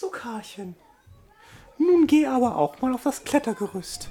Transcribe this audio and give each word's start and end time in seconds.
So, 0.00 0.10
Karchen. 0.10 0.76
Nun 1.76 2.06
geh 2.06 2.24
aber 2.24 2.54
auch 2.54 2.80
mal 2.80 2.94
auf 2.94 3.02
das 3.02 3.24
Klettergerüst. 3.24 4.08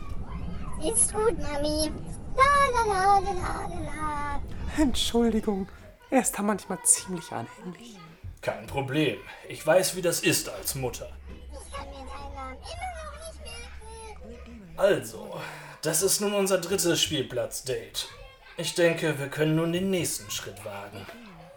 Ist 0.84 1.14
gut, 1.14 1.40
Mami. 1.40 1.90
La 2.36 2.44
la 2.74 2.94
la 2.94 3.20
la 3.20 3.32
la 3.32 3.68
la 3.68 3.82
la. 3.86 4.42
Entschuldigung, 4.78 5.70
er 6.10 6.24
ist 6.24 6.38
da 6.38 6.42
manchmal 6.42 6.80
ziemlich 6.84 7.32
anhänglich. 7.32 7.98
Kein 8.42 8.68
Problem. 8.68 9.18
Ich 9.48 9.66
weiß, 9.66 9.96
wie 9.96 10.02
das 10.02 10.20
ist 10.20 10.50
als 10.50 10.76
Mutter. 10.76 11.10
Ich 11.54 11.72
kann 11.74 11.88
mir 11.88 11.96
deinen 11.96 12.36
Namen 12.36 12.58
immer 12.58 12.92
noch 13.06 13.16
nicht 13.24 14.36
merken. 14.36 14.74
Also, 14.76 15.40
das 15.84 16.02
ist 16.02 16.20
nun 16.20 16.34
unser 16.34 16.58
drittes 16.58 17.02
Spielplatz-Date. 17.02 18.10
Ich 18.58 18.76
denke, 18.76 19.18
wir 19.20 19.30
können 19.30 19.56
nun 19.56 19.72
den 19.72 19.90
nächsten 19.90 20.30
Schritt 20.32 20.66
wagen. 20.66 21.06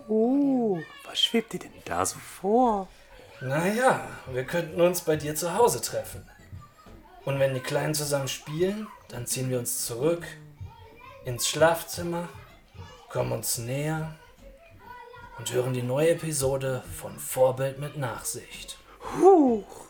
Oh, 0.07 0.79
was 1.05 1.21
schwebt 1.21 1.53
dir 1.53 1.59
denn 1.59 1.73
da 1.85 2.07
so 2.07 2.21
vor? 2.21 2.87
Naja, 3.41 4.07
wir 4.33 4.45
könnten 4.45 4.81
uns 4.81 5.01
bei 5.01 5.17
dir 5.17 5.35
zu 5.35 5.55
Hause 5.55 5.81
treffen. 5.81 6.29
Und 7.25 7.39
wenn 7.39 7.55
die 7.55 7.61
Kleinen 7.61 7.95
zusammen 7.95 8.29
spielen, 8.29 8.87
dann 9.09 9.27
ziehen 9.27 9.51
wir 9.51 9.59
uns 9.59 9.87
zurück 9.87 10.27
ins 11.25 11.49
Schlafzimmer, 11.49 12.29
kommen 13.09 13.33
uns 13.33 13.59
näher 13.59 14.15
und 15.39 15.53
hören 15.53 15.73
die 15.73 15.83
neue 15.83 16.11
Episode 16.11 16.83
von 16.99 17.19
Vorbild 17.19 17.79
mit 17.79 17.97
Nachsicht. 17.97 18.79
Huch. 19.19 19.87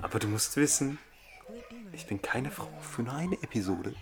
Aber 0.00 0.18
du 0.18 0.28
musst 0.28 0.56
wissen, 0.56 0.98
ich 1.92 2.06
bin 2.06 2.22
keine 2.22 2.50
Frau 2.50 2.70
für 2.80 3.02
nur 3.02 3.14
eine 3.14 3.36
Episode. 3.42 3.94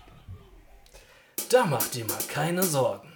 Da 1.48 1.64
mach 1.64 1.86
dir 1.88 2.04
mal 2.04 2.22
keine 2.28 2.62
Sorgen. 2.62 3.13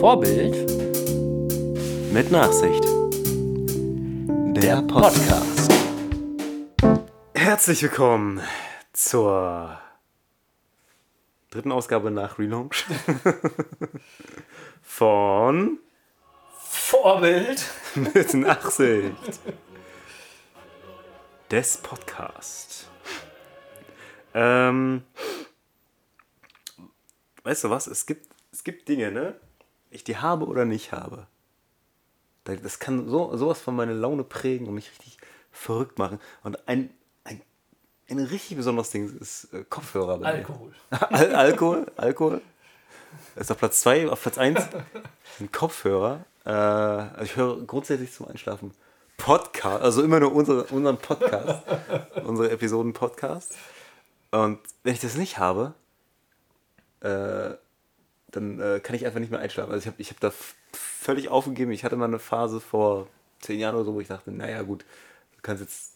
Vorbild 0.00 0.70
Mit 2.12 2.30
Nachsicht. 2.30 2.84
Der 4.54 4.82
Podcast. 4.82 5.72
Herzlich 7.34 7.82
willkommen 7.82 8.42
zur 8.92 9.80
dritten 11.50 11.72
Ausgabe 11.72 12.10
nach 12.10 12.38
Relaunch 12.38 12.84
von 14.82 15.78
Vorbild? 16.58 17.64
Mit 17.94 18.34
Nachsicht 18.34 19.40
des 21.50 21.78
Podcast. 21.78 22.90
Ähm, 24.34 25.04
weißt 27.44 27.64
du 27.64 27.70
was? 27.70 27.86
Es 27.86 28.04
gibt, 28.04 28.28
es 28.52 28.62
gibt 28.62 28.86
Dinge, 28.88 29.10
ne? 29.10 29.40
Ich 29.96 30.04
die 30.04 30.18
habe 30.18 30.46
oder 30.46 30.64
nicht 30.64 30.92
habe. 30.92 31.26
Da- 32.44 32.54
Das 32.56 32.78
kann 32.78 33.08
so, 33.08 33.34
sowas 33.36 33.60
von 33.60 33.74
meiner 33.74 33.94
Laune 33.94 34.24
prägen 34.24 34.66
und 34.68 34.74
mich 34.74 34.90
richtig 34.90 35.16
verrückt 35.50 35.98
machen. 35.98 36.20
Und 36.44 36.68
ein, 36.68 36.90
ein, 37.24 37.40
ein 38.10 38.18
richtig 38.18 38.56
besonderes 38.58 38.90
Ding 38.90 39.18
ist 39.18 39.52
äh, 39.54 39.64
Kopfhörer. 39.64 40.18
bei 40.18 40.32
mir. 40.32 40.38
Alkohol. 40.38 40.72
Al 40.90 41.34
Alkohol, 41.34 41.86
Alkohol. 41.96 42.42
Das 43.34 43.44
ist 43.46 43.50
auf 43.50 43.58
Platz 43.58 43.80
2, 43.80 44.10
auf 44.10 44.20
Platz 44.20 44.36
1 44.38 44.60
ein 45.40 45.50
Kopfhörer. 45.50 46.24
Äh, 46.44 46.50
also 46.50 47.22
ich 47.24 47.36
höre 47.36 47.62
grundsätzlich 47.62 48.12
zum 48.12 48.28
Einschlafen 48.28 48.72
Podcast, 49.16 49.82
also 49.82 50.02
immer 50.02 50.20
nur 50.20 50.32
unsere, 50.34 50.64
unseren 50.64 50.98
Podcast, 50.98 51.62
unsere 52.24 52.50
Episoden 52.50 52.92
Podcast. 52.92 53.54
Und 54.30 54.58
wenn 54.82 54.92
ich 54.92 55.00
das 55.00 55.16
nicht 55.16 55.38
habe, 55.38 55.72
äh, 57.00 57.54
dann 58.28 58.60
äh, 58.60 58.80
kann 58.80 58.96
ich 58.96 59.06
einfach 59.06 59.20
nicht 59.20 59.30
mehr 59.30 59.40
einschlafen. 59.40 59.72
Also 59.72 59.82
ich 59.82 59.86
habe 59.86 59.96
ich 60.00 60.10
hab 60.10 60.20
da 60.20 60.32
völlig 60.72 61.28
aufgegeben. 61.28 61.70
Ich 61.70 61.84
hatte 61.84 61.96
mal 61.96 62.06
eine 62.06 62.18
Phase 62.18 62.60
vor 62.60 63.08
zehn 63.40 63.60
Jahren 63.60 63.74
oder 63.74 63.84
so, 63.84 63.94
wo 63.94 64.00
ich 64.00 64.08
dachte, 64.08 64.30
naja 64.30 64.62
gut, 64.62 64.84
du 65.36 65.42
kannst 65.42 65.62
jetzt, 65.62 65.92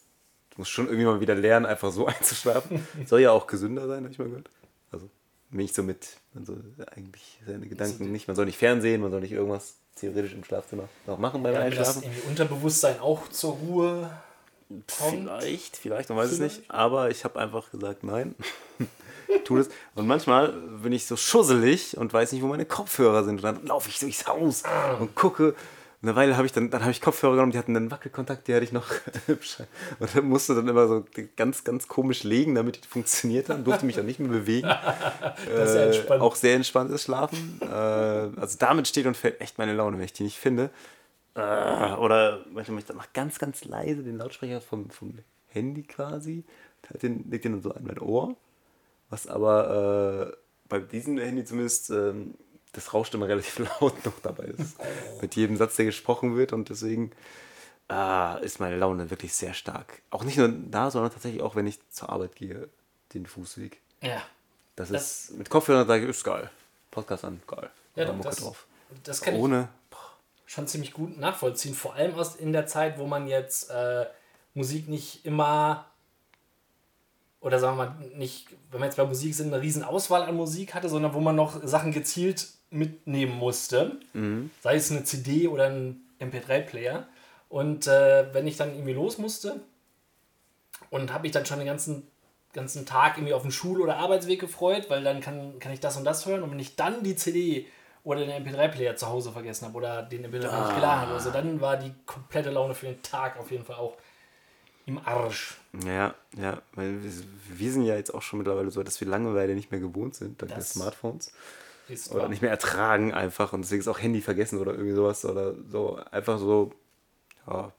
du 0.50 0.58
musst 0.58 0.70
schon 0.70 0.86
irgendwie 0.86 1.06
mal 1.06 1.20
wieder 1.20 1.34
lernen, 1.34 1.66
einfach 1.66 1.90
so 1.90 2.06
einzuschlafen. 2.06 2.86
Soll 3.06 3.20
ja 3.20 3.32
auch 3.32 3.46
gesünder 3.46 3.86
sein, 3.86 4.04
habe 4.04 4.12
ich 4.12 4.18
mal 4.18 4.28
gehört. 4.28 4.50
Also 4.92 5.08
nicht 5.50 5.74
so 5.74 5.82
mit, 5.82 6.18
man 6.32 6.44
soll 6.44 6.62
eigentlich 6.94 7.40
seine 7.46 7.66
Gedanken 7.66 8.12
nicht, 8.12 8.28
man 8.28 8.36
soll 8.36 8.46
nicht 8.46 8.58
fernsehen, 8.58 9.00
man 9.00 9.10
soll 9.10 9.20
nicht 9.20 9.32
irgendwas 9.32 9.74
theoretisch 9.96 10.32
im 10.32 10.44
Schlafzimmer 10.44 10.88
noch 11.06 11.18
machen 11.18 11.42
beim 11.42 11.54
das 11.54 11.64
Einschlafen. 11.64 12.02
irgendwie 12.04 12.28
Unterbewusstsein 12.28 13.00
auch 13.00 13.28
zur 13.28 13.54
Ruhe 13.54 14.10
kommt. 14.68 14.84
Vielleicht, 14.88 15.76
vielleicht, 15.76 16.08
man 16.08 16.18
weiß 16.18 16.30
es 16.32 16.38
nicht. 16.38 16.70
Aber 16.70 17.10
ich 17.10 17.24
habe 17.24 17.38
einfach 17.40 17.70
gesagt, 17.70 18.04
nein. 18.04 18.34
tu 19.44 19.56
das. 19.56 19.68
Und 19.94 20.06
manchmal 20.06 20.48
bin 20.82 20.92
ich 20.92 21.06
so 21.06 21.16
schusselig 21.16 21.96
und 21.96 22.12
weiß 22.12 22.32
nicht, 22.32 22.42
wo 22.42 22.46
meine 22.46 22.66
Kopfhörer 22.66 23.24
sind. 23.24 23.36
Und 23.36 23.42
dann 23.44 23.66
laufe 23.66 23.88
ich 23.88 23.98
durchs 23.98 24.26
Haus 24.26 24.62
und 24.98 25.14
gucke. 25.14 25.54
Und 26.02 26.08
eine 26.08 26.16
Weile 26.16 26.36
habe 26.38 26.46
ich 26.46 26.52
dann, 26.52 26.70
dann 26.70 26.80
habe 26.80 26.92
ich 26.92 27.02
Kopfhörer 27.02 27.32
genommen, 27.34 27.52
die 27.52 27.58
hatten 27.58 27.76
einen 27.76 27.90
Wackelkontakt, 27.90 28.48
die 28.48 28.54
hatte 28.54 28.64
ich 28.64 28.72
noch. 28.72 28.86
und 29.98 30.16
dann 30.16 30.24
musste 30.24 30.54
dann 30.54 30.66
immer 30.66 30.88
so 30.88 31.04
ganz, 31.36 31.62
ganz 31.62 31.88
komisch 31.88 32.22
legen, 32.24 32.54
damit 32.54 32.82
die 32.82 32.88
funktioniert 32.88 33.50
haben. 33.50 33.64
Durfte 33.64 33.84
mich 33.84 33.96
dann 33.96 34.06
nicht 34.06 34.18
mehr 34.18 34.30
bewegen. 34.30 34.68
Das 35.54 35.70
ist 35.70 35.74
ja 35.76 35.82
Äh, 35.82 35.86
entspannt. 35.86 36.22
auch 36.22 36.36
sehr 36.36 36.54
entspanntes 36.56 37.02
Schlafen. 37.02 37.60
Äh, 37.62 37.66
also 37.66 38.56
damit 38.58 38.88
steht 38.88 39.04
und 39.06 39.16
fällt 39.16 39.40
echt 39.42 39.58
meine 39.58 39.74
Laune, 39.74 39.98
wenn 39.98 40.04
ich 40.04 40.12
die 40.14 40.22
nicht 40.22 40.38
finde. 40.38 40.70
Äh, 41.34 41.40
oder 41.40 42.44
manchmal 42.50 42.76
mache 42.76 42.80
ich 42.80 42.86
dann 42.86 42.96
noch 42.96 43.12
ganz, 43.12 43.38
ganz 43.38 43.64
leise 43.64 44.02
den 44.02 44.16
Lautsprecher 44.16 44.60
vom, 44.62 44.88
vom 44.90 45.18
Handy 45.48 45.82
quasi. 45.82 46.44
Den, 47.02 47.30
leg 47.30 47.42
den 47.42 47.52
dann 47.52 47.62
so 47.62 47.72
an 47.72 47.84
mein 47.84 47.98
Ohr. 47.98 48.36
Was 49.10 49.26
aber 49.26 50.32
äh, 50.32 50.36
bei 50.68 50.78
diesem 50.78 51.18
Handy 51.18 51.44
zumindest, 51.44 51.90
ähm, 51.90 52.34
das 52.72 52.94
rauscht 52.94 53.12
immer 53.14 53.28
relativ 53.28 53.58
laut 53.80 54.04
noch 54.04 54.18
dabei 54.22 54.44
ist. 54.44 54.76
Mit 55.20 55.34
jedem 55.36 55.56
Satz, 55.56 55.76
der 55.76 55.84
gesprochen 55.86 56.36
wird. 56.36 56.52
Und 56.52 56.68
deswegen 56.68 57.10
äh, 57.90 58.44
ist 58.44 58.60
meine 58.60 58.76
Laune 58.76 59.10
wirklich 59.10 59.34
sehr 59.34 59.52
stark. 59.54 60.00
Auch 60.10 60.22
nicht 60.24 60.38
nur 60.38 60.48
da, 60.48 60.90
sondern 60.90 61.10
tatsächlich 61.12 61.42
auch, 61.42 61.56
wenn 61.56 61.66
ich 61.66 61.80
zur 61.90 62.10
Arbeit 62.10 62.36
gehe, 62.36 62.68
den 63.14 63.26
Fußweg. 63.26 63.80
Ja. 64.00 64.22
Das, 64.76 64.90
Das- 64.90 65.24
ist 65.30 65.36
mit 65.38 65.50
Kopfhörern 65.50 65.86
sage 65.88 66.04
ich, 66.04 66.10
ist 66.10 66.22
geil. 66.24 66.48
Podcast 66.92 67.24
an, 67.24 67.42
geil. 67.46 67.68
Ja, 67.96 68.04
Da 68.04 68.12
Mucke 68.12 68.28
das, 68.28 68.36
drauf. 68.36 68.66
das 69.02 69.20
kann 69.20 69.34
ich 69.34 69.40
Ohne. 69.40 69.68
schon 70.46 70.66
ziemlich 70.68 70.92
gut 70.92 71.18
nachvollziehen. 71.18 71.74
Vor 71.74 71.94
allem 71.94 72.14
aus 72.14 72.36
in 72.36 72.52
der 72.52 72.66
Zeit, 72.68 72.98
wo 72.98 73.06
man 73.06 73.26
jetzt 73.26 73.70
äh, 73.70 74.06
Musik 74.54 74.88
nicht 74.88 75.24
immer 75.26 75.89
oder 77.40 77.58
sagen 77.58 77.78
wir 77.78 77.86
mal 77.86 77.96
nicht, 78.16 78.48
wenn 78.70 78.80
wir 78.80 78.86
jetzt 78.86 78.96
bei 78.96 79.04
Musik 79.04 79.34
sind, 79.34 79.52
eine 79.52 79.62
riesen 79.62 79.82
Auswahl 79.82 80.22
an 80.22 80.36
Musik 80.36 80.74
hatte, 80.74 80.88
sondern 80.88 81.14
wo 81.14 81.20
man 81.20 81.36
noch 81.36 81.62
Sachen 81.64 81.92
gezielt 81.92 82.48
mitnehmen 82.70 83.34
musste. 83.34 83.98
Sei 84.60 84.76
es 84.76 84.90
eine 84.90 85.04
CD 85.04 85.48
oder 85.48 85.66
ein 85.66 86.02
MP3-Player. 86.20 87.06
Und 87.48 87.86
äh, 87.86 88.32
wenn 88.32 88.46
ich 88.46 88.56
dann 88.56 88.72
irgendwie 88.72 88.92
los 88.92 89.18
musste 89.18 89.60
und 90.90 91.12
habe 91.12 91.26
ich 91.26 91.32
dann 91.32 91.46
schon 91.46 91.58
den 91.58 91.66
ganzen, 91.66 92.06
ganzen 92.52 92.86
Tag 92.86 93.16
irgendwie 93.16 93.34
auf 93.34 93.42
den 93.42 93.50
Schul- 93.50 93.80
oder 93.80 93.96
Arbeitsweg 93.96 94.38
gefreut, 94.38 94.88
weil 94.88 95.02
dann 95.02 95.20
kann, 95.20 95.58
kann 95.58 95.72
ich 95.72 95.80
das 95.80 95.96
und 95.96 96.04
das 96.04 96.26
hören. 96.26 96.42
Und 96.42 96.52
wenn 96.52 96.60
ich 96.60 96.76
dann 96.76 97.02
die 97.02 97.16
CD 97.16 97.66
oder 98.04 98.24
den 98.24 98.46
MP3-Player 98.46 98.96
zu 98.96 99.08
Hause 99.08 99.32
vergessen 99.32 99.66
habe 99.66 99.78
oder 99.78 100.02
den 100.02 100.24
MP3 100.26 100.32
nicht 100.32 100.74
geladen 100.74 101.00
habe, 101.00 101.14
also 101.14 101.30
dann 101.30 101.60
war 101.60 101.76
die 101.76 101.92
komplette 102.06 102.50
Laune 102.50 102.74
für 102.74 102.86
den 102.86 103.02
Tag 103.02 103.38
auf 103.38 103.50
jeden 103.50 103.64
Fall 103.64 103.76
auch 103.76 103.96
im 104.90 104.98
Arsch. 105.04 105.56
Ja, 105.86 106.14
ja, 106.36 106.60
weil 106.74 107.02
wir, 107.02 107.10
wir 107.58 107.72
sind 107.72 107.82
ja 107.84 107.96
jetzt 107.96 108.12
auch 108.12 108.22
schon 108.22 108.38
mittlerweile 108.38 108.70
so, 108.70 108.82
dass 108.82 109.00
wir 109.00 109.08
Langeweile 109.08 109.54
nicht 109.54 109.70
mehr 109.70 109.80
gewohnt 109.80 110.14
sind, 110.14 110.40
dank 110.42 110.50
Das 110.54 110.64
des 110.64 110.72
Smartphones. 110.74 111.32
Ist 111.88 112.10
Oder 112.12 112.22
wahr. 112.22 112.28
nicht 112.28 112.42
mehr 112.42 112.50
ertragen 112.50 113.12
einfach 113.14 113.52
und 113.52 113.62
deswegen 113.62 113.80
ist 113.80 113.88
auch 113.88 113.98
Handy 114.00 114.20
vergessen 114.20 114.58
oder 114.60 114.72
irgendwie 114.72 114.94
sowas 114.94 115.24
oder 115.24 115.54
so. 115.68 115.96
Einfach 116.10 116.38
so, 116.38 116.72
ja. 117.46 117.72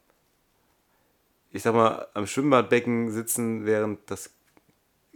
Ich 1.51 1.63
sag 1.63 1.73
mal, 1.73 2.07
am 2.13 2.27
Schwimmbadbecken 2.27 3.11
sitzen, 3.11 3.65
während 3.65 3.99
das 4.09 4.29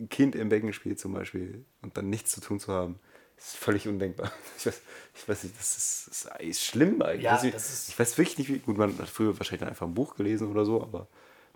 Kind 0.09 0.35
im 0.35 0.49
Becken 0.49 0.73
spielt 0.73 0.99
zum 0.99 1.13
Beispiel 1.13 1.63
und 1.81 1.95
dann 1.97 2.09
nichts 2.09 2.31
zu 2.31 2.41
tun 2.41 2.59
zu 2.59 2.73
haben, 2.73 2.99
ist 3.37 3.55
völlig 3.55 3.87
undenkbar. 3.87 4.31
Ich 4.57 4.65
weiß, 4.65 4.81
ich 5.15 5.29
weiß 5.29 5.43
nicht, 5.43 5.57
das 5.59 5.77
ist, 5.77 6.07
das 6.25 6.41
ist 6.41 6.63
schlimm 6.63 7.01
eigentlich. 7.01 7.23
Ja, 7.23 7.33
das 7.41 7.69
ist- 7.71 7.89
ich 7.89 7.99
weiß 7.99 8.17
wirklich 8.17 8.37
nicht, 8.37 8.49
wie 8.49 8.59
gut 8.59 8.77
man 8.77 8.97
hat 8.97 9.07
früher 9.09 9.37
wahrscheinlich 9.37 9.59
dann 9.61 9.69
einfach 9.69 9.85
ein 9.87 9.93
Buch 9.93 10.15
gelesen 10.15 10.49
oder 10.51 10.65
so, 10.65 10.81
aber 10.81 11.07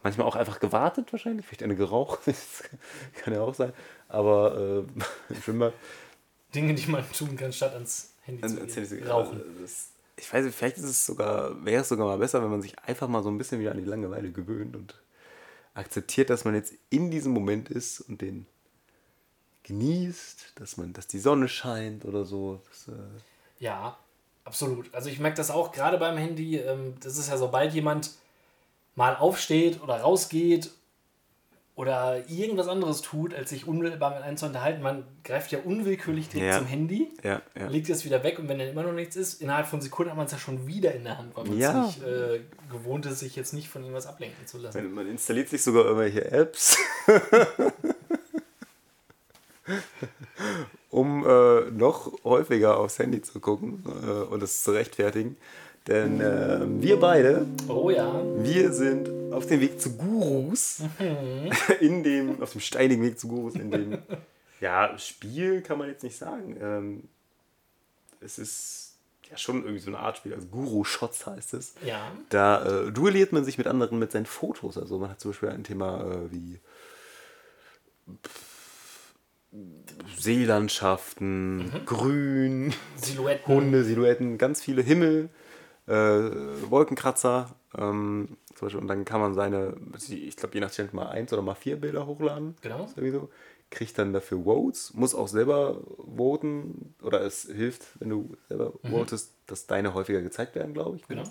manchmal 0.04 0.28
auch 0.28 0.36
einfach 0.36 0.60
gewartet 0.60 1.12
wahrscheinlich, 1.12 1.46
vielleicht 1.46 1.64
eine 1.64 1.76
geraucht, 1.76 2.20
das 2.26 2.64
kann 3.22 3.34
ja 3.34 3.42
auch 3.42 3.54
sein, 3.56 3.74
aber 4.08 4.56
äh, 4.58 4.80
im 5.34 5.42
Schwimmbad 5.42 5.74
Dinge, 6.56 6.74
die 6.74 6.88
man 6.90 7.04
tun 7.12 7.36
kann, 7.36 7.54
statt 7.54 7.74
ans 7.74 8.14
Handy 8.24 8.42
dann 8.42 8.52
zu 8.70 8.82
gehen. 8.82 8.90
dir- 9.02 9.08
Rauchen. 9.10 9.38
also 9.40 9.62
das- 9.62 9.90
Ich 10.18 10.34
weiß 10.34 10.46
nicht, 10.46 10.56
vielleicht 10.58 10.78
ist 10.78 10.84
es 10.86 11.06
sogar, 11.06 11.64
wäre 11.64 11.82
es 11.84 11.90
sogar 11.90 12.08
mal 12.08 12.18
besser, 12.18 12.42
wenn 12.42 12.50
man 12.50 12.62
sich 12.62 12.78
einfach 12.80 13.08
mal 13.08 13.22
so 13.24 13.30
ein 13.30 13.38
bisschen 13.38 13.60
wieder 13.60 13.72
an 13.72 13.78
die 13.78 13.84
Langeweile 13.86 14.32
gewöhnt 14.32 14.76
und 14.76 14.96
akzeptiert, 15.76 16.30
dass 16.30 16.46
man 16.46 16.56
jetzt 16.56 16.74
in 16.90 17.12
diesem 17.12 17.32
Moment 17.34 17.70
ist 17.70 18.02
und 18.02 18.22
den 18.22 18.46
genießt, 19.64 20.54
dass 20.56 20.78
man, 20.78 20.94
dass 20.94 21.08
die 21.08 21.20
Sonne 21.20 21.48
scheint 21.48 22.06
oder 22.06 22.26
so. 22.26 22.62
Das, 22.70 22.88
äh, 22.88 23.00
Ja, 23.60 23.98
absolut. 24.46 24.94
Also 24.94 25.10
ich 25.10 25.20
merke 25.20 25.38
das 25.38 25.52
auch 25.52 25.72
gerade 25.72 25.98
beim 25.98 26.18
Handy. 26.18 26.58
Ähm, 26.58 26.96
das 27.02 27.18
ist 27.18 27.30
ja, 27.30 27.38
sobald 27.38 27.74
jemand 27.74 28.12
mal 29.00 29.16
aufsteht 29.16 29.82
oder 29.82 30.02
rausgeht 30.02 30.72
oder 31.76 32.30
irgendwas 32.30 32.68
anderes 32.68 33.02
tut, 33.02 33.34
als 33.34 33.50
sich 33.52 33.66
unmittelbar 33.66 34.14
mit 34.14 34.22
einem 34.24 34.36
zu 34.36 34.46
unterhalten. 34.46 34.82
Man 34.84 35.06
greift 35.24 35.54
ja 35.54 35.60
unwillkürlich 35.64 36.28
direkt 36.28 36.52
Ja. 36.52 36.58
zum 36.58 36.68
Handy, 36.68 37.08
Ja, 37.24 37.42
ja. 37.58 37.68
legt 37.70 37.90
es 37.90 38.04
wieder 38.04 38.22
weg 38.24 38.38
und 38.40 38.50
wenn 38.50 38.60
dann 38.60 38.68
immer 38.68 38.84
noch 38.84 38.92
nichts 38.92 39.16
ist, 39.16 39.42
innerhalb 39.42 39.68
von 39.68 39.80
Sekunden 39.80 40.10
hat 40.12 40.18
man 40.18 40.26
es 40.26 40.34
ja 40.34 40.38
schon 40.38 40.68
wieder 40.68 40.94
in 40.94 41.06
der 41.06 41.18
Hand, 41.18 41.38
weil 41.38 41.46
man 41.46 41.54
es 41.54 41.60
Ja. 41.62 41.86
nicht 41.86 42.04
äh, 42.04 42.42
gewohnt 42.70 43.06
ist, 43.06 43.20
sich 43.20 43.38
jetzt 43.38 43.54
nicht 43.54 43.70
von 43.70 43.82
irgendwas 43.84 44.06
ablenken 44.08 44.46
zu 44.46 44.58
lassen. 44.58 44.84
Man, 44.84 44.94
man 44.94 45.08
installiert 45.08 45.48
sich 45.48 45.64
sogar 45.64 45.86
irgendwelche 45.86 46.30
Apps, 46.30 46.78
um 50.90 51.26
äh, 51.26 51.72
noch 51.72 52.12
häufiger 52.26 52.78
aufs 52.78 53.00
Handy 53.00 53.22
zu 53.22 53.40
gucken 53.40 53.84
äh, 53.86 54.12
und 54.24 54.44
es 54.44 54.64
zu 54.64 54.72
rechtfertigen. 54.72 55.38
Denn 55.90 56.22
äh, 56.22 56.60
wir 56.82 57.00
beide, 57.00 57.46
Oh 57.68 57.90
ja, 57.90 58.22
wir 58.44 58.72
sind 58.72 59.10
auf 59.34 59.48
dem 59.48 59.60
Weg 59.60 59.82
zu 59.82 59.98
Gurus, 59.98 60.82
in 61.80 62.04
dem, 62.04 62.42
auf 62.42 62.52
dem 62.52 62.62
steinigen 62.62 63.02
Weg 63.02 63.20
zu 63.20 63.28
Gurus, 63.28 63.56
in 63.56 63.72
dem, 63.72 63.98
ja, 64.62 64.96
Spiel 65.00 65.62
kann 65.62 65.80
man 65.80 65.88
jetzt 65.90 66.04
nicht 66.04 66.18
sagen. 66.18 66.58
Ähm, 66.62 67.04
es 68.22 68.38
ist 68.38 68.94
ja 69.32 69.38
schon 69.38 69.64
irgendwie 69.64 69.80
so 69.80 69.90
eine 69.90 70.00
Art 70.00 70.18
Spiel, 70.18 70.34
also 70.34 70.48
Guru-Shots 70.48 71.26
heißt 71.26 71.54
es. 71.56 71.74
ja. 71.86 72.12
Da 72.30 72.88
äh, 72.88 72.92
duelliert 72.92 73.32
man 73.32 73.44
sich 73.44 73.58
mit 73.58 73.66
anderen 73.68 73.98
mit 73.98 74.12
seinen 74.12 74.26
Fotos. 74.26 74.78
Also 74.78 75.00
man 75.00 75.10
hat 75.10 75.20
zum 75.20 75.32
Beispiel 75.32 75.50
ein 75.50 75.64
Thema 75.64 76.02
äh, 76.04 76.32
wie 76.32 76.60
Seelandschaften, 80.18 81.72
Grün, 81.86 82.74
Silhouetten. 82.96 83.48
Hunde, 83.48 83.84
Silhouetten, 83.84 84.38
ganz 84.38 84.62
viele 84.62 84.82
Himmel, 84.82 85.30
Wolkenkratzer. 86.70 87.56
Ähm, 87.78 88.38
zum 88.56 88.66
Beispiel, 88.66 88.82
und 88.82 88.88
dann 88.88 89.06
kann 89.06 89.22
man 89.22 89.34
seine, 89.34 89.76
ich 90.10 90.36
glaube, 90.36 90.56
je 90.56 90.60
nach 90.60 90.72
Channel 90.72 90.94
mal 90.94 91.10
eins 91.10 91.32
oder 91.32 91.42
mal 91.42 91.56
vier 91.56 91.80
Bilder 91.80 92.08
hochladen. 92.08 92.56
Genau. 92.62 92.90
So. 92.96 93.30
Kriegt 93.72 93.98
dann 94.00 94.14
dafür 94.14 94.44
Votes, 94.44 94.94
muss 94.96 95.14
auch 95.14 95.28
selber 95.28 95.82
voten 96.18 96.96
oder 97.04 97.22
es 97.22 97.44
hilft, 97.44 97.84
wenn 98.00 98.10
du 98.10 98.36
selber 98.48 98.74
votest, 98.90 99.32
dass 99.46 99.68
deine 99.68 99.94
häufiger 99.94 100.22
gezeigt 100.22 100.56
werden, 100.56 100.74
glaube 100.74 100.98
ich. 100.98 101.04
Mhm. 101.08 101.14
Genau. 101.14 101.30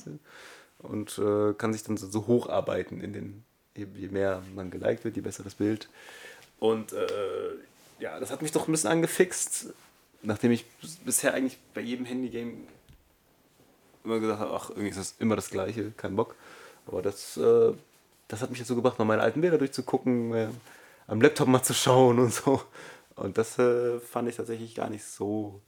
Und 0.78 1.19
äh, 1.19 1.54
kann 1.54 1.72
sich 1.72 1.82
dann 1.82 1.96
so, 1.96 2.08
so 2.08 2.28
hocharbeiten 2.28 3.00
in 3.00 3.12
den, 3.12 3.44
je 3.75 3.87
mehr 4.08 4.43
man 4.54 4.70
geliked 4.70 5.04
wird, 5.04 5.16
je 5.16 5.22
besser 5.22 5.43
das 5.43 5.56
Bild. 5.56 5.88
Und 6.61 6.93
äh, 6.93 7.06
ja, 7.99 8.20
das 8.20 8.31
hat 8.31 8.43
mich 8.43 8.52
doch 8.52 8.69
ein 8.69 8.72
bisschen 8.72 8.90
angefixt, 8.90 9.75
nachdem 10.22 10.52
ich 10.52 10.64
bis- 10.81 10.96
bisher 10.96 11.34
eigentlich 11.34 11.58
bei 11.75 11.81
jedem 11.81 12.06
Handygame 12.06 12.52
immer 14.08 14.20
gesagt 14.20 14.40
habe, 14.40 14.52
ach, 14.55 14.70
irgendwie 14.70 14.88
ist 14.88 14.99
das 14.99 15.14
immer 15.19 15.37
das 15.37 15.50
Gleiche, 15.50 15.90
kein 15.93 16.16
Bock. 16.16 16.34
Aber 16.87 17.02
das, 17.02 17.37
äh, 17.37 17.72
das 18.28 18.43
hat 18.43 18.50
mich 18.50 18.58
dazu 18.58 18.75
gebracht, 18.75 18.99
mal 18.99 19.05
meine 19.05 19.22
alten 19.22 19.40
Bilder 19.40 19.58
durchzugucken, 19.58 20.34
äh, 20.34 20.49
am 21.06 21.20
Laptop 21.20 21.49
mal 21.49 21.62
zu 21.62 21.75
schauen 21.75 22.19
und 22.19 22.32
so. 22.32 22.60
Und 23.16 23.37
das 23.38 23.58
äh, 23.58 23.99
fand 24.00 24.28
ich 24.28 24.37
tatsächlich 24.37 24.75
gar 24.75 24.88
nicht 24.90 25.05
so 25.05 25.60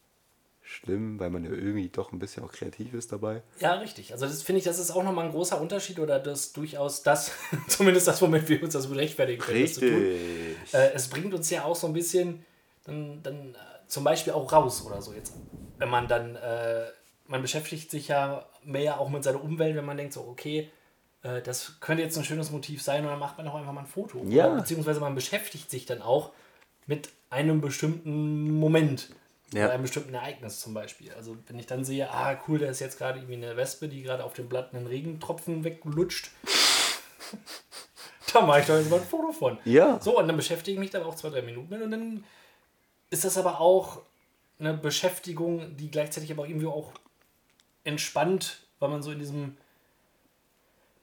schlimm, 0.62 1.18
weil 1.18 1.30
man 1.30 1.44
ja 1.44 1.50
irgendwie 1.50 1.88
doch 1.88 2.12
ein 2.12 2.20
bisschen 2.20 2.44
auch 2.44 2.52
kreativ 2.52 2.94
ist 2.94 3.10
dabei. 3.10 3.42
Ja, 3.58 3.74
richtig. 3.74 4.12
Also 4.12 4.26
das 4.26 4.42
finde 4.42 4.60
ich, 4.60 4.64
das 4.64 4.78
ist 4.78 4.92
auch 4.92 5.02
nochmal 5.02 5.24
ein 5.24 5.32
großer 5.32 5.60
Unterschied 5.60 5.98
oder 5.98 6.20
das 6.20 6.52
durchaus 6.52 7.02
das, 7.02 7.32
zumindest 7.68 8.06
das, 8.06 8.22
womit 8.22 8.48
wir 8.48 8.62
uns 8.62 8.74
das 8.74 8.88
rechtfertigen 8.88 9.42
können. 9.42 9.62
das 9.62 9.74
zu 9.74 9.80
tun. 9.80 10.02
Äh, 10.72 10.92
es 10.94 11.08
bringt 11.08 11.34
uns 11.34 11.50
ja 11.50 11.64
auch 11.64 11.74
so 11.74 11.88
ein 11.88 11.92
bisschen 11.92 12.44
dann, 12.84 13.20
dann 13.22 13.54
äh, 13.54 13.88
zum 13.88 14.04
Beispiel 14.04 14.32
auch 14.32 14.52
raus 14.52 14.84
oder 14.86 15.02
so 15.02 15.12
jetzt. 15.12 15.34
Wenn 15.78 15.88
man 15.88 16.06
dann, 16.06 16.36
äh, 16.36 16.84
man 17.30 17.42
beschäftigt 17.42 17.90
sich 17.90 18.08
ja 18.08 18.44
mehr 18.64 19.00
auch 19.00 19.08
mit 19.08 19.22
seiner 19.22 19.42
Umwelt, 19.42 19.76
wenn 19.76 19.84
man 19.84 19.96
denkt 19.96 20.12
so, 20.12 20.22
okay, 20.22 20.68
äh, 21.22 21.40
das 21.40 21.78
könnte 21.80 22.02
jetzt 22.02 22.18
ein 22.18 22.24
schönes 22.24 22.50
Motiv 22.50 22.82
sein 22.82 23.04
und 23.04 23.10
dann 23.10 23.20
macht 23.20 23.38
man 23.38 23.46
auch 23.48 23.54
einfach 23.54 23.72
mal 23.72 23.82
ein 23.82 23.86
Foto. 23.86 24.22
Ja. 24.26 24.46
Oder 24.46 24.56
Beziehungsweise 24.56 25.00
man 25.00 25.14
beschäftigt 25.14 25.70
sich 25.70 25.86
dann 25.86 26.02
auch 26.02 26.32
mit 26.86 27.08
einem 27.30 27.60
bestimmten 27.60 28.50
Moment. 28.50 29.10
Ja. 29.54 29.64
Oder 29.64 29.74
einem 29.74 29.82
bestimmten 29.82 30.12
Ereignis 30.14 30.60
zum 30.60 30.74
Beispiel. 30.74 31.12
Also 31.12 31.36
wenn 31.46 31.58
ich 31.58 31.66
dann 31.66 31.84
sehe, 31.84 32.10
ah 32.10 32.36
cool, 32.48 32.58
da 32.58 32.66
ist 32.66 32.80
jetzt 32.80 32.98
gerade 32.98 33.20
irgendwie 33.20 33.34
eine 33.34 33.56
Wespe, 33.56 33.88
die 33.88 34.02
gerade 34.02 34.24
auf 34.24 34.32
dem 34.32 34.48
Blatt 34.48 34.74
einen 34.74 34.88
Regentropfen 34.88 35.62
weglutscht. 35.62 36.30
da 38.32 38.40
mache 38.40 38.60
ich 38.60 38.66
doch 38.66 38.76
jetzt 38.76 38.90
mal 38.90 39.00
ein 39.00 39.06
Foto 39.06 39.30
von. 39.30 39.58
Ja. 39.64 40.00
So, 40.00 40.18
und 40.18 40.26
dann 40.26 40.36
beschäftige 40.36 40.74
ich 40.74 40.80
mich 40.80 40.90
da 40.90 41.04
auch 41.04 41.14
zwei, 41.14 41.30
drei 41.30 41.42
Minuten 41.42 41.68
mit 41.68 41.82
und 41.82 41.92
dann 41.92 42.24
ist 43.10 43.24
das 43.24 43.38
aber 43.38 43.60
auch 43.60 44.02
eine 44.58 44.74
Beschäftigung, 44.74 45.76
die 45.76 45.90
gleichzeitig 45.90 46.32
aber 46.32 46.42
auch 46.42 46.48
irgendwie 46.48 46.66
auch 46.66 46.92
entspannt, 47.84 48.60
weil 48.78 48.88
man 48.90 49.02
so 49.02 49.10
in 49.12 49.18
diesem 49.18 49.56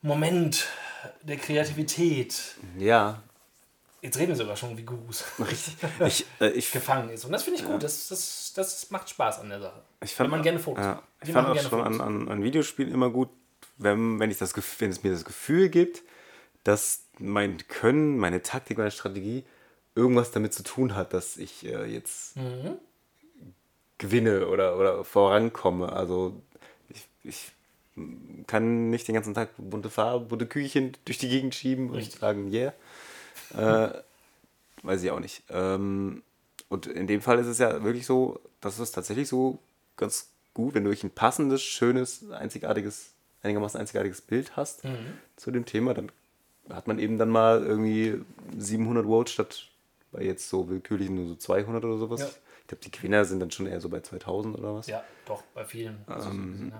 Moment 0.02 0.68
der 1.22 1.38
Kreativität, 1.38 2.56
Ja, 2.78 3.22
jetzt 4.02 4.18
reden 4.18 4.30
wir 4.30 4.36
sogar 4.36 4.56
schon 4.56 4.78
wie 4.78 4.84
Gurus, 4.84 5.24
ich, 6.06 6.26
äh, 6.40 6.50
ich, 6.50 6.72
gefangen 6.72 7.10
ist. 7.10 7.26
Und 7.26 7.32
das 7.32 7.44
finde 7.44 7.60
ich 7.60 7.66
gut, 7.66 7.84
das, 7.84 8.08
das, 8.08 8.54
das 8.56 8.90
macht 8.92 9.10
Spaß 9.10 9.40
an 9.40 9.50
der 9.50 9.60
Sache. 9.60 9.82
ich 10.04 10.14
fand, 10.14 10.28
wenn 10.28 10.38
man 10.38 10.44
gerne 10.44 10.60
Fotos 10.60 10.84
ja, 10.84 11.02
ich 11.24 11.32
fand 11.32 11.48
auch 11.48 11.62
schon 11.62 11.82
an, 11.82 12.02
an, 12.02 12.30
an 12.30 12.44
Videospielen 12.44 12.94
immer 12.94 13.10
gut, 13.10 13.30
wenn, 13.78 14.20
wenn, 14.20 14.32
ich 14.32 14.38
das, 14.38 14.54
wenn 14.80 14.92
es 14.92 15.04
mir 15.04 15.12
das 15.12 15.26
Gefühl 15.26 15.70
gibt, 15.70 16.04
dass 16.64 17.04
mein 17.20 17.58
Können, 17.68 18.18
meine 18.18 18.42
Taktik, 18.42 18.78
meine 18.78 18.92
Strategie 18.92 19.46
irgendwas 19.96 20.32
damit 20.32 20.54
zu 20.54 20.64
tun 20.64 20.96
hat, 20.96 21.14
dass 21.14 21.38
ich 21.38 21.66
äh, 21.66 21.86
jetzt 21.86 22.38
Mhm. 22.38 22.78
gewinne 23.98 24.48
oder, 24.48 24.78
oder 24.78 25.04
vorankomme. 25.04 25.92
Also 25.92 26.42
ich, 27.28 27.52
kann 28.46 28.90
nicht 28.90 29.08
den 29.08 29.16
ganzen 29.16 29.34
Tag 29.34 29.50
bunte 29.58 29.90
Farben, 29.90 30.28
bunte 30.28 30.46
Kügelchen 30.46 30.96
durch 31.06 31.18
die 31.18 31.30
Gegend 31.30 31.56
schieben 31.56 31.90
und 31.90 32.12
sagen, 32.12 32.52
yeah. 32.54 32.74
Äh, 33.56 33.90
weiß 34.84 35.04
ich 35.04 35.12
auch 35.12 35.20
nicht. 35.20 35.44
Ähm, 35.50 36.22
und 36.70 36.86
in 36.86 37.08
dem 37.08 37.22
Fall 37.22 37.40
ist 37.40 37.48
es 37.48 37.58
ja 37.58 37.84
wirklich 37.84 38.06
so, 38.06 38.40
dass 38.62 38.78
es 38.80 38.92
tatsächlich 38.92 39.28
so 39.28 39.58
ganz 39.96 40.30
gut, 40.54 40.76
wenn 40.76 40.84
du 40.84 40.90
wirklich 40.90 41.06
ein 41.06 41.12
passendes, 41.12 41.62
schönes, 41.64 42.30
einzigartiges, 42.32 43.14
einigermaßen 43.42 43.80
einzigartiges 43.80 44.22
Bild 44.22 44.56
hast 44.56 44.82
zu 45.36 45.52
dem 45.52 45.66
Thema, 45.66 45.94
dann 45.94 46.12
hat 46.70 46.88
man 46.88 47.00
eben 47.00 47.18
dann 47.18 47.30
mal 47.30 47.64
irgendwie 47.64 48.20
700 48.58 49.08
Volt 49.08 49.30
statt 49.30 49.70
bei 50.12 50.24
jetzt 50.24 50.50
so 50.50 50.70
willkürlich 50.70 51.10
nur 51.10 51.28
so 51.28 51.36
200 51.36 51.84
oder 51.84 51.98
sowas. 51.98 52.20
Ja. 52.20 52.28
Ich 52.62 52.68
glaube, 52.68 52.84
die 52.84 52.92
Gewinner 52.92 53.24
sind 53.24 53.40
dann 53.40 53.52
schon 53.52 53.68
eher 53.68 53.80
so 53.80 53.88
bei 53.88 54.02
2000 54.02 54.58
oder 54.58 54.76
was. 54.76 54.88
Ja, 54.88 55.04
doch, 55.26 55.42
bei 55.54 55.64
vielen. 55.64 56.04
Also, 56.08 56.30
Ähm. 56.30 56.74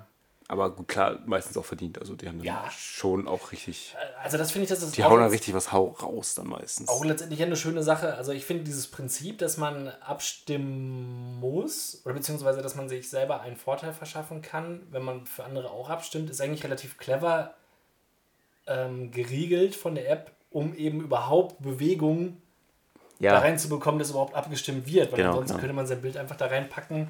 Aber 0.50 0.70
gut, 0.74 0.88
klar, 0.88 1.20
meistens 1.26 1.58
auch 1.58 1.66
verdient. 1.66 2.00
Also 2.00 2.16
die 2.16 2.28
haben 2.28 2.38
dann 2.38 2.46
Ja. 2.46 2.70
schon 2.72 3.28
auch 3.28 3.52
richtig, 3.52 3.96
also 4.24 4.38
das 4.38 4.52
finde 4.52 4.64
ich, 4.64 4.70
das 4.70 4.82
ist 4.82 4.96
die 4.96 5.04
hauen 5.04 5.20
dann 5.20 5.30
richtig 5.30 5.54
was 5.54 5.74
hau 5.74 5.88
raus 6.02 6.36
dann 6.36 6.48
meistens. 6.48 6.88
Auch 6.88 7.04
letztendlich 7.04 7.44
eine 7.44 7.58
schöne 7.58 7.84
Sache. 7.84 8.16
Also 8.16 8.32
ich 8.32 8.46
finde 8.46 8.64
dieses 8.64 8.88
Prinzip, 8.88 9.40
dass 9.40 9.58
man 9.58 9.90
abstimmen 9.90 11.40
muss 11.42 12.02
oder 12.06 12.14
beziehungsweise 12.14 12.62
dass 12.62 12.76
man 12.76 12.88
sich 12.88 13.10
selber 13.10 13.42
einen 13.42 13.58
Vorteil 13.58 13.92
verschaffen 13.92 14.42
kann, 14.42 14.88
wenn 14.92 15.04
man 15.04 15.26
für 15.26 15.44
andere 15.44 15.70
auch 15.70 15.90
abstimmt, 15.90 16.30
ist 16.30 16.40
eigentlich 16.40 16.64
relativ 16.64 16.98
clever 16.98 17.54
ähm, 18.68 19.12
geriegelt 19.12 19.76
von 19.76 19.96
der 19.96 20.10
App, 20.10 20.32
um 20.50 20.74
eben 20.76 21.02
überhaupt 21.02 21.62
Bewegung 21.62 22.42
da 23.20 23.26
ja, 23.26 23.40
reinzubekommen, 23.40 24.00
dass 24.00 24.12
überhaupt 24.12 24.36
abgestimmt 24.36 24.86
wird. 24.88 25.12
Weil 25.12 25.18
Genau, 25.18 25.30
ansonsten 25.32 25.54
genau. 25.54 25.60
könnte 25.60 25.74
man 25.76 25.88
sein 25.88 26.02
Bild 26.02 26.16
einfach 26.18 26.36
da 26.38 26.46
reinpacken. 26.48 27.08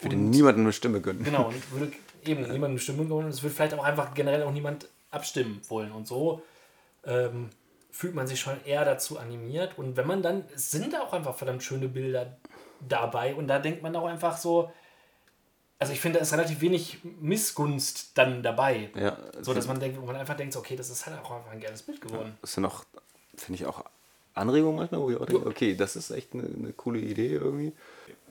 würde 0.00 0.16
niemandem 0.16 0.64
eine 0.64 0.72
Stimme 0.72 1.00
gönnen. 1.00 1.24
Genau, 1.24 1.46
und 1.48 1.72
würde 1.72 1.92
eben 2.28 2.42
niemandem 2.42 2.78
Stimmung 2.78 3.08
wollen. 3.10 3.26
Und 3.26 3.32
es 3.32 3.42
würde 3.42 3.54
vielleicht 3.54 3.74
auch 3.74 3.84
einfach 3.84 4.14
generell 4.14 4.42
auch 4.42 4.52
niemand 4.52 4.88
abstimmen 5.10 5.60
wollen. 5.68 5.92
Und 5.92 6.06
so 6.06 6.42
ähm, 7.04 7.50
fühlt 7.90 8.14
man 8.14 8.26
sich 8.26 8.40
schon 8.40 8.62
eher 8.64 8.84
dazu 8.84 9.18
animiert. 9.18 9.78
Und 9.78 9.96
wenn 9.96 10.06
man 10.06 10.22
dann, 10.22 10.44
es 10.54 10.70
sind 10.70 10.94
auch 10.96 11.12
einfach 11.12 11.34
verdammt 11.34 11.62
schöne 11.62 11.88
Bilder 11.88 12.36
dabei. 12.86 13.34
Und 13.34 13.48
da 13.48 13.58
denkt 13.58 13.82
man 13.82 13.94
auch 13.96 14.06
einfach 14.06 14.36
so, 14.36 14.70
also 15.78 15.92
ich 15.92 16.00
finde, 16.00 16.18
da 16.18 16.22
ist 16.22 16.32
relativ 16.32 16.60
wenig 16.60 16.98
Missgunst 17.20 18.16
dann 18.18 18.42
dabei. 18.42 18.90
Ja, 18.96 19.16
So, 19.40 19.54
dass 19.54 19.66
man 19.68 19.78
denkt, 19.78 20.00
wo 20.00 20.06
man 20.06 20.16
einfach 20.16 20.36
denkt, 20.36 20.52
so, 20.52 20.58
okay, 20.58 20.76
das 20.76 20.90
ist 20.90 21.06
halt 21.06 21.18
auch 21.18 21.30
einfach 21.30 21.52
ein 21.52 21.60
geiles 21.60 21.82
Bild 21.82 22.00
geworden. 22.00 22.36
Das 22.40 22.52
sind 22.52 22.64
auch, 22.64 22.84
finde 23.36 23.60
ich 23.60 23.66
auch 23.66 23.84
Anregungen 24.34 24.76
manchmal, 24.76 25.00
wo 25.00 25.10
ich 25.10 25.16
auch 25.16 25.26
denke, 25.26 25.46
okay, 25.46 25.76
das 25.76 25.96
ist 25.96 26.10
echt 26.10 26.34
eine, 26.34 26.44
eine 26.44 26.72
coole 26.72 26.98
Idee 26.98 27.34
irgendwie. 27.34 27.72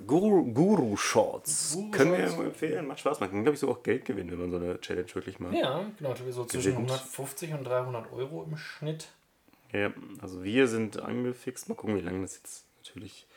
Guru, 0.06 0.54
Guru 0.54 0.96
Shorts. 0.98 1.74
Guru 1.74 1.92
Können 1.92 2.12
wir 2.12 2.20
Shorts. 2.20 2.38
mal 2.38 2.46
empfehlen, 2.46 2.88
macht 2.88 3.00
Spaß. 3.00 3.20
Man 3.20 3.30
kann, 3.30 3.44
glaube 3.44 3.56
ich, 3.56 3.60
so 3.60 3.70
auch 3.70 3.84
Geld 3.84 4.06
gewinnen, 4.06 4.32
wenn 4.32 4.40
man 4.40 4.52
so 4.52 4.58
eine 4.58 4.80
Challenge 4.82 5.14
wirklich 5.14 5.40
macht. 5.40 5.54
Ja, 5.56 5.86
genau, 5.98 6.16
so 6.32 6.46
zwischen 6.46 6.72
Gewinnt. 6.74 6.92
150 6.92 7.54
und 7.54 7.64
300 7.64 8.12
Euro 8.14 8.44
im 8.44 8.58
Schnitt. 8.58 9.10
Ja, 9.74 9.92
also 10.22 10.44
wir 10.44 10.68
sind 10.68 11.02
angefixt. 11.02 11.70
Mal 11.70 11.76
gucken, 11.76 11.98
wie 11.98 12.02
lange 12.02 12.22
das 12.22 12.36
jetzt 12.38 12.66
natürlich 12.84 13.28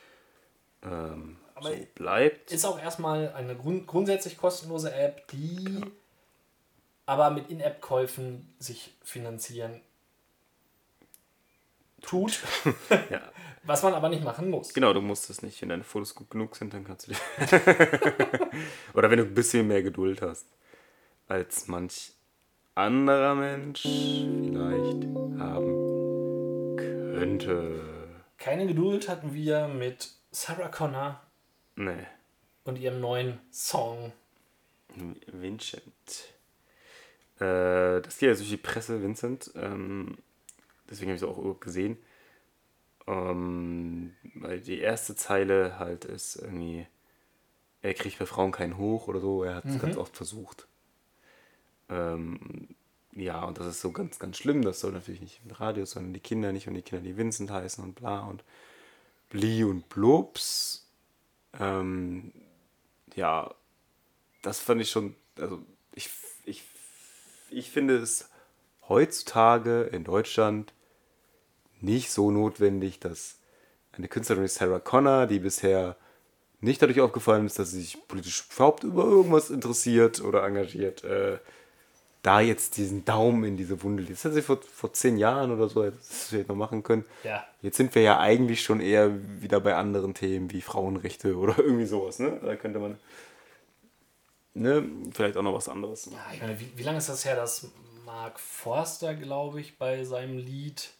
ähm, 0.83 1.37
so 1.61 1.69
bleibt. 1.95 2.51
Ist 2.51 2.65
auch 2.65 2.79
erstmal 2.81 3.33
eine 3.33 3.55
grund 3.55 3.87
grundsätzlich 3.87 4.37
kostenlose 4.37 4.93
App, 4.93 5.27
die 5.29 5.81
aber 7.05 7.29
mit 7.31 7.49
In-App-Käufen 7.49 8.53
sich 8.59 8.93
finanzieren 9.03 9.81
tut, 12.01 12.39
Ja, 13.09 13.21
was 13.63 13.83
man 13.83 13.93
aber 13.93 14.09
nicht 14.09 14.23
machen 14.23 14.49
muss. 14.49 14.73
genau, 14.73 14.93
du 14.93 15.01
musst 15.01 15.29
es 15.29 15.41
nicht. 15.41 15.61
Wenn 15.61 15.69
deine 15.69 15.83
Fotos 15.83 16.15
gut 16.15 16.29
genug 16.29 16.55
sind, 16.55 16.73
dann 16.73 16.83
kannst 16.83 17.07
du 17.07 17.11
die. 17.13 17.17
Oder 18.93 19.09
wenn 19.11 19.17
du 19.17 19.23
ein 19.25 19.33
bisschen 19.33 19.67
mehr 19.67 19.83
Geduld 19.83 20.21
hast 20.21 20.45
als 21.27 21.67
manch 21.67 22.13
anderer 22.75 23.35
Mensch 23.35 23.81
vielleicht 23.83 25.07
haben 25.39 26.75
Könnte. 26.77 27.81
Keine 28.37 28.65
Geduld 28.67 29.07
hatten 29.09 29.33
wir 29.33 29.67
mit 29.67 30.09
Sarah 30.31 30.69
Connor 30.69 31.21
Nee. 31.75 32.07
und 32.63 32.79
ihrem 32.79 32.99
neuen 32.99 33.39
Song. 33.51 34.11
Vincent. 35.27 35.83
Äh, 37.39 38.01
das 38.01 38.17
geht 38.17 38.29
jetzt 38.29 38.39
durch 38.39 38.49
die 38.49 38.57
Presse, 38.57 39.01
Vincent. 39.01 39.51
Ähm, 39.55 40.17
deswegen 40.89 41.11
habe 41.11 41.15
ich 41.15 41.21
es 41.21 41.27
auch 41.27 41.59
gesehen. 41.59 41.97
Ähm, 43.11 44.15
weil 44.35 44.61
die 44.61 44.79
erste 44.79 45.15
Zeile 45.15 45.77
halt 45.79 46.05
ist 46.05 46.37
irgendwie, 46.37 46.87
er 47.81 47.93
kriegt 47.93 48.19
bei 48.19 48.25
Frauen 48.25 48.53
keinen 48.53 48.77
Hoch 48.77 49.07
oder 49.09 49.19
so. 49.19 49.43
Er 49.43 49.55
hat 49.55 49.65
es 49.65 49.79
ganz 49.79 49.97
oft 49.97 50.15
versucht. 50.15 50.65
Ähm, 51.89 52.69
ja, 53.13 53.43
und 53.43 53.59
das 53.59 53.67
ist 53.67 53.81
so 53.81 53.91
ganz, 53.91 54.17
ganz 54.17 54.37
schlimm. 54.37 54.61
Das 54.61 54.79
soll 54.79 54.93
natürlich 54.93 55.19
nicht 55.19 55.41
im 55.43 55.51
Radio, 55.51 55.83
sondern 55.85 56.13
die 56.13 56.21
Kinder 56.21 56.53
nicht 56.53 56.69
und 56.69 56.75
die 56.75 56.81
Kinder, 56.81 57.03
die 57.03 57.17
Vincent 57.17 57.51
heißen 57.51 57.83
und 57.83 57.95
bla 57.95 58.21
und 58.21 58.45
Bli 59.29 59.65
und 59.65 59.89
Blobs. 59.89 60.87
Ähm, 61.59 62.31
ja, 63.15 63.53
das 64.41 64.59
fand 64.59 64.79
ich 64.79 64.89
schon, 64.89 65.15
also 65.37 65.61
ich, 65.93 66.09
ich, 66.45 66.63
ich 67.49 67.69
finde 67.69 67.97
es 67.97 68.29
heutzutage 68.87 69.83
in 69.83 70.05
Deutschland 70.05 70.71
nicht 71.81 72.11
so 72.11 72.31
notwendig, 72.31 72.99
dass 72.99 73.37
eine 73.93 74.07
Künstlerin 74.07 74.43
wie 74.43 74.47
Sarah 74.47 74.79
Connor, 74.79 75.27
die 75.27 75.39
bisher 75.39 75.95
nicht 76.61 76.81
dadurch 76.81 77.01
aufgefallen 77.01 77.45
ist, 77.45 77.59
dass 77.59 77.71
sie 77.71 77.81
sich 77.81 78.07
politisch 78.07 78.45
überhaupt 78.53 78.83
über 78.83 79.03
irgendwas 79.03 79.49
interessiert 79.49 80.21
oder 80.21 80.43
engagiert, 80.43 81.03
äh, 81.03 81.39
da 82.21 82.39
jetzt 82.39 82.77
diesen 82.77 83.03
Daumen 83.03 83.43
in 83.43 83.57
diese 83.57 83.81
Wunde 83.81 84.03
legt. 84.03 84.13
Das 84.13 84.23
hätte 84.23 84.35
sie 84.35 84.41
vor, 84.43 84.59
vor 84.61 84.93
zehn 84.93 85.17
Jahren 85.17 85.51
oder 85.51 85.67
so 85.67 85.89
das 85.89 86.25
vielleicht 86.29 86.49
noch 86.49 86.55
machen 86.55 86.83
können. 86.83 87.03
Ja. 87.23 87.43
Jetzt 87.63 87.77
sind 87.77 87.95
wir 87.95 88.03
ja 88.03 88.19
eigentlich 88.19 88.61
schon 88.61 88.79
eher 88.79 89.11
wieder 89.41 89.59
bei 89.59 89.75
anderen 89.75 90.13
Themen 90.13 90.51
wie 90.51 90.61
Frauenrechte 90.61 91.35
oder 91.35 91.57
irgendwie 91.57 91.87
sowas. 91.87 92.19
Ne? 92.19 92.39
Da 92.43 92.55
könnte 92.55 92.77
man 92.77 92.99
ne, 94.53 94.87
vielleicht 95.11 95.35
auch 95.35 95.41
noch 95.41 95.55
was 95.55 95.67
anderes 95.67 96.05
machen. 96.07 96.21
Ja, 96.27 96.33
ich 96.35 96.41
meine, 96.41 96.59
wie, 96.59 96.71
wie 96.75 96.83
lange 96.83 96.99
ist 96.99 97.09
das 97.09 97.25
her, 97.25 97.35
dass 97.35 97.67
Mark 98.05 98.39
Forster, 98.39 99.15
glaube 99.15 99.59
ich, 99.59 99.79
bei 99.79 100.03
seinem 100.03 100.37
Lied 100.37 100.91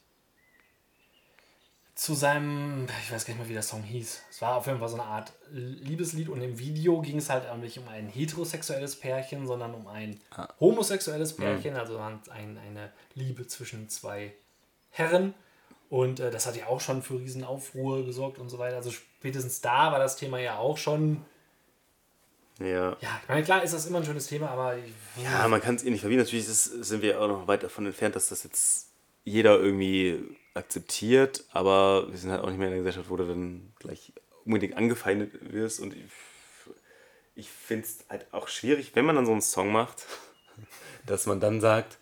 zu 2.02 2.16
seinem, 2.16 2.88
ich 3.04 3.12
weiß 3.12 3.26
gar 3.26 3.34
nicht 3.36 3.42
mehr, 3.42 3.50
wie 3.50 3.54
der 3.54 3.62
Song 3.62 3.84
hieß. 3.84 4.24
Es 4.32 4.42
war 4.42 4.56
auf 4.56 4.66
jeden 4.66 4.80
Fall 4.80 4.90
so 4.90 4.96
eine 4.96 5.04
Art 5.04 5.34
Liebeslied 5.52 6.30
und 6.30 6.42
im 6.42 6.58
Video 6.58 7.00
ging 7.00 7.20
es 7.20 7.30
halt 7.30 7.44
nicht 7.60 7.78
um 7.78 7.88
ein 7.90 8.08
heterosexuelles 8.08 8.96
Pärchen, 8.96 9.46
sondern 9.46 9.76
um 9.76 9.86
ein 9.86 10.20
homosexuelles 10.60 11.36
Pärchen, 11.36 11.76
also 11.76 12.00
ein, 12.00 12.58
eine 12.58 12.92
Liebe 13.14 13.46
zwischen 13.46 13.88
zwei 13.88 14.34
Herren. 14.90 15.36
Und 15.92 16.20
äh, 16.20 16.32
das 16.32 16.48
hat 16.48 16.56
ja 16.56 16.66
auch 16.66 16.82
schon 16.82 17.04
für 17.04 17.20
riesen 17.20 17.44
Aufruhr 17.44 18.04
gesorgt 18.04 18.40
und 18.40 18.50
so 18.50 18.58
weiter. 18.58 18.78
Also 18.78 18.90
spätestens 18.90 19.62
da 19.62 19.92
war 19.92 20.00
das 20.00 20.16
Thema 20.16 20.40
ja 20.40 20.58
auch 20.58 20.80
schon. 20.80 21.24
Ja. 22.60 22.98
Ja, 23.00 23.20
ich 23.22 23.30
meine, 23.30 23.44
klar 23.44 23.62
ist 23.62 23.76
das 23.76 23.86
immer 23.86 24.00
ein 24.00 24.06
schönes 24.06 24.26
Thema, 24.26 24.50
aber 24.50 24.76
Ja, 25.24 25.48
man 25.48 25.62
kann 25.62 25.76
es 25.76 25.84
eh 25.84 25.92
nicht 25.92 26.02
verbieten. 26.02 26.24
Natürlich 26.24 26.48
ist, 26.48 26.64
sind 26.64 27.04
wir 27.04 27.22
auch 27.22 27.28
noch 27.28 27.48
weit 27.48 27.62
davon 27.62 27.86
entfernt, 27.86 28.16
dass 28.16 28.30
das 28.30 28.42
jetzt 28.42 28.88
jeder 29.24 29.60
irgendwie 29.60 30.36
akzeptiert, 30.54 31.46
aber 31.52 32.10
wir 32.12 32.18
sind 32.18 32.32
halt 32.32 32.42
auch 32.42 32.50
nicht 32.50 32.58
mehr 32.58 32.68
in 32.68 32.74
einer 32.74 32.84
Gesellschaft, 32.84 33.10
wo 33.10 33.16
du 33.16 33.26
dann 33.26 33.74
gleich 33.80 34.14
unbedingt 34.46 34.76
angefeindet 34.76 35.54
wirst. 35.54 35.80
Und 35.80 35.96
ich, 35.96 36.04
ich 37.36 37.50
finde 37.50 37.86
es 37.86 38.06
halt 38.10 38.26
auch 38.34 38.48
schwierig, 38.48 38.96
wenn 38.96 39.06
man 39.06 39.16
dann 39.16 39.26
so 39.26 39.32
einen 39.32 39.42
Song 39.42 39.72
macht, 39.72 40.06
dass 41.06 41.26
man 41.26 41.40
dann 41.40 41.62
sagt, 41.62 41.98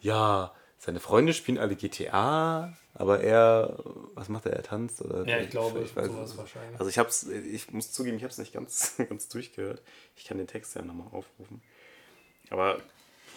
ja, 0.00 0.54
seine 0.78 1.00
Freunde 1.00 1.34
spielen 1.34 1.58
alle 1.58 1.76
GTA, 1.76 2.74
aber 2.94 3.20
er, 3.20 3.78
was 4.14 4.28
macht 4.28 4.46
er, 4.46 4.54
er 4.54 4.62
tanzt? 4.62 5.02
Oder 5.02 5.26
Ja, 5.26 5.38
ich 5.38 5.50
glaube, 5.50 5.80
weiß 5.94 6.06
sowas 6.06 6.36
wahrscheinlich. 6.38 6.78
Also 6.78 6.88
ich 6.88 6.98
hab's, 6.98 7.24
ich 7.24 7.70
muss 7.70 7.92
zugeben, 7.92 8.16
ich 8.16 8.22
habe 8.22 8.32
es 8.32 8.38
nicht 8.38 8.52
ganz, 8.52 8.94
ganz 9.08 9.28
durchgehört. 9.28 9.82
Ich 10.16 10.24
kann 10.24 10.38
den 10.38 10.46
Text 10.46 10.74
ja 10.74 10.82
nochmal 10.82 11.08
aufrufen. 11.08 11.62
Aber 12.48 12.80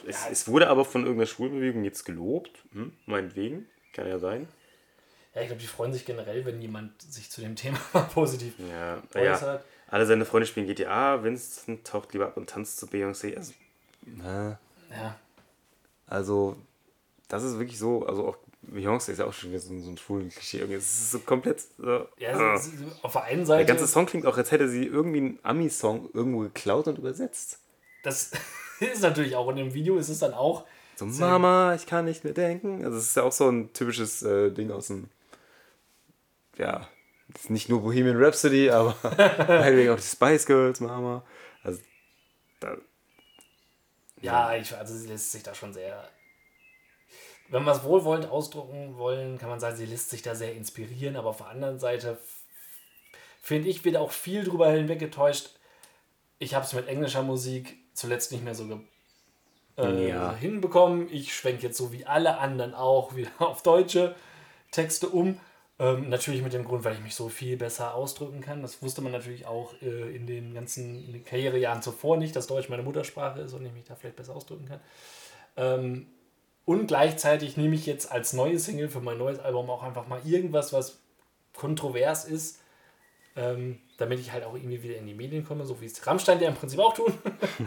es, 0.08 0.26
es 0.32 0.48
wurde 0.48 0.70
aber 0.70 0.86
von 0.86 1.02
irgendeiner 1.02 1.28
Schulbewegung 1.28 1.84
jetzt 1.84 2.06
gelobt, 2.06 2.64
hm, 2.72 2.94
meinetwegen, 3.06 3.68
kann 3.94 4.08
ja 4.08 4.20
sein. 4.20 4.48
Ja, 5.36 5.42
ich 5.42 5.48
glaube, 5.48 5.62
die 5.62 5.68
freuen 5.68 5.94
sich 5.94 6.06
generell, 6.06 6.46
wenn 6.46 6.62
jemand 6.62 7.02
sich 7.02 7.30
zu 7.32 7.42
dem 7.42 7.56
Thema 7.56 7.80
positiv 8.14 8.54
Ja, 8.60 9.02
ja. 9.22 9.34
äußert. 9.34 9.66
Alle 9.88 10.06
seine 10.06 10.26
Freunde 10.26 10.48
spielen 10.48 10.68
GTA, 10.68 11.24
Vincent 11.24 11.86
taucht 11.86 12.14
lieber 12.14 12.26
ab 12.28 12.38
und 12.38 12.50
tanzt 12.50 12.78
zu 12.80 12.88
Beyoncé. 12.88 13.36
Also, 13.38 13.54
na, 14.06 14.60
Ja. 14.92 15.16
also, 16.08 16.56
das 17.28 17.44
ist 17.44 17.58
wirklich 17.60 17.78
so, 17.80 18.06
also 18.06 18.28
auch 18.28 18.38
Beyoncé 18.72 19.12
ist 19.12 19.20
ja 19.20 19.26
auch 19.26 19.34
schon 19.34 19.50
wieder 19.50 19.60
so, 19.60 19.78
so 19.80 19.90
ein 19.92 19.98
schwulen 19.98 20.30
Klischee. 20.30 20.58
irgendwie. 20.60 20.78
Es 20.78 20.86
ist 20.86 21.12
so 21.12 21.20
komplett 21.20 21.62
so, 21.78 22.08
ja 22.18 22.32
ah. 22.38 22.54
es- 22.56 22.68
es- 22.68 23.04
auf 23.04 23.12
der 23.14 23.24
einen 23.24 23.40
Der 23.40 23.46
Seite. 23.46 23.66
ganze 23.66 23.88
Song 23.88 24.06
klingt 24.06 24.26
auch, 24.26 24.38
als 24.38 24.52
hätte 24.52 24.70
sie 24.70 24.86
irgendwie 24.86 25.18
einen 25.20 25.40
Ami-Song 25.44 26.10
irgendwo 26.14 26.40
geklaut 26.40 26.88
und 26.88 26.98
übersetzt. 26.98 27.60
Das 28.04 28.32
ist 28.80 29.02
natürlich 29.02 29.36
auch. 29.36 29.48
Und 29.48 29.58
im 29.58 29.74
Video 29.74 29.98
ist 29.98 30.10
es 30.10 30.20
dann 30.20 30.34
auch. 30.34 30.66
So, 30.96 31.06
Mama, 31.06 31.74
ich 31.76 31.86
kann 31.86 32.06
nicht 32.06 32.24
mehr 32.24 32.34
denken. 32.34 32.84
Also, 32.86 32.98
es 32.98 33.06
ist 33.06 33.18
ja 33.18 33.24
auch 33.24 33.32
so 33.32 33.50
ein 33.50 33.74
typisches 33.74 34.24
äh, 34.24 34.52
Ding 34.52 34.72
aus 34.72 34.88
dem. 34.88 35.10
Ja, 36.58 36.88
nicht 37.50 37.70
nur 37.70 37.82
Bohemian 37.82 38.22
Rhapsody, 38.22 38.70
aber 38.72 38.96
meinetwegen 39.04 39.92
auch 39.92 39.98
die 39.98 40.04
Spice 40.04 40.46
Girls, 40.46 40.80
Mama. 40.80 41.24
Also, 41.64 41.82
da, 42.60 42.78
Ja, 44.22 44.56
ich, 44.56 44.76
also 44.76 44.96
sie 44.96 45.08
lässt 45.08 45.32
sich 45.32 45.44
da 45.44 45.56
schon 45.56 45.74
sehr. 45.74 46.08
Wenn 47.50 47.64
wir 47.64 47.72
es 47.72 47.84
wohlwollend 47.84 48.30
ausdrucken 48.30 48.98
wollen, 48.98 49.38
kann 49.38 49.50
man 49.50 49.60
sagen, 49.60 49.76
sie 49.76 49.86
lässt 49.86 50.10
sich 50.10 50.22
da 50.22 50.34
sehr 50.36 50.54
inspirieren, 50.54 51.16
aber 51.16 51.30
auf 51.30 51.38
der 51.38 51.48
anderen 51.48 51.80
Seite 51.80 52.18
finde 53.42 53.68
ich, 53.68 53.84
wird 53.84 53.98
auch 53.98 54.12
viel 54.12 54.44
drüber 54.44 54.72
hinweggetäuscht. 54.72 55.50
Ich 56.40 56.56
habe 56.56 56.66
es 56.66 56.74
mit 56.74 56.88
englischer 56.88 57.22
Musik 57.22 57.78
zuletzt 57.94 58.32
nicht 58.32 58.44
mehr 58.44 58.56
so 58.56 58.64
äh, 59.78 60.10
Ja. 60.10 60.36
hinbekommen. 60.36 61.08
Ich 61.12 61.34
schwenke 61.36 61.64
jetzt 61.64 61.78
so 61.78 61.92
wie 61.92 62.06
alle 62.06 62.38
anderen 62.40 62.74
auch 62.74 63.16
wieder 63.16 63.32
auf 63.40 63.64
deutsche 63.64 64.16
Texte 64.72 65.08
um. 65.10 65.40
Ähm, 65.80 66.08
natürlich 66.10 66.44
mit 66.44 66.54
dem 66.54 66.66
Grund, 66.66 66.84
weil 66.84 66.94
ich 66.94 67.02
mich 67.02 67.16
so 67.16 67.30
viel 67.30 67.58
besser 67.58 67.96
ausdrücken 67.96 68.42
kann. 68.42 68.62
Das 68.62 68.84
wusste 68.84 69.02
man 69.02 69.12
natürlich 69.12 69.48
auch 69.48 69.74
äh, 69.82 70.16
in 70.16 70.28
den 70.28 70.54
ganzen 70.54 71.04
in 71.04 71.14
den 71.14 71.26
Karrierejahren 71.26 71.82
zuvor 71.82 72.18
nicht, 72.18 72.36
dass 72.36 72.46
Deutsch 72.46 72.70
meine 72.70 72.84
Muttersprache 72.84 73.42
ist 73.42 73.54
und 73.54 73.66
ich 73.66 73.74
mich 73.74 73.84
da 73.86 73.96
vielleicht 73.96 74.16
besser 74.16 74.36
ausdrücken 74.36 74.66
kann. 74.66 74.80
Ähm, 75.58 76.08
und 76.66 76.88
gleichzeitig 76.88 77.58
nehme 77.58 77.74
ich 77.76 77.86
jetzt 77.88 78.12
als 78.12 78.34
neue 78.34 78.60
Single 78.60 78.88
für 78.88 79.02
mein 79.02 79.18
neues 79.18 79.40
Album 79.40 79.70
auch 79.70 79.82
einfach 79.84 80.08
mal 80.08 80.22
irgendwas, 80.24 80.72
was 80.74 81.00
kontrovers 81.56 82.26
ist, 82.26 82.62
ähm, 83.36 83.80
damit 83.98 84.20
ich 84.20 84.32
halt 84.32 84.44
auch 84.44 84.54
irgendwie 84.54 84.82
wieder 84.84 84.96
in 84.96 85.08
die 85.08 85.14
Medien 85.16 85.44
komme, 85.44 85.66
so 85.66 85.82
wie 85.82 85.86
es 85.88 86.06
Rammstein 86.06 86.40
ja 86.40 86.48
im 86.48 86.56
Prinzip 86.56 86.80
auch 86.80 86.94
tun, 86.94 87.12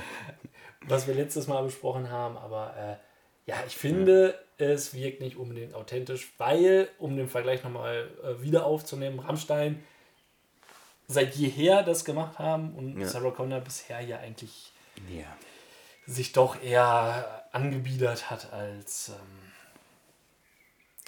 was 0.88 1.06
wir 1.06 1.14
letztes 1.14 1.46
Mal 1.46 1.62
besprochen 1.62 2.10
haben. 2.10 2.36
Aber 2.36 2.74
äh, 2.76 3.50
ja, 3.50 3.56
ich 3.66 3.76
finde, 3.76 4.38
es 4.58 4.94
wirkt 4.94 5.20
nicht 5.20 5.36
unbedingt 5.36 5.74
authentisch, 5.74 6.32
weil, 6.38 6.88
um 6.98 7.16
den 7.16 7.28
Vergleich 7.28 7.62
nochmal 7.64 8.08
äh, 8.24 8.42
wieder 8.42 8.64
aufzunehmen, 8.66 9.18
Rammstein 9.20 9.82
seit 11.08 11.34
jeher 11.36 11.82
das 11.84 12.04
gemacht 12.04 12.38
haben 12.38 12.74
und 12.74 13.00
Ja. 13.00 13.06
Sarah 13.06 13.30
Connor 13.30 13.60
bisher 13.60 14.00
ja 14.00 14.18
eigentlich 14.18 14.72
ja. 15.08 15.24
sich 16.06 16.32
doch 16.32 16.60
eher 16.62 17.44
angebiedert 17.52 18.28
hat 18.30 18.52
als. 18.52 19.10
Ähm, 19.10 19.52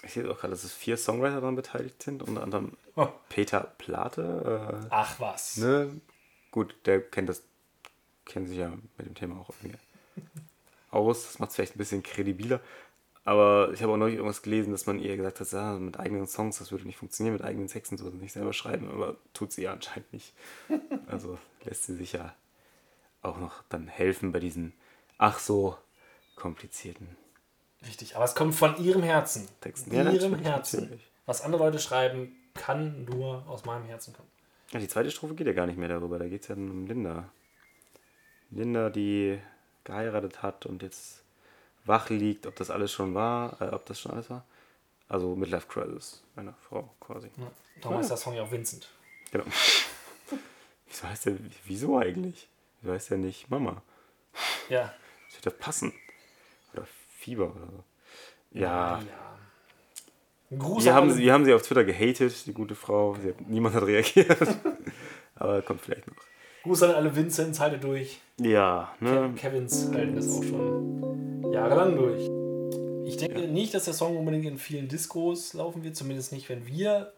Ich 0.05 0.13
sehe 0.13 0.31
auch 0.31 0.39
gerade, 0.39 0.53
dass 0.53 0.63
es 0.63 0.73
vier 0.73 0.97
Songwriter 0.97 1.41
daran 1.41 1.57
beteiligt 1.57 2.03
sind, 2.03 2.23
unter 2.23 2.43
anderem 2.43 2.77
Oh. 2.95 3.09
Peter 3.29 3.61
Plate. 3.79 4.81
Äh, 4.85 4.87
ach 4.91 5.19
was. 5.21 5.57
ne? 5.57 6.01
Gut, 6.53 6.75
der 6.85 7.01
kennt 7.01 7.29
das, 7.29 7.43
kennt 8.29 8.49
sich 8.49 8.59
ja 8.59 8.71
mit 8.97 9.07
dem 9.07 9.15
Thema 9.15 9.41
auch 9.41 9.51
irgendwie 9.63 9.77
aus. 10.91 11.25
Das 11.25 11.39
macht 11.39 11.51
es 11.51 11.57
vielleicht 11.57 11.75
ein 11.75 11.79
bisschen 11.79 12.03
kredibiler. 12.03 12.61
Aber 13.25 13.73
ich 13.75 13.83
habe 13.83 13.93
auch 13.93 13.99
neulich 13.99 14.17
irgendwas 14.17 14.41
gelesen, 14.41 14.71
dass 14.71 14.87
man 14.87 14.99
ihr 14.99 15.15
gesagt 15.17 15.41
hat, 15.41 15.53
ja, 15.53 15.75
mit 15.75 16.01
eigenen 16.01 16.27
Songs, 16.27 16.59
das 16.59 16.71
würde 16.73 16.87
nicht 16.87 16.97
funktionieren, 16.97 17.35
mit 17.35 17.45
eigenen 17.45 17.69
Texten, 17.69 17.99
so 17.99 18.09
nicht 18.09 18.33
selber 18.33 18.55
schreiben, 18.55 18.91
aber 18.91 19.17
tut 19.35 19.53
sie 19.53 19.63
ja 19.65 19.73
anscheinend 19.73 20.13
nicht. 20.13 20.33
Also 21.07 21.39
lässt 21.65 21.85
sie 21.85 21.95
sich 21.95 22.13
ja 22.13 22.35
auch 23.23 23.39
noch 23.39 23.63
dann 23.71 23.87
helfen 23.89 24.31
bei 24.33 24.41
diesen 24.41 24.73
ach 25.19 25.39
so 25.39 25.77
komplizierten 26.37 27.17
Richtig, 27.87 28.17
aber 28.17 28.25
es 28.25 28.35
kommt 28.35 28.55
von 28.55 28.77
ihrem 28.83 29.03
Herzen. 29.03 29.49
Texten. 29.61 29.93
Ihrem 29.93 30.07
Ja, 30.07 30.13
natürlich, 30.13 30.47
Herzen. 30.47 30.81
natürlich. 30.83 31.11
Was 31.27 31.43
andere 31.43 31.65
Leute 31.65 31.79
schreiben, 31.79 32.35
kann 32.55 33.05
nur 33.05 33.47
aus 33.49 33.65
meinem 33.65 33.85
Herzen 33.85 34.13
kommen. 34.15 34.29
Ja, 34.73 34.81
die 34.81 34.89
zweite 34.89 35.11
Strophe 35.11 35.35
geht 35.35 35.47
ja 35.47 35.53
gar 35.53 35.67
nicht 35.67 35.79
mehr 35.79 35.89
darüber, 35.89 36.19
da 36.19 36.27
geht 36.29 36.43
es 36.43 36.49
ja 36.49 36.57
um 36.57 36.87
Linda. 36.87 37.31
Linda, 38.51 38.91
die 38.91 39.39
geheiratet 39.85 40.43
hat 40.43 40.67
und 40.67 40.83
jetzt 40.83 41.23
wach 41.85 42.11
liegt, 42.11 42.47
ob 42.47 42.57
das 42.57 42.71
alles 42.71 42.93
schon 42.93 43.15
war, 43.15 43.61
äh, 43.61 43.69
ob 43.75 43.87
das 43.87 44.01
schon 44.01 44.13
alles 44.13 44.31
war. 44.31 44.45
Also 45.09 45.35
Midlife 45.35 45.67
Crisis, 45.69 46.23
einer 46.37 46.55
Frau 46.69 46.91
quasi. 47.01 47.31
Ja. 47.37 47.51
Darum 47.81 47.99
heißt 47.99 48.11
der 48.11 48.17
Song 48.17 48.35
ja 48.35 48.43
auch 48.43 48.51
Vincent. 48.51 48.89
Genau. 49.31 49.45
Wieso 50.87 51.09
heißt 51.09 51.27
der, 51.27 51.35
wieso 51.65 51.99
eigentlich? 51.99 52.49
Wieso 52.81 52.95
heißt 52.95 53.11
der 53.11 53.19
nicht 53.19 53.51
Mama? 53.51 53.83
Ja. 54.71 54.95
Das 55.27 55.37
wird 55.37 55.47
doch 55.55 55.59
passen. 55.59 55.93
Oder 56.73 56.87
Fieber 57.19 57.55
oder 57.55 57.67
so. 57.67 57.85
Ja, 58.53 59.01
ja. 59.01 59.39
Wir 60.51 60.95
haben, 60.95 61.13
sie, 61.13 61.23
wir 61.23 61.33
haben 61.35 61.45
sie 61.45 61.53
auf 61.53 61.61
Twitter 61.61 61.85
gehatet, 61.85 62.47
die 62.47 62.55
gute 62.55 62.75
Frau. 62.75 63.15
Sie 63.21 63.29
hat, 63.29 63.41
niemand 63.43 63.75
hat 63.75 63.83
reagiert. 63.83 64.39
Aber 65.35 65.61
kommt 65.61 65.83
vielleicht 65.83 66.07
noch. 66.07 66.17
Gruß 66.63 66.83
an 66.85 66.91
alle 66.93 67.15
Vincents, 67.15 67.61
haltet 67.61 67.85
durch. 67.85 68.21
Ja, 68.41 68.93
ne? 69.01 69.33
Kevins 69.37 69.91
halten 69.93 70.17
das 70.17 70.29
auch 70.29 70.43
schon 70.43 71.53
jahrelang 71.53 71.97
durch. 71.97 72.29
Ich 73.09 73.17
denke 73.17 73.49
nicht, 73.49 73.75
dass 73.75 73.87
der 73.87 73.95
Song 73.95 74.17
unbedingt 74.17 74.45
in 74.45 74.59
vielen 74.59 74.89
Discos 74.89 75.55
laufen 75.55 75.83
wird, 75.83 75.97
zumindest 75.97 76.33
nicht, 76.33 76.49
wenn 76.49 76.67
wir. 76.67 77.13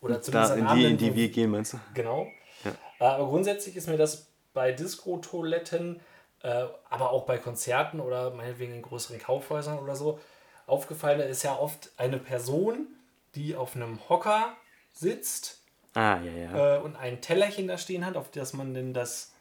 Oder 0.00 0.22
zumindest 0.22 0.52
Da, 0.52 0.54
in 0.54 0.60
die, 0.60 0.68
Abenden, 0.68 0.90
in 0.92 0.98
die 0.98 1.14
wir 1.16 1.28
gehen, 1.28 1.50
meinst 1.50 1.72
du? 1.72 1.80
Genau. 1.94 2.28
Ja. 2.64 2.72
Aber 3.00 3.26
grundsätzlich 3.26 3.74
ist 3.76 3.88
mir 3.88 3.96
das 3.96 4.28
bei 4.54 4.70
Disco-Toiletten, 4.72 6.00
äh, 6.42 6.66
aber 6.88 7.10
auch 7.10 7.26
bei 7.26 7.38
Konzerten 7.38 8.00
oder 8.00 8.30
meinetwegen 8.32 8.74
in 8.74 8.82
größeren 8.82 9.18
Kaufhäusern 9.18 9.78
oder 9.78 9.96
so 9.96 10.20
aufgefallen. 10.66 11.18
Da 11.18 11.24
ist 11.24 11.42
ja 11.42 11.58
oft 11.58 11.90
eine 11.96 12.18
Person, 12.18 12.86
die 13.34 13.56
auf 13.56 13.74
einem 13.74 13.98
Hocker 14.08 14.56
sitzt 14.92 15.57
Ah, 15.94 16.18
ja, 16.20 16.32
ja. 16.32 16.76
äh, 16.76 16.80
und 16.80 16.96
ein 16.96 17.20
Tellerchen 17.20 17.66
da 17.66 17.78
stehen 17.78 18.04
hat, 18.04 18.16
auf 18.16 18.30
das 18.30 18.52
man 18.52 18.74
denn 18.74 18.94
das, 18.94 19.32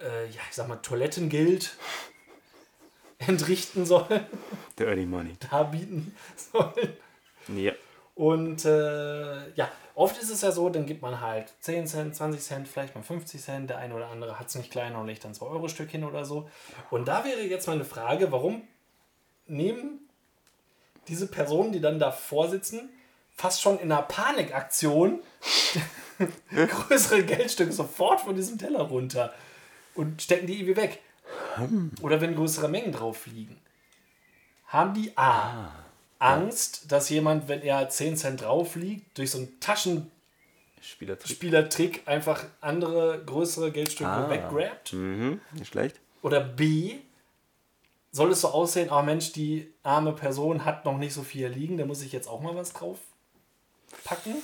äh, 0.00 0.26
ja, 0.26 0.40
ich 0.48 0.56
sag 0.56 0.68
mal, 0.68 0.76
Toilettengeld 0.76 1.76
entrichten 3.18 3.86
soll, 3.86 4.26
Dirty 4.78 5.06
Money. 5.06 5.36
darbieten 5.50 6.14
soll. 6.36 6.96
Ja. 7.48 7.72
Und 8.14 8.64
äh, 8.64 9.50
ja, 9.54 9.70
oft 9.94 10.20
ist 10.20 10.30
es 10.30 10.42
ja 10.42 10.50
so, 10.50 10.68
dann 10.70 10.86
gibt 10.86 11.02
man 11.02 11.20
halt 11.20 11.54
10 11.60 11.86
Cent, 11.86 12.16
20 12.16 12.40
Cent, 12.40 12.68
vielleicht 12.68 12.96
mal 12.96 13.02
50 13.02 13.40
Cent. 13.40 13.70
Der 13.70 13.78
eine 13.78 13.94
oder 13.94 14.08
andere 14.08 14.40
hat 14.40 14.48
es 14.48 14.56
nicht 14.56 14.72
kleiner 14.72 15.00
und 15.00 15.06
legt 15.06 15.24
dann 15.24 15.34
2 15.34 15.46
Euro 15.46 15.68
Stück 15.68 15.88
hin 15.90 16.02
oder 16.02 16.24
so. 16.24 16.50
Und 16.90 17.06
da 17.06 17.24
wäre 17.24 17.42
jetzt 17.42 17.68
mal 17.68 17.74
eine 17.74 17.84
Frage, 17.84 18.32
warum 18.32 18.62
nehmen 19.46 20.00
diese 21.06 21.28
Personen, 21.28 21.70
die 21.70 21.80
dann 21.80 22.00
davor 22.00 22.48
sitzen, 22.48 22.90
fast 23.38 23.62
schon 23.62 23.78
in 23.78 23.90
einer 23.90 24.02
Panikaktion 24.02 25.20
größere 26.50 27.22
Geldstücke 27.24 27.72
sofort 27.72 28.20
von 28.20 28.34
diesem 28.36 28.58
Teller 28.58 28.82
runter 28.82 29.32
und 29.94 30.20
stecken 30.20 30.46
die 30.46 30.54
irgendwie 30.60 30.76
weg. 30.76 31.00
Oder 32.02 32.20
wenn 32.20 32.34
größere 32.34 32.68
Mengen 32.68 32.92
drauf 32.92 33.26
liegen. 33.26 33.56
Haben 34.66 34.92
die 34.94 35.16
A. 35.16 35.72
Angst, 36.18 36.90
dass 36.90 37.08
jemand, 37.10 37.46
wenn 37.48 37.62
er 37.62 37.88
10 37.88 38.16
Cent 38.16 38.42
drauf 38.42 38.74
liegt, 38.74 39.16
durch 39.18 39.30
so 39.30 39.38
einen 39.38 39.60
Taschenspielertrick 39.60 41.30
Spielertrick. 41.30 42.02
einfach 42.08 42.44
andere 42.60 43.22
größere 43.24 43.70
Geldstücke 43.70 44.10
Ah. 44.10 44.28
weggrabt? 44.28 44.92
Mhm, 44.92 45.40
nicht 45.52 45.68
schlecht. 45.68 46.00
Oder 46.22 46.40
B. 46.40 46.96
Soll 48.10 48.32
es 48.32 48.40
so 48.40 48.48
aussehen, 48.48 48.88
oh 48.90 49.02
Mensch, 49.02 49.32
die 49.32 49.72
arme 49.84 50.12
Person 50.12 50.64
hat 50.64 50.84
noch 50.84 50.98
nicht 50.98 51.14
so 51.14 51.22
viel 51.22 51.46
liegen, 51.48 51.76
da 51.78 51.84
muss 51.86 52.02
ich 52.02 52.10
jetzt 52.12 52.26
auch 52.26 52.40
mal 52.40 52.56
was 52.56 52.72
drauf 52.72 52.98
packen? 54.04 54.36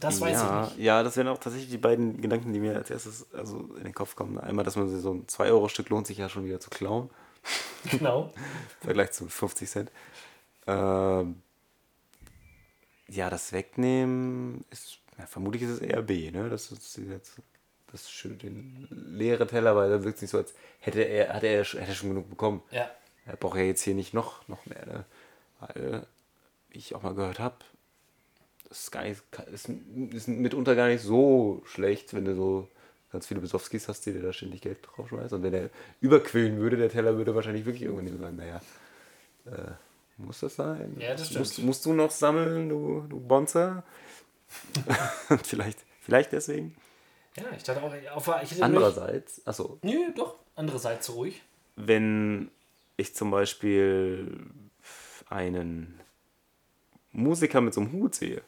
Das 0.00 0.20
weiß 0.20 0.32
ja, 0.32 0.64
ich 0.64 0.70
nicht. 0.70 0.84
Ja, 0.84 1.02
das 1.02 1.16
wären 1.16 1.28
auch 1.28 1.38
tatsächlich 1.38 1.70
die 1.70 1.78
beiden 1.78 2.20
Gedanken, 2.20 2.52
die 2.52 2.60
mir 2.60 2.76
als 2.76 2.90
erstes 2.90 3.32
also 3.34 3.74
in 3.76 3.84
den 3.84 3.94
Kopf 3.94 4.14
kommen. 4.14 4.38
Einmal, 4.38 4.64
dass 4.64 4.76
man 4.76 4.88
so 5.00 5.12
ein 5.12 5.26
2-Euro-Stück 5.26 5.88
lohnt 5.88 6.06
sich 6.06 6.18
ja 6.18 6.28
schon 6.28 6.44
wieder 6.44 6.60
zu 6.60 6.70
klauen. 6.70 7.10
Genau. 7.90 8.32
Im 8.34 8.84
Vergleich 8.84 9.12
zu 9.12 9.28
50 9.28 9.68
Cent. 9.68 9.92
Ähm, 10.66 11.42
ja, 13.08 13.30
das 13.30 13.52
Wegnehmen 13.52 14.64
ist, 14.70 14.98
ja, 15.18 15.26
vermutlich 15.26 15.62
ist 15.62 15.70
es 15.70 15.80
eher 15.80 16.02
B, 16.02 16.30
ne? 16.30 16.50
Das 16.50 16.70
ist 16.70 16.98
jetzt 16.98 17.40
das 17.90 18.10
schön, 18.10 18.38
den 18.38 18.86
leere 18.90 19.46
Teller, 19.46 19.74
weil 19.74 19.88
da 19.88 20.04
wirkt 20.04 20.16
es 20.16 20.22
nicht 20.22 20.30
so, 20.30 20.38
als 20.38 20.54
hätte 20.78 21.00
er, 21.00 21.32
hat 21.32 21.42
er, 21.42 21.64
hätte 21.64 21.78
er 21.78 21.94
schon 21.94 22.10
genug 22.10 22.28
bekommen. 22.28 22.62
Ja. 22.70 22.90
Er 23.24 23.36
braucht 23.36 23.56
ja 23.56 23.64
jetzt 23.64 23.82
hier 23.82 23.94
nicht 23.94 24.12
noch, 24.12 24.46
noch 24.48 24.64
mehr, 24.66 24.84
ne? 24.86 25.04
Weil, 25.60 26.06
ich 26.78 26.94
auch 26.94 27.02
mal 27.02 27.14
gehört 27.14 27.38
habe, 27.38 27.56
das 28.68 28.82
ist, 28.82 28.90
gar 28.90 29.04
nicht, 29.04 29.22
ist, 29.52 29.68
ist 29.68 30.28
mitunter 30.28 30.74
gar 30.76 30.88
nicht 30.88 31.02
so 31.02 31.62
schlecht, 31.64 32.12
wenn 32.14 32.24
du 32.24 32.34
so 32.34 32.68
ganz 33.10 33.26
viele 33.26 33.40
Besowskis 33.40 33.88
hast, 33.88 34.04
die 34.04 34.12
dir 34.12 34.22
da 34.22 34.32
ständig 34.32 34.60
Geld 34.60 34.78
draufschmeißen. 34.82 35.38
Und 35.38 35.42
wenn 35.42 35.52
der 35.52 35.70
überquillen 36.00 36.58
würde, 36.58 36.76
der 36.76 36.90
Teller 36.90 37.16
würde 37.16 37.34
wahrscheinlich 37.34 37.64
wirklich 37.64 37.84
irgendwann 37.84 38.18
sagen, 38.18 38.36
naja, 38.36 38.60
äh, 39.46 39.72
muss 40.18 40.40
das 40.40 40.56
sein? 40.56 40.96
Ja, 40.98 41.12
das 41.12 41.26
stimmt. 41.26 41.38
Musst, 41.40 41.58
musst 41.60 41.86
du 41.86 41.92
noch 41.94 42.10
sammeln, 42.10 42.68
du, 42.68 43.06
du 43.08 43.20
Bonzer? 43.20 43.84
vielleicht, 45.44 45.78
vielleicht 46.02 46.32
deswegen. 46.32 46.76
Ja, 47.36 47.44
ich 47.56 47.62
dachte 47.62 47.82
auch, 47.82 47.92
auf, 48.16 48.42
ich 48.42 48.62
Andererseits, 48.62 49.46
achso, 49.46 49.78
nö, 49.82 50.12
doch, 50.16 50.34
andererseits 50.56 51.14
ruhig. 51.14 51.40
wenn 51.76 52.50
ich 52.96 53.14
zum 53.14 53.30
Beispiel 53.30 54.50
einen 55.28 56.00
Musiker 57.18 57.60
mit 57.60 57.74
so 57.74 57.80
einem 57.80 57.92
Hut 57.92 58.14
sehe 58.14 58.42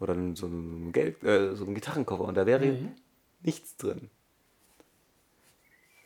oder 0.00 0.14
so 0.34 0.46
einem, 0.46 0.92
Geld, 0.92 1.22
äh, 1.22 1.54
so 1.54 1.64
einem 1.64 1.74
Gitarrenkoffer 1.74 2.24
und 2.24 2.34
da 2.36 2.44
wäre 2.46 2.66
Mhm. 2.66 2.92
nichts 3.42 3.76
drin. 3.76 4.10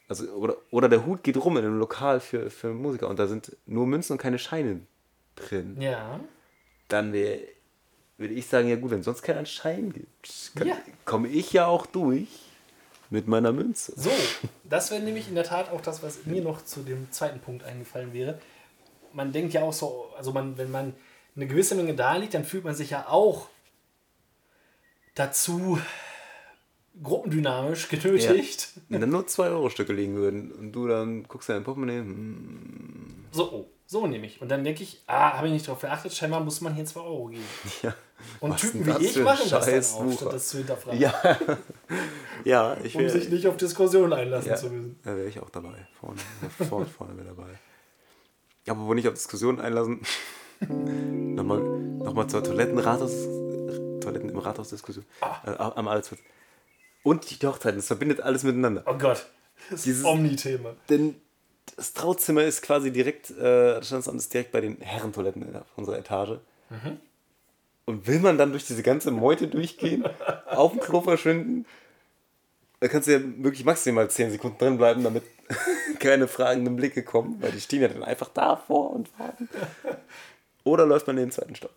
Also, 0.09 0.31
oder, 0.35 0.57
oder 0.71 0.89
der 0.89 1.05
Hut 1.05 1.25
geht 1.25 1.37
rum 1.37 1.57
in 1.57 1.65
einem 1.65 1.79
Lokal 1.79 2.21
für, 2.21 2.49
für 2.51 2.73
Musiker 2.73 3.09
und 3.09 3.19
da 3.19 3.27
sind 3.27 3.57
nur 3.67 3.87
Münzen 3.87 4.13
und 4.13 4.19
keine 4.19 4.39
Scheine 4.39 4.81
drin. 5.35 5.77
Ja. 5.81 6.21
Dann 6.89 7.13
wäre, 7.13 7.41
würde 8.17 8.35
ich 8.35 8.47
sagen, 8.47 8.69
ja 8.69 8.77
gut, 8.77 8.93
wenn 8.93 9.03
sonst 9.03 9.23
keinen 9.23 9.47
Schein 9.47 9.93
gibt, 9.93 10.53
kann, 10.55 10.69
Ja. 10.69 10.77
komme 11.05 11.27
ich 11.29 11.53
ja 11.53 11.67
auch 11.67 11.87
durch 11.87 12.29
mit 13.11 13.27
meiner 13.27 13.51
Münze. 13.53 13.93
So, 13.97 14.11
das 14.65 14.91
wäre 14.93 15.03
nämlich 15.03 15.29
in 15.29 15.35
der 15.35 15.45
Tat 15.45 15.71
auch 15.71 15.81
das, 15.81 16.03
was 16.05 16.25
mir 16.25 16.43
noch 16.43 16.65
zu 16.65 16.81
dem 16.83 17.11
zweiten 17.11 17.41
Punkt 17.41 17.65
eingefallen 17.65 18.13
wäre. 18.13 18.39
Man 19.13 19.33
denkt 19.33 19.55
ja 19.55 19.63
auch 19.63 19.73
so, 19.73 20.07
also 20.17 20.31
man, 20.33 20.57
wenn 20.57 20.71
man 20.71 20.93
eine 21.37 21.47
gewisse 21.47 21.75
Menge 21.75 21.95
da 21.95 22.17
liegt, 22.17 22.35
dann 22.35 22.45
fühlt 22.45 22.65
man 22.65 22.75
sich 22.75 22.91
ja 22.91 23.07
auch 23.09 23.49
dazu 25.15 25.79
gruppendynamisch 27.03 27.89
genötigt. 27.89 28.71
Wenn 28.89 29.01
dann 29.03 29.11
nur 29.11 29.23
2-Euro-Stücke 29.23 29.93
liegen 29.93 30.15
würden 30.17 30.51
und 30.53 30.73
du 30.73 30.87
dann 30.89 31.25
guckst 31.25 31.49
in 31.49 31.57
dein 31.57 31.65
Portemonnaie, 31.65 31.99
hm, 31.99 33.27
So, 33.33 33.53
oh, 33.53 33.71
so 33.87 34.07
nehme 34.07 34.27
ich. 34.27 34.41
Und 34.41 34.49
dann 34.49 34.65
denke 34.65 34.83
ich, 34.83 35.03
ah, 35.07 35.37
habe 35.37 35.49
ich 35.49 35.53
nicht 35.53 35.69
darauf 35.69 35.81
geachtet, 35.81 36.15
scheinbar 36.15 36.41
muss 36.41 36.61
man 36.61 36.75
hier 36.75 36.87
2 36.87 37.01
Euro 37.01 37.27
geben. 37.27 37.45
ja. 37.83 37.95
Und 38.41 38.53
Was 38.53 38.63
Typen 38.63 38.87
wie 38.87 39.05
ich 39.05 39.17
machen 39.19 39.51
das 39.51 39.67
dann 39.67 40.09
auch, 40.09 40.13
statt 40.13 40.33
das 40.33 40.49
zu 40.49 40.59
hinterfragen. 40.59 40.99
Ja, 40.99 41.13
ja 42.45 42.77
ich 42.83 42.95
um 42.95 43.03
wäre 43.03 43.11
sich 43.11 43.29
nicht 43.29 43.47
auf 43.47 43.59
Diskussionen 43.59 44.15
einlassen 44.15 44.51
ja, 44.51 44.57
zu 44.57 44.71
müssen. 44.71 44.99
da 45.05 45.15
wäre 45.15 45.29
ich 45.29 45.39
auch 45.39 45.51
dabei. 45.51 45.87
Vorne, 46.01 46.19
vorne, 46.67 46.87
vorne 46.87 47.17
wäre 47.17 47.29
dabei. 47.29 47.59
Aber 48.69 48.87
wo 48.87 48.95
nicht 48.95 49.07
auf 49.07 49.15
Diskussionen 49.15 49.61
einlassen, 49.61 50.01
nochmal 50.69 51.61
noch 51.61 52.15
mal 52.15 52.27
zur 52.29 52.43
Toilettenrathaus, 52.43 53.13
Toiletten 54.01 54.31
im 54.31 54.39
Rathausdiskussion 54.39 55.05
Ah. 55.21 55.37
äh, 55.47 55.51
am 55.59 55.89
Alsplatz. 55.89 56.21
Und 57.03 57.31
die 57.43 57.47
Hochzeiten, 57.47 57.79
das 57.79 57.87
verbindet 57.87 58.21
alles 58.21 58.43
miteinander. 58.43 58.83
Oh 58.87 58.95
Gott, 58.99 59.27
das 59.71 59.79
ist 59.81 59.87
Dieses- 59.87 60.05
Omni-Thema. 60.05 60.75
Denn 60.89 61.15
das 61.77 61.93
Trauzimmer 61.93 62.43
ist 62.45 62.63
quasi 62.63 62.91
direkt, 62.93 63.31
äh, 63.31 63.75
das 63.77 63.87
Standesamt 63.89 64.19
ist 64.19 64.33
direkt 64.33 64.53
bei 64.53 64.61
den 64.61 64.81
Herrentoiletten 64.81 65.57
auf 65.57 65.67
unserer 65.77 65.99
Etage. 65.99 66.39
Und 67.85 68.07
will 68.09 68.19
man 68.19 68.39
dann 68.39 68.51
durch 68.51 68.67
diese 68.67 68.83
ganze 68.83 69.11
Meute 69.13 69.47
durchgehen, 69.49 70.05
auf 70.47 70.73
dem 70.73 70.81
Klo 70.81 71.01
verschwinden, 71.01 71.65
da 72.81 72.89
kannst 72.89 73.09
du 73.09 73.13
ja 73.13 73.21
wirklich 73.39 73.65
maximal 73.65 74.09
10 74.11 74.31
Sekunden 74.33 74.59
drin 74.59 74.77
bleiben, 74.79 75.03
damit 75.05 75.23
keine 76.01 76.29
fragenden 76.29 76.77
Blicke 76.77 77.03
kommen, 77.05 77.41
weil 77.41 77.53
die 77.53 77.61
stehen 77.61 77.83
ja 77.83 77.89
dann 77.89 78.03
einfach 78.03 78.29
davor 78.29 78.91
und 78.91 79.09
warten. 79.19 79.49
Oder 80.67 80.85
läuft 80.85 81.07
man 81.07 81.17
in 81.17 81.27
den 81.27 81.31
zweiten 81.31 81.55
Stock? 81.55 81.71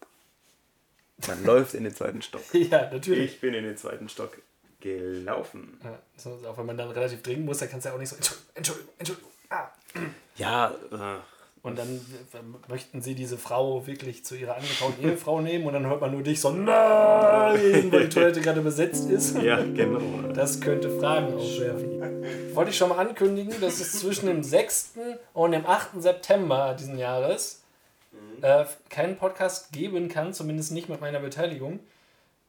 Man 1.28 1.43
läuft 1.45 1.75
in 1.75 1.84
den 1.84 1.93
zweiten 1.93 2.21
Stock. 2.23 2.41
Ja, 2.54 2.89
natürlich. 2.91 3.34
Ich 3.36 3.39
bin 3.39 3.54
in 3.54 3.63
den 3.63 3.78
zweiten 3.78 4.10
Stock 4.10 4.38
gelaufen. 4.82 5.80
Ja, 5.84 5.99
so, 6.17 6.39
auch 6.47 6.58
wenn 6.58 6.65
man 6.65 6.78
dann 6.78 6.89
relativ 6.89 7.21
dringend 7.21 7.45
muss, 7.45 7.60
dann 7.60 7.69
kannst 7.69 7.86
du 7.86 7.89
ja 7.89 7.95
auch 7.95 7.99
nicht 7.99 8.10
so, 8.10 8.15
Entschuldigung, 8.15 8.49
Entschuldigung, 8.56 8.93
Entschuldigung. 8.97 9.30
Ah. 9.49 9.67
Ja, 10.38 10.71
äh, 10.91 11.19
Und 11.62 11.78
dann 11.78 12.02
möchten 12.67 13.02
sie 13.02 13.13
diese 13.13 13.38
Frau 13.38 13.86
wirklich 13.86 14.25
zu 14.25 14.36
ihrer 14.36 14.56
angekauten 14.56 15.04
Ehefrau 15.08 15.41
nehmen 15.41 15.67
und 15.67 15.73
dann 15.73 15.86
hört 15.86 16.02
man 16.02 16.12
nur 16.12 16.23
dich 16.23 16.41
so, 16.41 16.49
nein, 16.52 17.91
weil 17.91 18.04
die 18.08 18.10
Toilette 18.10 18.41
gerade 18.41 18.62
besetzt 18.62 19.08
ist. 19.10 19.38
ja, 19.38 19.62
genau. 19.63 20.32
Das 20.34 20.62
könnte 20.62 20.89
Fragen 20.99 21.36
aufwerfen. 21.36 22.56
Wollte 22.56 22.71
ich 22.71 22.78
schon 22.78 22.89
mal 22.89 22.97
ankündigen, 22.97 23.54
dass 23.62 23.80
es 23.80 23.99
zwischen 23.99 24.25
dem 24.28 24.41
6. 24.41 24.93
und 25.34 25.52
dem 25.52 25.65
8. 25.67 26.02
September 26.02 26.75
diesen 26.80 26.97
Jahres 26.97 27.62
äh, 28.41 28.65
keinen 28.89 29.17
Podcast 29.17 29.71
geben 29.71 30.09
kann, 30.09 30.33
zumindest 30.33 30.71
nicht 30.71 30.89
mit 30.89 31.01
meiner 31.01 31.19
Beteiligung. 31.19 31.79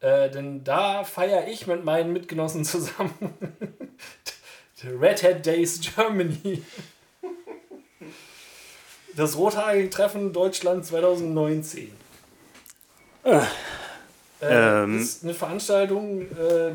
Äh, 0.00 0.30
denn 0.30 0.64
da 0.64 1.04
feiere 1.04 1.48
ich 1.48 1.66
mit 1.66 1.84
meinen 1.84 2.12
Mitgenossen 2.12 2.64
zusammen 2.64 3.34
Red 5.00 5.22
Hat 5.22 5.44
Days 5.44 5.80
Germany. 5.80 6.62
Das 9.14 9.36
rothaarige 9.36 9.90
Treffen 9.90 10.32
Deutschland 10.32 10.86
2019. 10.86 11.92
Äh, 13.24 13.40
Ähm. 14.40 14.96
Das 14.98 15.06
ist 15.06 15.24
eine 15.24 15.34
Veranstaltung, 15.34 16.22
äh, 16.22 16.72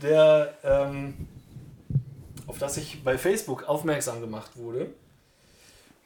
der, 0.00 0.54
ähm, 0.64 1.14
auf 2.46 2.58
das 2.58 2.78
ich 2.78 3.04
bei 3.04 3.18
Facebook 3.18 3.64
aufmerksam 3.68 4.22
gemacht 4.22 4.52
wurde. 4.56 4.86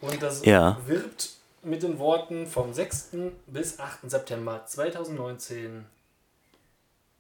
Und 0.01 0.21
das 0.21 0.45
Ja. 0.45 0.81
wirbt 0.87 1.36
mit 1.67 1.83
den 1.83 1.99
Worten 1.99 2.47
vom 2.47 2.73
6. 2.73 3.11
bis 3.47 3.79
8. 3.79 4.11
September 4.11 4.65
2019 4.67 5.85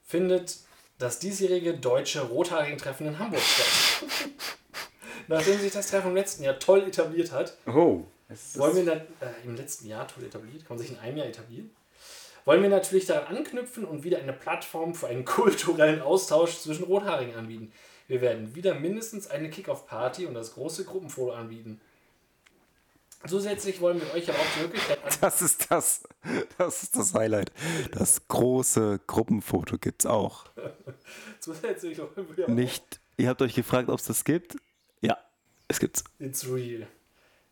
findet 0.04 0.58
das 0.98 1.18
diesjährige 1.18 1.74
deutsche 1.74 2.22
Rothaarigen-Treffen 2.22 3.06
in 3.08 3.18
Hamburg 3.18 3.42
statt. 3.42 4.08
Nachdem 5.28 5.58
sich 5.58 5.72
das 5.72 5.88
Treffen 5.90 6.08
im 6.10 6.14
letzten 6.16 6.44
Jahr 6.44 6.58
toll 6.58 6.82
etabliert 6.84 7.32
hat, 7.32 7.56
Oh. 7.66 8.04
Wollen 8.54 8.74
wir 8.76 8.82
na- 8.84 9.26
äh, 9.26 9.30
im 9.44 9.54
letzten 9.54 9.86
Jahr 9.88 10.08
toll 10.08 10.24
etabliert, 10.24 10.64
kann 10.66 10.76
man 10.76 10.84
sich 10.84 10.90
in 10.96 10.98
einem 10.98 11.16
Jahr 11.16 11.26
etablieren, 11.28 11.70
wollen 12.44 12.60
wir 12.62 12.68
natürlich 12.68 13.06
daran 13.06 13.36
anknüpfen 13.36 13.84
und 13.84 14.02
wieder 14.04 14.18
eine 14.18 14.32
Plattform 14.32 14.94
für 14.94 15.06
einen 15.08 15.24
kulturellen 15.24 16.00
Austausch 16.00 16.58
zwischen 16.58 16.84
Rothaarigen 16.84 17.34
anbieten. 17.36 17.72
Wir 18.08 18.20
werden 18.20 18.54
wieder 18.54 18.74
mindestens 18.74 19.28
eine 19.28 19.50
Kick-Off-Party 19.50 20.26
und 20.26 20.34
das 20.34 20.54
große 20.54 20.84
Gruppenfoto 20.84 21.32
anbieten. 21.32 21.80
Zusätzlich 23.28 23.80
wollen 23.80 24.00
wir 24.00 24.14
euch 24.14 24.28
aber 24.28 24.38
auch 24.38 24.54
die 24.56 24.62
Möglichkeit 24.62 24.98
anbieten, 24.98 25.18
Das 25.20 25.42
ist 25.42 25.70
das. 25.70 26.02
Das 26.58 26.82
ist 26.82 26.96
das 26.96 27.14
Highlight. 27.14 27.52
Das 27.92 28.26
große 28.28 29.00
Gruppenfoto 29.06 29.78
gibt's 29.78 30.06
auch. 30.06 30.46
zusätzlich 31.40 31.98
wollen 31.98 32.36
wir 32.36 32.44
auch 32.44 32.48
Nicht. 32.48 33.00
Ihr 33.16 33.28
habt 33.28 33.40
euch 33.42 33.54
gefragt, 33.54 33.88
ob 33.88 33.98
es 33.98 34.06
das 34.06 34.24
gibt? 34.24 34.56
Ja, 35.00 35.16
es 35.68 35.78
gibt's. 35.80 36.04
It's 36.18 36.46
real. 36.46 36.86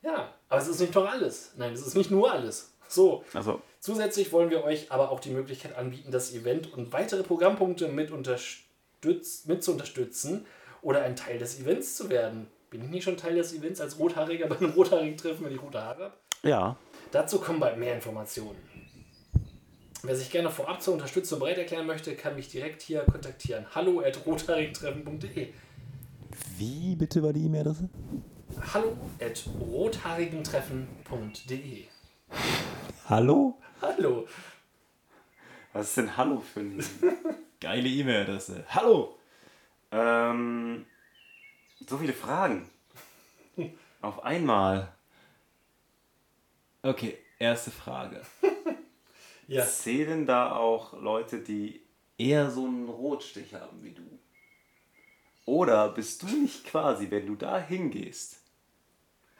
Ja, 0.02 0.34
aber 0.48 0.60
es 0.60 0.68
ist 0.68 0.80
nicht 0.80 0.94
doch 0.94 1.08
alles. 1.08 1.52
Nein, 1.56 1.72
es 1.72 1.86
ist 1.86 1.96
nicht 1.96 2.10
nur 2.10 2.30
alles. 2.30 2.72
So, 2.88 3.24
Also, 3.32 3.62
Zusätzlich 3.80 4.32
wollen 4.32 4.50
wir 4.50 4.64
euch 4.64 4.90
aber 4.92 5.10
auch 5.10 5.20
die 5.20 5.30
Möglichkeit 5.30 5.76
anbieten, 5.76 6.10
das 6.10 6.32
Event 6.32 6.72
und 6.72 6.92
weitere 6.92 7.22
Programmpunkte 7.22 7.88
mit, 7.88 8.10
unterstütz 8.10 9.44
mit 9.46 9.62
zu 9.64 9.72
unterstützen 9.72 10.46
oder 10.80 11.02
ein 11.02 11.16
Teil 11.16 11.38
des 11.38 11.60
Events 11.60 11.96
zu 11.96 12.08
werden. 12.08 12.46
Bin 12.74 12.82
ich 12.82 12.90
nicht 12.90 13.04
schon 13.04 13.16
Teil 13.16 13.36
des 13.36 13.54
Events 13.54 13.80
als 13.80 13.96
Rothaariger 14.00 14.48
bei 14.48 14.58
einem 14.58 14.70
rothaarigen 14.76 15.16
Treffen, 15.16 15.44
wenn 15.44 15.54
ich 15.54 15.62
rote 15.62 15.80
Haare 15.80 16.06
habe? 16.06 16.14
ja. 16.42 16.76
Dazu 17.12 17.38
kommen 17.38 17.60
bald 17.60 17.78
mehr 17.78 17.94
Informationen. 17.94 18.58
Wer 20.02 20.16
sich 20.16 20.32
gerne 20.32 20.50
vorab 20.50 20.82
zur 20.82 20.94
Unterstützung 20.94 21.38
bereit 21.38 21.58
erklären 21.58 21.86
möchte, 21.86 22.16
kann 22.16 22.34
mich 22.34 22.48
direkt 22.48 22.82
hier 22.82 23.04
kontaktieren. 23.04 23.64
Hallo 23.72 24.00
at 24.00 24.26
rothaarigentreffen.de 24.26 25.52
Wie 26.58 26.96
bitte 26.96 27.22
war 27.22 27.32
die 27.32 27.44
E-Mail-Adresse? 27.44 27.88
Hallo 28.72 28.96
at 29.20 29.44
rothaarigentreffen.de 29.60 31.84
Hallo? 33.08 33.56
Hallo. 33.80 34.26
Was 35.72 35.90
ist 35.90 35.98
denn 35.98 36.16
Hallo 36.16 36.40
für 36.40 36.58
eine 36.58 36.82
geile 37.60 37.88
E-Mail-Adresse? 37.88 38.64
Hallo! 38.70 39.16
Ähm, 39.92 40.86
so 41.88 41.98
viele 41.98 42.12
Fragen. 42.12 42.68
Auf 44.00 44.24
einmal. 44.24 44.92
Okay, 46.82 47.18
erste 47.38 47.70
Frage. 47.70 48.22
Ja, 49.46 49.66
Zählen 49.66 50.24
da 50.24 50.56
auch 50.56 50.98
Leute, 50.98 51.38
die 51.40 51.82
eher 52.16 52.50
so 52.50 52.64
einen 52.64 52.88
Rotstich 52.88 53.52
haben 53.52 53.82
wie 53.82 53.90
du? 53.90 54.02
Oder 55.44 55.90
bist 55.90 56.22
du 56.22 56.26
nicht 56.28 56.64
quasi, 56.64 57.10
wenn 57.10 57.26
du 57.26 57.34
da 57.34 57.60
hingehst, 57.60 58.40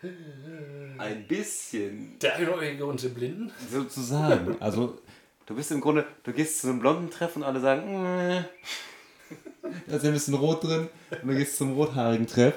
ein 0.02 1.26
bisschen 1.26 2.18
der 2.18 2.36
Einäugige 2.36 2.84
und 2.84 3.02
der 3.02 3.08
Blinden. 3.08 3.50
sozusagen? 3.70 4.60
Also, 4.60 4.98
du 5.46 5.54
bist 5.54 5.70
im 5.70 5.80
Grunde, 5.80 6.06
du 6.22 6.32
gehst 6.34 6.60
zu 6.60 6.68
einem 6.68 6.80
blonden 6.80 7.10
Treff 7.10 7.36
und 7.36 7.42
alle 7.42 7.60
sagen, 7.60 8.04
äh. 8.04 8.44
da 9.86 9.96
ist 9.96 10.04
ein 10.04 10.12
bisschen 10.12 10.34
rot 10.34 10.62
drin. 10.64 10.88
Und 11.22 11.28
du 11.28 11.34
gehst 11.36 11.56
zum 11.56 11.72
rothaarigen 11.74 12.26
Treff 12.26 12.54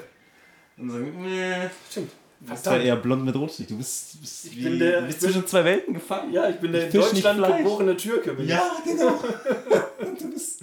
und 0.76 0.90
sagen, 0.90 1.24
äh. 1.24 1.68
Stimmt. 1.90 2.12
Du 2.40 2.50
bist 2.52 2.62
zwar 2.64 2.78
eher 2.78 2.94
blond 2.94 3.24
mit 3.24 3.34
Rotstich. 3.34 3.66
Du 3.66 3.76
bist, 3.76 4.14
du 4.14 4.18
bist, 4.20 4.54
wie, 4.54 4.62
bin 4.62 4.78
der- 4.78 5.00
du 5.00 5.06
bist 5.08 5.18
ich 5.18 5.24
zwischen 5.24 5.46
zwei 5.48 5.64
Welten 5.64 5.94
gefangen. 5.94 6.32
Ja, 6.32 6.48
ich 6.48 6.56
bin 6.56 6.70
der 6.70 6.84
in 6.86 6.92
fisch 6.92 7.12
nicht 7.12 7.24
Deutschland 7.24 7.58
geborene 7.58 7.96
Türke. 7.96 8.34
Bin 8.34 8.46
Ja, 8.46 8.76
genau. 8.84 9.20
du, 10.20 10.30
bist, 10.30 10.60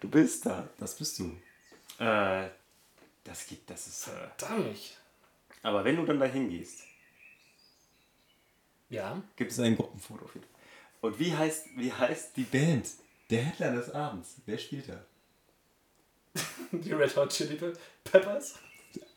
du 0.00 0.08
bist 0.08 0.44
da. 0.44 0.68
Das 0.78 0.94
bist 0.96 1.18
du. 1.18 1.32
Äh, 1.98 2.48
das 3.24 3.46
gibt, 3.46 3.70
das 3.70 3.86
ist. 3.86 4.08
Äh, 4.08 4.10
ich. 4.10 4.18
Verdammt. 4.36 4.98
aber 5.62 5.82
wenn 5.84 5.96
du 5.96 6.04
dann 6.04 6.20
da 6.20 6.26
hingehst, 6.26 6.80
Ja. 8.90 9.22
gibt 9.36 9.52
es 9.52 9.58
ein 9.60 9.76
Gruppenfoto. 9.76 10.28
Und 11.00 11.18
wie 11.18 11.34
heißt, 11.34 11.66
wie 11.76 11.92
heißt 11.92 12.36
die 12.36 12.42
Band? 12.44 12.86
Der 13.30 13.42
Headliner 13.42 13.76
des 13.76 13.90
Abends. 13.94 14.36
Wer 14.46 14.58
spielt 14.58 14.88
da? 14.88 15.04
Die 16.72 16.92
Red 16.92 17.16
Hot 17.16 17.30
Chili 17.30 17.54
Pe- 17.56 17.72
Peppers. 18.04 18.54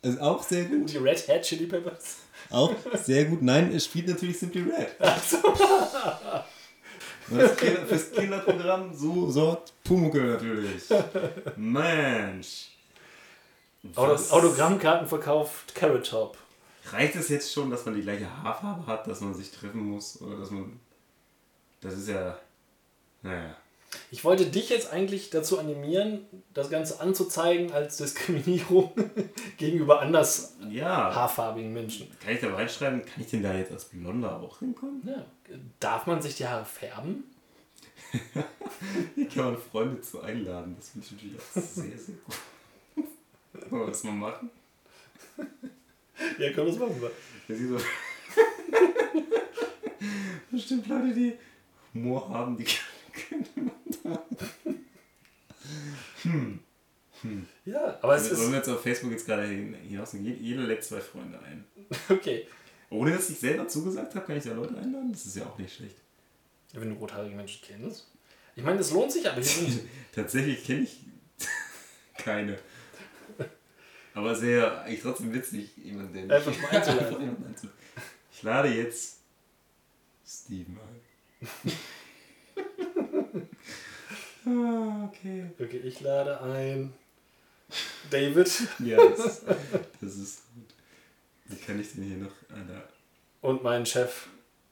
Ist 0.02 0.20
auch 0.20 0.42
sehr 0.44 0.66
gut. 0.66 0.92
Die 0.92 0.98
Red 0.98 1.28
Hat 1.28 1.42
Chili 1.44 1.66
Peppers. 1.68 2.18
Auch 2.50 2.74
sehr 3.04 3.26
gut. 3.26 3.42
Nein, 3.42 3.72
es 3.74 3.86
spielt 3.86 4.08
natürlich 4.08 4.40
Simply 4.40 4.62
Red. 4.64 4.90
Und 7.30 7.38
das 7.40 7.56
Kinder, 7.56 7.86
fürs 7.86 8.12
Kinderprogramm 8.12 8.94
so 8.94 9.30
sorgt 9.30 9.74
Pumucke 9.84 10.22
natürlich. 10.22 10.84
Mensch. 11.56 12.72
Was- 13.84 14.32
Autogrammkarten 14.32 15.08
verkauft 15.08 15.74
Carrot 15.76 16.08
Top. 16.10 16.38
Reicht 16.92 17.16
es 17.16 17.30
jetzt 17.30 17.54
schon, 17.54 17.70
dass 17.70 17.86
man 17.86 17.96
die 17.96 18.02
gleiche 18.02 18.28
Haarfarbe 18.44 18.86
hat, 18.88 19.08
dass 19.08 19.22
man 19.22 19.34
sich 19.34 19.52
treffen 19.52 19.84
muss? 19.90 20.20
Oder 20.22 20.38
dass 20.40 20.50
man. 20.52 20.80
Das 21.80 21.94
ist 21.94 22.10
ja. 22.10 22.38
Naja. 23.22 23.56
Ich 24.10 24.24
wollte 24.24 24.46
dich 24.46 24.70
jetzt 24.70 24.92
eigentlich 24.92 25.30
dazu 25.32 25.60
animieren, 25.60 26.26
das 26.54 26.70
Ganze 26.70 27.02
anzuzeigen 27.02 27.72
als 27.74 27.98
Diskriminierung 27.98 28.92
gegenüber 29.58 30.02
anders 30.02 30.56
Ja. 30.70 31.14
haarfarbigen 31.14 31.74
Menschen. 31.74 32.08
Kann 32.24 32.34
ich 32.34 32.40
da 32.42 32.54
reinschreiben, 32.54 33.02
kann 33.06 33.22
ich 33.24 33.30
denn 33.30 33.44
da 33.44 33.54
jetzt 33.54 33.72
als 33.72 33.86
Blonder 33.86 34.40
auch 34.40 34.60
hinkommen? 34.60 35.02
Ja. 35.06 35.26
Darf 35.80 36.08
man 36.08 36.22
sich 36.22 36.36
die 36.36 36.48
Haare 36.48 36.66
färben? 36.66 37.24
Hier 39.16 39.28
kann 39.30 39.46
man 39.46 39.58
Freunde 39.58 40.02
zu 40.02 40.22
einladen. 40.22 40.76
Das 40.78 40.90
finde 40.90 41.06
ich 41.08 41.12
natürlich 41.14 41.38
auch 41.40 41.62
sehr, 41.62 41.98
sehr 41.98 42.16
gut. 42.26 42.36
Wollen 43.70 43.82
wir 43.84 43.88
das 43.88 44.04
mal 44.04 44.12
machen? 44.14 44.50
Ja, 46.38 46.52
komm, 46.54 46.68
das 46.68 46.78
machen 46.78 47.02
wir. 47.02 47.12
Das 47.48 47.58
ist 47.60 47.70
so. 47.70 47.78
Bestimmt 50.52 50.88
Leute, 50.88 51.14
die 51.14 51.34
Humor 51.94 52.30
haben, 52.30 52.58
die 52.58 52.66
können. 53.14 53.72
Ja, 57.66 58.00
aber 58.02 58.16
es 58.16 58.30
Wir 58.30 58.36
sollen 58.36 58.50
ist. 58.50 58.56
jetzt 58.56 58.70
auf 58.70 58.82
Facebook 58.82 59.12
jetzt 59.12 59.26
gerade 59.26 59.46
hin- 59.46 59.76
hinaus. 59.76 60.14
Je- 60.14 60.34
Jeder 60.34 60.64
lädt 60.64 60.84
zwei 60.84 61.00
Freunde 61.00 61.40
ein. 61.42 61.66
Okay. 62.10 62.48
Ohne 62.90 63.12
dass 63.16 63.30
ich 63.30 63.40
selber 63.40 63.68
zugesagt 63.68 64.16
habe, 64.16 64.26
kann 64.26 64.38
ich 64.38 64.44
da 64.44 64.54
Leute 64.54 64.76
einladen? 64.78 65.12
Das 65.12 65.26
ist 65.26 65.36
ja 65.36 65.46
auch 65.46 65.58
nicht 65.58 65.76
schlecht. 65.76 65.96
Wenn 66.74 66.90
du 66.90 66.96
rothaarige 66.96 67.36
Menschen 67.36 67.62
kennst. 67.66 68.08
Ich 68.56 68.64
meine, 68.64 68.78
das 68.80 68.92
lohnt 68.92 69.12
sich, 69.12 69.30
aber. 69.30 69.42
Tatsächlich 70.16 70.64
kenne 70.66 70.82
ich 70.82 71.00
keine. 72.18 72.58
Aber 74.14 74.36
sehr, 74.36 74.82
eigentlich 74.82 75.02
trotzdem 75.02 75.34
witzig, 75.34 75.70
jemanden, 75.78 76.14
den 76.14 76.30
Einfach 76.32 76.54
mal 76.62 76.68
einzuladen. 76.72 77.38
Ich 78.34 78.44
lade 78.44 78.68
jetzt 78.70 79.20
Steven 80.28 80.78
ein. 80.78 81.72
Ah, 84.46 85.06
okay. 85.10 85.46
Okay, 85.60 85.82
ich 85.84 86.02
lade 86.02 86.42
ein. 86.42 86.94
David 88.10 88.50
Ja, 88.80 88.98
das, 88.98 89.46
das 90.02 90.16
ist 90.16 90.44
gut. 90.54 90.74
Wie 91.46 91.56
kann 91.56 91.80
ich 91.80 91.94
denn 91.94 92.04
hier 92.04 92.18
noch? 92.18 92.32
Da. 92.50 92.84
und 93.42 93.64
meinen 93.64 93.86
Chef 93.86 94.28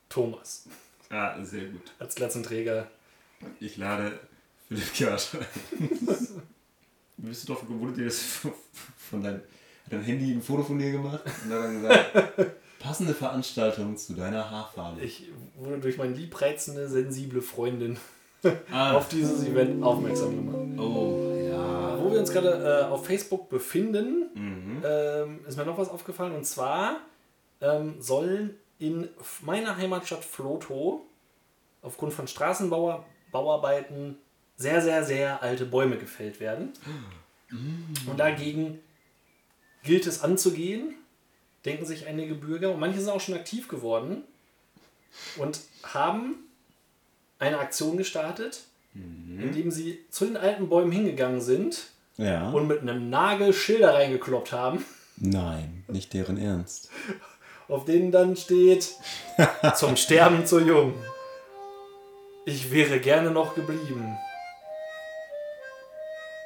Thomas 0.09 0.65
ah 1.09 1.43
sehr 1.43 1.65
gut. 1.65 1.91
als 1.99 2.15
Glatzenträger. 2.15 2.89
Ich 3.59 3.77
lade 3.77 4.19
Philipp 4.67 4.93
Kersch 4.93 5.29
ein. 5.35 5.89
Bist 7.17 7.49
du 7.49 7.53
doch 7.53 7.67
wurde 7.67 7.93
dir 7.93 8.05
das 8.05 8.21
von 9.09 9.21
deinem, 9.21 9.41
hat 9.85 9.91
dein 9.91 10.03
Handy 10.03 10.31
ein 10.31 10.41
Foto 10.41 10.63
von 10.63 10.79
dir 10.79 10.91
gemacht 10.91 11.21
und 11.25 11.53
hat 11.53 11.63
dann 11.63 11.81
gesagt, 11.81 12.55
passende 12.79 13.13
Veranstaltung 13.13 13.97
zu 13.97 14.13
deiner 14.13 14.49
Haarfarbe. 14.49 15.01
Ich 15.01 15.29
wurde 15.55 15.79
durch 15.79 15.97
meine 15.97 16.13
liebreizende, 16.13 16.87
sensible 16.87 17.41
Freundin 17.41 17.97
ah, 18.71 18.93
auf 18.93 19.09
dieses 19.09 19.45
Event 19.45 19.83
aufmerksam 19.83 20.35
gemacht. 20.35 20.79
oh, 20.79 21.35
ja. 21.49 21.97
Wo 21.99 22.11
wir 22.11 22.19
uns 22.19 22.31
gerade 22.31 22.83
äh, 22.83 22.91
auf 22.91 23.05
Facebook 23.05 23.49
befinden, 23.49 24.29
Mhm. 24.33 24.81
ähm, 24.85 25.39
ist 25.47 25.57
mir 25.57 25.65
noch 25.65 25.77
was 25.77 25.89
aufgefallen. 25.89 26.33
Und 26.35 26.45
zwar 26.45 26.97
ähm, 27.61 27.95
sollen 27.99 28.55
in 28.77 29.09
meiner 29.41 29.75
Heimatstadt 29.75 30.23
Floto 30.23 31.05
aufgrund 31.81 32.13
von 32.13 32.27
Straßenbauarbeiten 32.27 34.17
sehr, 34.55 34.81
sehr, 34.81 35.03
sehr 35.03 35.41
alte 35.43 35.65
Bäume 35.65 35.97
gefällt 35.97 36.39
werden. 36.39 36.71
Und 37.51 38.17
dagegen 38.19 38.79
gilt 39.83 40.05
es 40.07 40.21
anzugehen, 40.23 40.95
denken 41.65 41.85
sich 41.85 42.07
einige 42.07 42.35
Bürger. 42.35 42.71
Und 42.71 42.79
manche 42.79 42.99
sind 42.99 43.09
auch 43.09 43.21
schon 43.21 43.35
aktiv 43.35 43.67
geworden 43.67 44.23
und 45.37 45.59
haben 45.83 46.35
eine 47.39 47.57
Aktion 47.59 47.97
gestartet, 47.97 48.61
indem 48.93 49.71
sie 49.71 49.99
zu 50.09 50.25
den 50.25 50.37
alten 50.37 50.67
Bäumen 50.69 50.91
hingegangen 50.91 51.41
sind 51.41 51.87
Ja. 52.17 52.49
und 52.51 52.67
mit 52.67 52.81
einem 52.81 53.09
Nagel 53.09 53.53
Schilder 53.53 53.93
reingekloppt 53.93 54.51
haben. 54.51 54.85
Nein, 55.17 55.83
nicht 55.87 56.13
deren 56.13 56.37
Ernst. 56.37 56.89
auf 57.67 57.85
denen 57.85 58.11
dann 58.11 58.35
steht, 58.35 58.89
zum 59.75 59.95
Sterben 59.95 60.45
zu 60.45 60.59
jung. 60.59 60.93
Ich 62.45 62.71
wäre 62.71 62.99
gerne 62.99 63.29
noch 63.31 63.53
geblieben. 63.53 64.17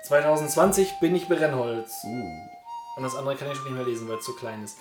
2020 0.04 1.00
bin 1.00 1.16
ich 1.16 1.28
Brennholz. 1.28 2.04
Uh, 2.04 2.28
Und 2.98 3.04
das 3.04 3.16
andere 3.16 3.36
kann 3.36 3.50
ich 3.50 3.56
schon 3.58 3.66
nicht 3.68 3.76
mehr 3.76 3.86
lesen, 3.86 4.08
weil 4.10 4.18
es 4.18 4.26
zu 4.26 4.36
klein 4.36 4.64
ist. 4.64 4.78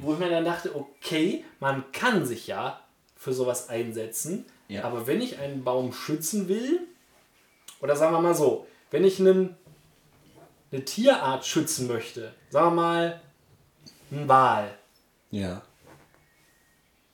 Wo 0.00 0.12
ich 0.14 0.18
mir 0.18 0.28
dann 0.30 0.44
dachte, 0.44 0.74
okay, 0.74 1.44
man 1.60 1.84
kann 1.92 2.26
sich 2.26 2.46
ja 2.48 2.80
für 3.16 3.32
sowas 3.32 3.68
einsetzen, 3.68 4.44
Ja. 4.68 4.84
aber 4.84 5.06
wenn 5.06 5.20
ich 5.20 5.38
einen 5.38 5.62
Baum 5.64 5.92
schützen 5.92 6.48
will, 6.48 6.80
oder 7.80 7.96
sagen 7.96 8.12
wir 8.14 8.20
mal 8.20 8.34
so, 8.34 8.66
wenn 8.90 9.04
ich 9.04 9.20
einen, 9.20 9.56
eine 10.72 10.84
Tierart 10.84 11.46
schützen 11.46 11.86
möchte, 11.86 12.34
sagen 12.50 12.74
wir 12.74 12.82
mal 12.82 13.20
einen 14.10 14.28
Wal, 14.28 14.76
ja. 15.30 15.62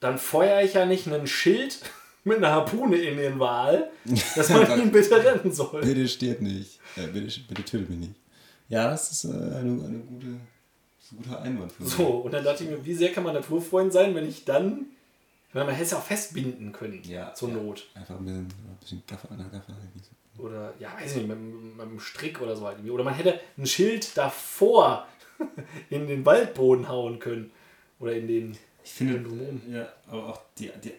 dann 0.01 0.19
feuere 0.19 0.63
ich 0.63 0.75
ja 0.75 0.87
nicht 0.87 1.07
einen 1.07 1.27
Schild 1.27 1.81
mit 2.25 2.39
einer 2.39 2.53
Harpune 2.53 2.97
in 2.97 3.17
den 3.17 3.39
Wal, 3.39 3.91
dass 4.37 4.49
man 4.49 4.81
ihn 4.81 4.93
bitte 4.93 5.23
retten 5.23 5.53
soll. 5.53 5.83
Bitte 5.83 6.09
stirb 6.09 6.41
nicht. 6.41 6.81
Äh, 6.97 7.09
bitte, 7.09 7.41
bitte 7.49 7.65
töte 7.65 7.91
mich 7.91 7.99
nicht. 7.99 8.15
Ja, 8.69 8.91
das 8.91 9.11
ist 9.13 9.25
äh, 9.25 9.29
eine, 9.29 9.59
eine 9.59 9.99
gute, 9.99 10.27
ein 10.27 11.17
guter 11.23 11.43
Einwand 11.43 11.73
für 11.73 11.83
mich. 11.83 11.93
So, 11.93 12.07
und 12.07 12.33
dann 12.33 12.45
dachte 12.45 12.65
ich 12.65 12.71
mir, 12.71 12.85
wie 12.85 12.95
sehr 12.95 13.13
kann 13.13 13.25
man 13.25 13.35
Naturfreund 13.35 13.93
sein, 13.93 14.15
wenn 14.15 14.27
ich 14.27 14.45
dann, 14.45 14.87
man 15.53 15.69
hätte 15.69 15.83
es 15.85 15.91
ja 15.91 15.99
auch 15.99 16.03
festbinden 16.05 16.73
können, 16.73 17.03
Ja, 17.05 17.35
zur 17.35 17.51
ja. 17.51 17.57
Not. 17.57 17.89
Einfach 17.95 18.19
ein 18.19 18.25
bisschen, 18.25 18.47
ein 18.47 18.77
bisschen 18.81 19.03
Gaffer 19.07 19.31
an 19.31 19.39
der 19.39 19.47
Gaffer. 19.49 19.75
Oder, 20.39 20.73
ja, 20.79 20.95
weiß 20.95 21.11
ich 21.13 21.17
nicht, 21.19 21.29
mit, 21.29 21.39
mit 21.39 21.81
einem 21.81 22.01
Strick 22.01 22.41
oder 22.41 22.57
so 22.57 22.67
halt. 22.67 22.79
Oder 22.89 23.05
man 23.05 23.15
hätte 23.15 23.39
ein 23.59 23.67
Schild 23.67 24.17
davor 24.17 25.07
in 25.91 26.07
den 26.07 26.25
Waldboden 26.25 26.89
hauen 26.89 27.19
können. 27.19 27.51
Oder 28.01 28.15
in 28.17 28.27
den. 28.27 28.59
Ich 28.85 28.93
finde, 28.93 29.21
Drumherum. 29.21 29.61
ja, 29.71 29.87
aber 30.09 30.29
auch 30.31 30.41
die, 30.59 30.71
die 30.83 30.93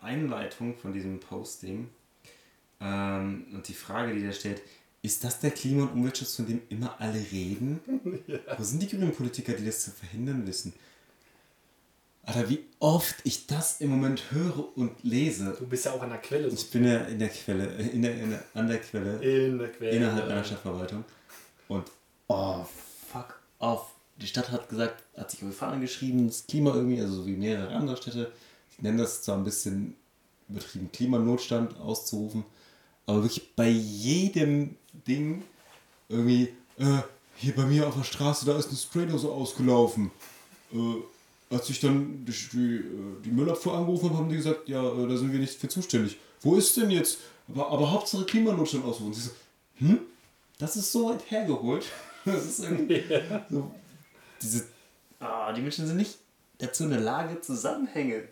Einleitung 0.00 0.76
von 0.76 0.92
diesem 0.92 1.18
Posting 1.18 1.88
ähm, 2.80 3.46
und 3.52 3.66
die 3.68 3.74
Frage, 3.74 4.14
die 4.14 4.24
da 4.24 4.32
steht, 4.32 4.62
ist 5.02 5.24
das 5.24 5.40
der 5.40 5.50
Klima- 5.50 5.84
und 5.84 5.92
Umweltschutz, 5.94 6.36
von 6.36 6.46
dem 6.46 6.62
immer 6.68 6.94
alle 7.00 7.18
reden? 7.32 7.80
Wo 8.58 8.62
sind 8.62 8.82
die 8.82 8.88
grünen 8.88 9.12
Politiker, 9.12 9.52
die 9.54 9.64
das 9.64 9.82
zu 9.84 9.90
verhindern 9.90 10.46
wissen? 10.46 10.72
Alter, 12.30 12.48
wie 12.48 12.64
oft 12.78 13.16
ich 13.24 13.46
das 13.46 13.80
im 13.80 13.90
Moment 13.90 14.30
höre 14.30 14.76
und 14.76 15.02
lese. 15.02 15.56
Du 15.58 15.66
bist 15.66 15.84
ja 15.84 15.92
auch 15.92 16.02
an 16.02 16.10
der 16.10 16.18
Quelle. 16.18 16.48
So 16.48 16.56
Ich 16.56 16.70
bin 16.70 16.84
ja 16.84 16.98
in 16.98 17.18
der 17.18 17.28
Quelle, 17.28 17.66
in 17.66 18.02
der, 18.02 18.14
in 18.14 18.30
der, 18.30 18.44
an 18.54 18.68
der 18.68 18.78
Quelle, 18.78 19.16
in 19.16 19.58
der 19.58 19.68
Quelle. 19.72 19.90
innerhalb 19.90 20.28
einer 20.28 20.44
Stadtverwaltung. 20.44 21.04
Und 21.68 21.84
oh, 22.28 22.64
fuck 23.12 23.40
off. 23.58 23.94
Die 24.16 24.26
Stadt 24.26 24.50
hat 24.50 24.68
gesagt, 24.68 25.02
hat 25.16 25.30
sich 25.30 25.42
auf 25.42 25.56
Fahnen 25.56 25.80
geschrieben, 25.80 26.28
das 26.28 26.46
Klima 26.46 26.74
irgendwie, 26.74 27.00
also 27.00 27.14
so 27.14 27.26
wie 27.26 27.36
mehrere 27.36 27.74
andere 27.74 27.96
Städte. 27.96 28.30
Ich 28.70 28.82
nenne 28.82 28.98
das 28.98 29.22
zwar 29.22 29.36
ein 29.36 29.44
bisschen 29.44 29.96
übertrieben, 30.48 30.90
Klimanotstand 30.92 31.80
auszurufen, 31.80 32.44
aber 33.06 33.22
wirklich 33.22 33.54
bei 33.56 33.68
jedem 33.68 34.76
Ding 35.06 35.42
irgendwie, 36.08 36.54
äh, 36.78 36.98
hier 37.36 37.56
bei 37.56 37.64
mir 37.64 37.88
auf 37.88 37.96
der 37.96 38.04
Straße, 38.04 38.44
da 38.46 38.58
ist 38.58 38.68
eine 38.68 38.76
Spraydose 38.76 39.28
ausgelaufen. 39.28 40.10
Äh, 40.72 40.76
als 41.50 41.68
ich 41.68 41.80
dann 41.80 42.24
die, 42.24 42.32
die, 42.52 42.76
äh, 42.76 43.22
die 43.24 43.30
Müllabfuhr 43.30 43.76
angerufen 43.76 44.08
habe, 44.10 44.18
haben 44.18 44.28
die 44.28 44.36
gesagt, 44.36 44.68
ja, 44.68 44.82
äh, 44.82 45.08
da 45.08 45.16
sind 45.16 45.32
wir 45.32 45.38
nicht 45.40 45.58
für 45.58 45.68
zuständig. 45.68 46.18
Wo 46.40 46.54
ist 46.56 46.76
denn 46.76 46.90
jetzt? 46.90 47.18
Aber, 47.48 47.68
aber 47.70 47.90
Hauptsache 47.90 48.24
Klimanotstand 48.24 48.84
ausrufen. 48.84 49.06
Und 49.08 49.14
sie 49.14 49.22
so, 49.22 49.30
hm? 49.78 49.98
Das 50.58 50.76
ist 50.76 50.92
so 50.92 51.10
weit 51.10 51.30
hergeholt. 51.30 51.84
Das 52.26 52.44
ist 52.44 52.58
irgendwie 52.60 53.02
so, 53.48 53.74
diese, 54.42 54.66
ah, 55.20 55.50
die 55.54 55.62
Menschen 55.62 55.86
sind 55.86 55.96
nicht 55.96 56.18
dazu 56.58 56.84
in 56.84 56.90
der 56.90 57.00
Lage, 57.00 57.40
Zusammenhänge 57.40 58.24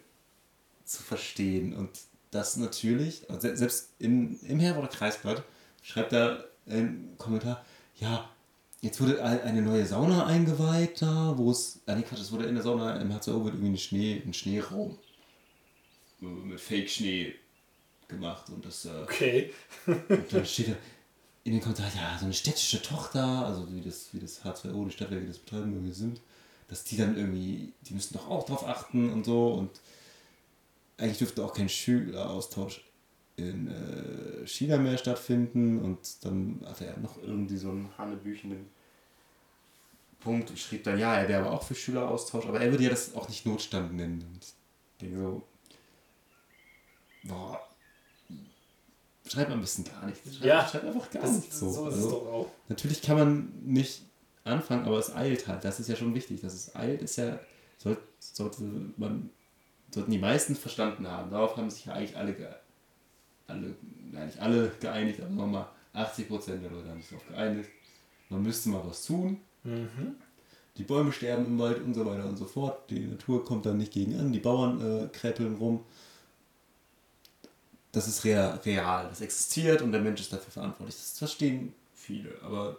zu 0.85 1.03
verstehen. 1.03 1.75
Und 1.75 1.89
das 2.31 2.59
natürlich, 2.59 3.23
se- 3.39 3.57
selbst 3.57 3.89
in, 3.99 4.39
im 4.43 4.61
Herforder 4.61 4.89
Kreisblatt 4.89 5.43
schreibt 5.83 6.13
da 6.13 6.45
ein 6.69 7.15
Kommentar, 7.17 7.65
ja, 7.97 8.29
jetzt 8.81 9.01
wurde 9.01 9.23
ein- 9.25 9.43
eine 9.43 9.63
neue 9.63 9.85
Sauna 9.87 10.27
eingeweiht 10.27 11.03
da, 11.03 11.35
wo 11.37 11.51
es, 11.51 11.81
ah 11.87 11.95
nee, 11.95 12.03
Quatsch, 12.03 12.21
es 12.21 12.33
wurde 12.33 12.47
in 12.47 12.55
der 12.55 12.63
Sauna 12.63 12.97
im 13.01 13.11
H2O 13.11 13.45
wird 13.45 13.55
irgendwie 13.55 13.71
ein, 13.73 13.79
Schnee, 13.79 14.23
ein 14.25 14.35
Schneeraum 14.35 14.99
äh, 16.23 16.25
mit 16.27 16.61
Fake-Schnee 16.61 17.35
gemacht 18.09 18.49
und 18.51 18.65
das, 18.65 18.85
äh, 18.85 18.91
Okay. 19.03 19.53
und 19.87 20.33
dann 20.33 20.47
steht 20.47 20.69
da 20.69 20.73
in 21.45 21.53
den 21.53 21.61
Kommentaren, 21.63 21.93
ja, 21.97 22.17
so 22.19 22.25
eine 22.27 22.35
städtische 22.35 22.83
Tochter, 22.83 23.25
also 23.47 23.73
wie 23.73 23.81
das, 23.81 24.09
wie 24.13 24.21
das 24.21 24.45
H2O, 24.45 24.85
die 24.87 24.91
Stadtwerke 24.93 25.27
das 25.27 25.39
betreiben, 25.39 25.73
irgendwie 25.73 25.93
sind, 25.93 26.21
dass 26.69 26.85
die 26.85 26.97
dann 26.97 27.17
irgendwie, 27.17 27.73
die 27.89 27.95
müssen 27.95 28.15
doch 28.15 28.29
auch 28.29 28.45
drauf 28.45 28.67
achten 28.67 29.11
und 29.11 29.25
so 29.25 29.55
und 29.55 29.71
eigentlich 30.99 31.19
dürfte 31.19 31.45
auch 31.45 31.55
kein 31.55 31.69
Schüleraustausch 31.69 32.83
in 33.39 33.69
äh, 33.69 34.47
China 34.47 34.77
mehr 34.79 34.99
stattfinden 34.99 35.81
und 35.81 36.25
dann 36.25 36.61
hatte 36.67 36.87
er 36.87 36.99
noch 36.99 37.23
irgendwie 37.23 37.57
so 37.57 37.71
einen 37.71 37.89
hanebüchenden 37.97 38.67
Punkt 40.21 40.51
und 40.51 40.59
schrieb 40.59 40.85
dann, 40.85 40.99
ja, 40.99 41.17
er 41.17 41.29
wäre 41.29 41.45
aber 41.45 41.53
auch 41.53 41.63
für 41.63 41.75
Schüleraustausch, 41.75 42.47
aber 42.47 42.61
er 42.61 42.71
würde 42.71 42.85
ja 42.85 42.91
das 42.91 43.15
auch 43.15 43.29
nicht 43.29 43.47
Notstand 43.47 43.95
nennen. 43.95 44.23
Und 44.23 44.45
ich 44.45 44.55
denke 45.01 45.19
so, 45.19 45.43
boah, 47.23 47.61
schreibt 49.27 49.53
am 49.53 49.61
besten 49.61 49.85
gar 49.85 50.07
nichts. 50.07 50.29
Schreibt, 50.29 50.45
Ja, 50.45 50.69
schreibt 50.69 50.85
einfach 50.87 51.11
gar 51.11 51.31
nichts 51.31 51.59
so, 51.59 51.71
so. 51.71 51.85
Also, 51.85 52.11
doch 52.11 52.27
auch. 52.27 52.51
Natürlich 52.69 53.01
kann 53.03 53.19
man 53.19 53.53
nicht 53.65 54.03
anfangen, 54.43 54.87
aber 54.87 54.99
es 54.99 55.15
eilt 55.15 55.47
halt. 55.47 55.65
Das 55.65 55.79
ist 55.79 55.89
ja 55.89 55.95
schon 55.95 56.15
wichtig. 56.15 56.41
Dass 56.41 56.55
es 56.55 56.75
eilt, 56.75 57.03
ist 57.03 57.17
ja, 57.17 57.39
soll, 57.77 57.99
sollte 58.19 58.63
man, 58.97 59.31
sollten 59.91 60.11
die 60.11 60.19
meisten 60.19 60.57
verstanden 60.57 61.07
haben. 61.07 61.31
Darauf 61.31 61.57
haben 61.57 61.71
sich 61.71 61.85
ja 61.85 61.93
eigentlich 61.93 62.17
alle, 62.17 62.35
ge, 62.35 62.49
alle 63.49 63.75
nein, 64.13 64.27
nicht 64.27 64.39
alle 64.41 64.71
geeinigt, 64.81 65.19
aber 65.21 65.29
sagen 65.29 65.37
wir 65.41 65.47
mal 65.47 65.69
80 65.95 66.29
Prozent 66.29 66.63
der 66.63 66.71
Leute 66.71 66.89
haben 66.89 67.01
sich 67.01 67.11
darauf 67.11 67.27
geeinigt. 67.29 67.71
Man 68.29 68.43
müsste 68.43 68.69
mal 68.69 68.83
was 68.87 69.05
tun. 69.05 69.41
Die 70.77 70.85
Bäume 70.85 71.11
sterben 71.13 71.45
im 71.47 71.59
Wald 71.59 71.83
und 71.83 71.95
so 71.95 72.07
weiter 72.07 72.25
und 72.27 72.37
so 72.37 72.45
fort. 72.45 72.89
Die 72.91 73.01
Natur 73.01 73.45
kommt 73.45 73.67
dann 73.67 73.79
nicht 73.79 73.93
gegen 73.93 74.19
an. 74.19 74.33
Die 74.33 74.39
Bauern 74.39 74.81
äh, 74.81 75.09
kräpeln 75.09 75.57
rum. 75.57 75.85
Das 77.93 78.07
ist 78.07 78.25
rea- 78.25 78.55
real. 78.65 79.09
Das 79.09 79.21
existiert 79.21 79.83
und 79.83 79.93
der 79.93 80.01
Mensch 80.01 80.21
ist 80.21 80.33
dafür 80.33 80.53
verantwortlich. 80.53 80.95
Das 80.97 81.19
verstehen 81.19 81.75
viele. 81.95 82.31
Aber 82.43 82.77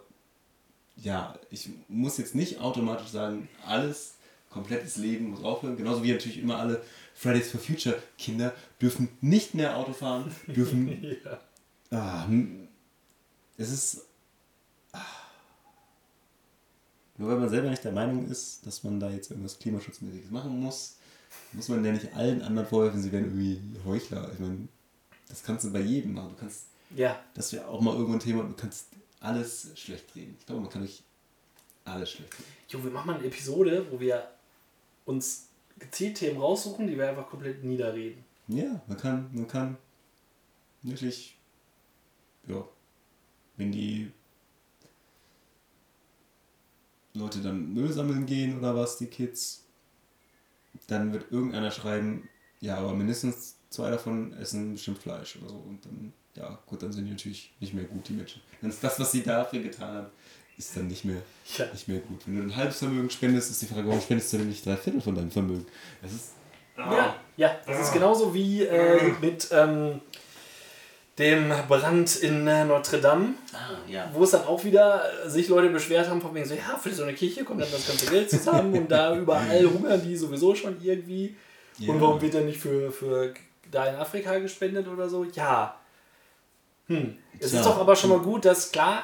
ja, 0.96 1.34
ich 1.50 1.68
muss 1.88 2.16
jetzt 2.18 2.34
nicht 2.34 2.60
automatisch 2.60 3.08
sagen, 3.08 3.48
alles, 3.66 4.14
komplettes 4.50 4.96
Leben 4.96 5.30
muss 5.30 5.42
aufhören. 5.44 5.76
Genauso 5.76 6.02
wie 6.02 6.12
natürlich 6.12 6.38
immer 6.38 6.58
alle 6.58 6.82
Fridays 7.20 7.50
for 7.50 7.60
Future 7.60 8.02
Kinder 8.16 8.54
dürfen 8.80 9.10
nicht 9.20 9.54
mehr 9.54 9.76
Auto 9.76 9.92
fahren, 9.92 10.34
dürfen. 10.46 10.88
Ja. 11.90 11.98
ah, 11.98 12.26
hm, 12.26 12.66
es 13.58 13.70
ist. 13.70 14.06
ah. 14.92 15.04
Nur 17.18 17.28
weil 17.28 17.38
man 17.38 17.50
selber 17.50 17.68
nicht 17.68 17.84
der 17.84 17.92
Meinung 17.92 18.26
ist, 18.26 18.64
dass 18.66 18.84
man 18.84 18.98
da 18.98 19.10
jetzt 19.10 19.30
irgendwas 19.30 19.58
Klimaschutzmäßiges 19.58 20.30
machen 20.30 20.60
muss, 20.60 20.96
muss 21.52 21.68
man 21.68 21.84
ja 21.84 21.92
nicht 21.92 22.14
allen 22.14 22.40
anderen 22.40 22.66
vorwerfen, 22.66 23.02
sie 23.02 23.12
wären 23.12 23.24
irgendwie 23.24 23.60
Heuchler. 23.84 24.30
Ich 24.32 24.38
meine, 24.38 24.68
das 25.28 25.42
kannst 25.42 25.66
du 25.66 25.72
bei 25.72 25.80
jedem 25.80 26.14
machen. 26.14 26.30
Du 26.30 26.36
kannst 26.36 26.68
ja, 26.96 27.22
das 27.34 27.52
wäre 27.52 27.68
auch 27.68 27.82
mal 27.82 27.92
irgendwo 27.92 28.14
ein 28.14 28.20
Thema. 28.20 28.44
Du 28.44 28.54
kannst 28.54 28.86
alles 29.20 29.68
schlecht 29.74 30.06
reden. 30.16 30.36
Ich 30.40 30.46
glaube, 30.46 30.62
man 30.62 30.70
kann 30.70 30.80
nicht 30.80 31.02
alles 31.84 32.12
schlecht 32.12 32.32
reden. 32.32 32.48
Jo, 32.70 32.82
wir 32.82 32.90
machen 32.90 33.08
mal 33.08 33.16
eine 33.18 33.26
Episode, 33.26 33.86
wo 33.90 34.00
wir 34.00 34.26
uns 35.04 35.49
gezielt 35.80 36.18
Themen 36.18 36.40
raussuchen, 36.40 36.86
die 36.86 36.96
wir 36.96 37.08
einfach 37.08 37.28
komplett 37.28 37.64
niederreden. 37.64 38.24
Ja, 38.48 38.80
man 38.86 38.96
kann, 38.96 39.30
man 39.32 39.48
kann 39.48 39.76
wirklich, 40.82 41.36
ja, 42.46 42.64
wenn 43.56 43.72
die 43.72 44.12
Leute 47.14 47.40
dann 47.40 47.72
Müll 47.72 47.92
sammeln 47.92 48.26
gehen 48.26 48.58
oder 48.58 48.76
was, 48.76 48.98
die 48.98 49.06
Kids, 49.06 49.64
dann 50.86 51.12
wird 51.12 51.30
irgendeiner 51.32 51.70
schreiben, 51.70 52.28
ja, 52.60 52.76
aber 52.76 52.94
mindestens 52.94 53.56
zwei 53.68 53.90
davon 53.90 54.32
essen 54.34 54.74
bestimmt 54.74 54.98
Fleisch 54.98 55.36
oder 55.36 55.48
so. 55.48 55.56
Und 55.56 55.84
dann, 55.84 56.12
ja, 56.34 56.58
gut, 56.66 56.82
dann 56.82 56.92
sind 56.92 57.06
die 57.06 57.10
natürlich 57.10 57.54
nicht 57.60 57.74
mehr 57.74 57.84
gut, 57.84 58.08
die 58.08 58.12
Menschen. 58.12 58.42
Dann 58.60 58.70
ist 58.70 58.82
das, 58.82 58.98
was 59.00 59.12
sie 59.12 59.22
dafür 59.22 59.60
getan 59.60 59.94
haben, 59.94 60.10
ist 60.60 60.76
dann 60.76 60.88
nicht 60.88 61.04
mehr, 61.04 61.22
Ja. 61.56 61.66
nicht 61.72 61.88
mehr 61.88 62.00
gut. 62.00 62.20
Wenn 62.26 62.36
du 62.36 62.42
ein 62.42 62.56
halbes 62.56 62.78
Vermögen 62.78 63.10
spendest, 63.10 63.50
ist 63.50 63.62
die 63.62 63.66
Frage, 63.66 63.88
warum 63.88 64.00
spendest 64.00 64.32
du 64.32 64.38
denn 64.38 64.48
nicht 64.48 64.64
drei 64.64 64.76
Viertel 64.76 65.00
von 65.00 65.14
deinem 65.14 65.30
Vermögen? 65.30 65.66
Das 66.02 66.12
ist. 66.12 66.32
Ja, 66.76 67.16
ja, 67.36 67.56
das 67.66 67.80
ist 67.80 67.92
genauso 67.92 68.32
wie 68.32 68.62
äh, 68.62 69.12
mit 69.20 69.48
ähm, 69.52 70.00
dem 71.18 71.52
Brand 71.68 72.16
in 72.16 72.46
äh, 72.46 72.64
Notre 72.64 73.00
Dame, 73.00 73.34
ja. 73.86 74.10
wo 74.14 74.24
es 74.24 74.30
dann 74.30 74.44
auch 74.44 74.64
wieder 74.64 75.02
sich 75.26 75.48
Leute 75.48 75.68
beschwert 75.68 76.08
haben, 76.08 76.22
von 76.22 76.34
wegen 76.34 76.46
so, 76.46 76.54
ja, 76.54 76.78
für 76.82 76.92
so 76.94 77.02
eine 77.02 77.12
Kirche 77.12 77.44
kommt 77.44 77.60
dann 77.60 77.70
das 77.70 77.86
ganze 77.86 78.06
Geld 78.06 78.30
zusammen 78.30 78.72
und 78.74 78.90
da 78.90 79.14
überall 79.18 79.64
hungern 79.64 80.00
die 80.02 80.16
sowieso 80.16 80.54
schon 80.54 80.76
irgendwie. 80.82 81.36
Ja. 81.78 81.92
Und 81.92 82.00
warum 82.00 82.20
wird 82.22 82.34
dann 82.34 82.46
nicht 82.46 82.60
für, 82.60 82.90
für 82.90 83.34
da 83.70 83.86
in 83.86 83.96
Afrika 83.96 84.38
gespendet 84.38 84.88
oder 84.88 85.08
so? 85.08 85.24
Ja. 85.24 85.76
Hm. 86.86 87.16
Es 87.38 87.52
ist 87.52 87.64
doch 87.64 87.78
aber 87.78 87.94
schon 87.96 88.10
mal 88.10 88.20
gut, 88.20 88.44
dass 88.44 88.72
klar, 88.72 89.02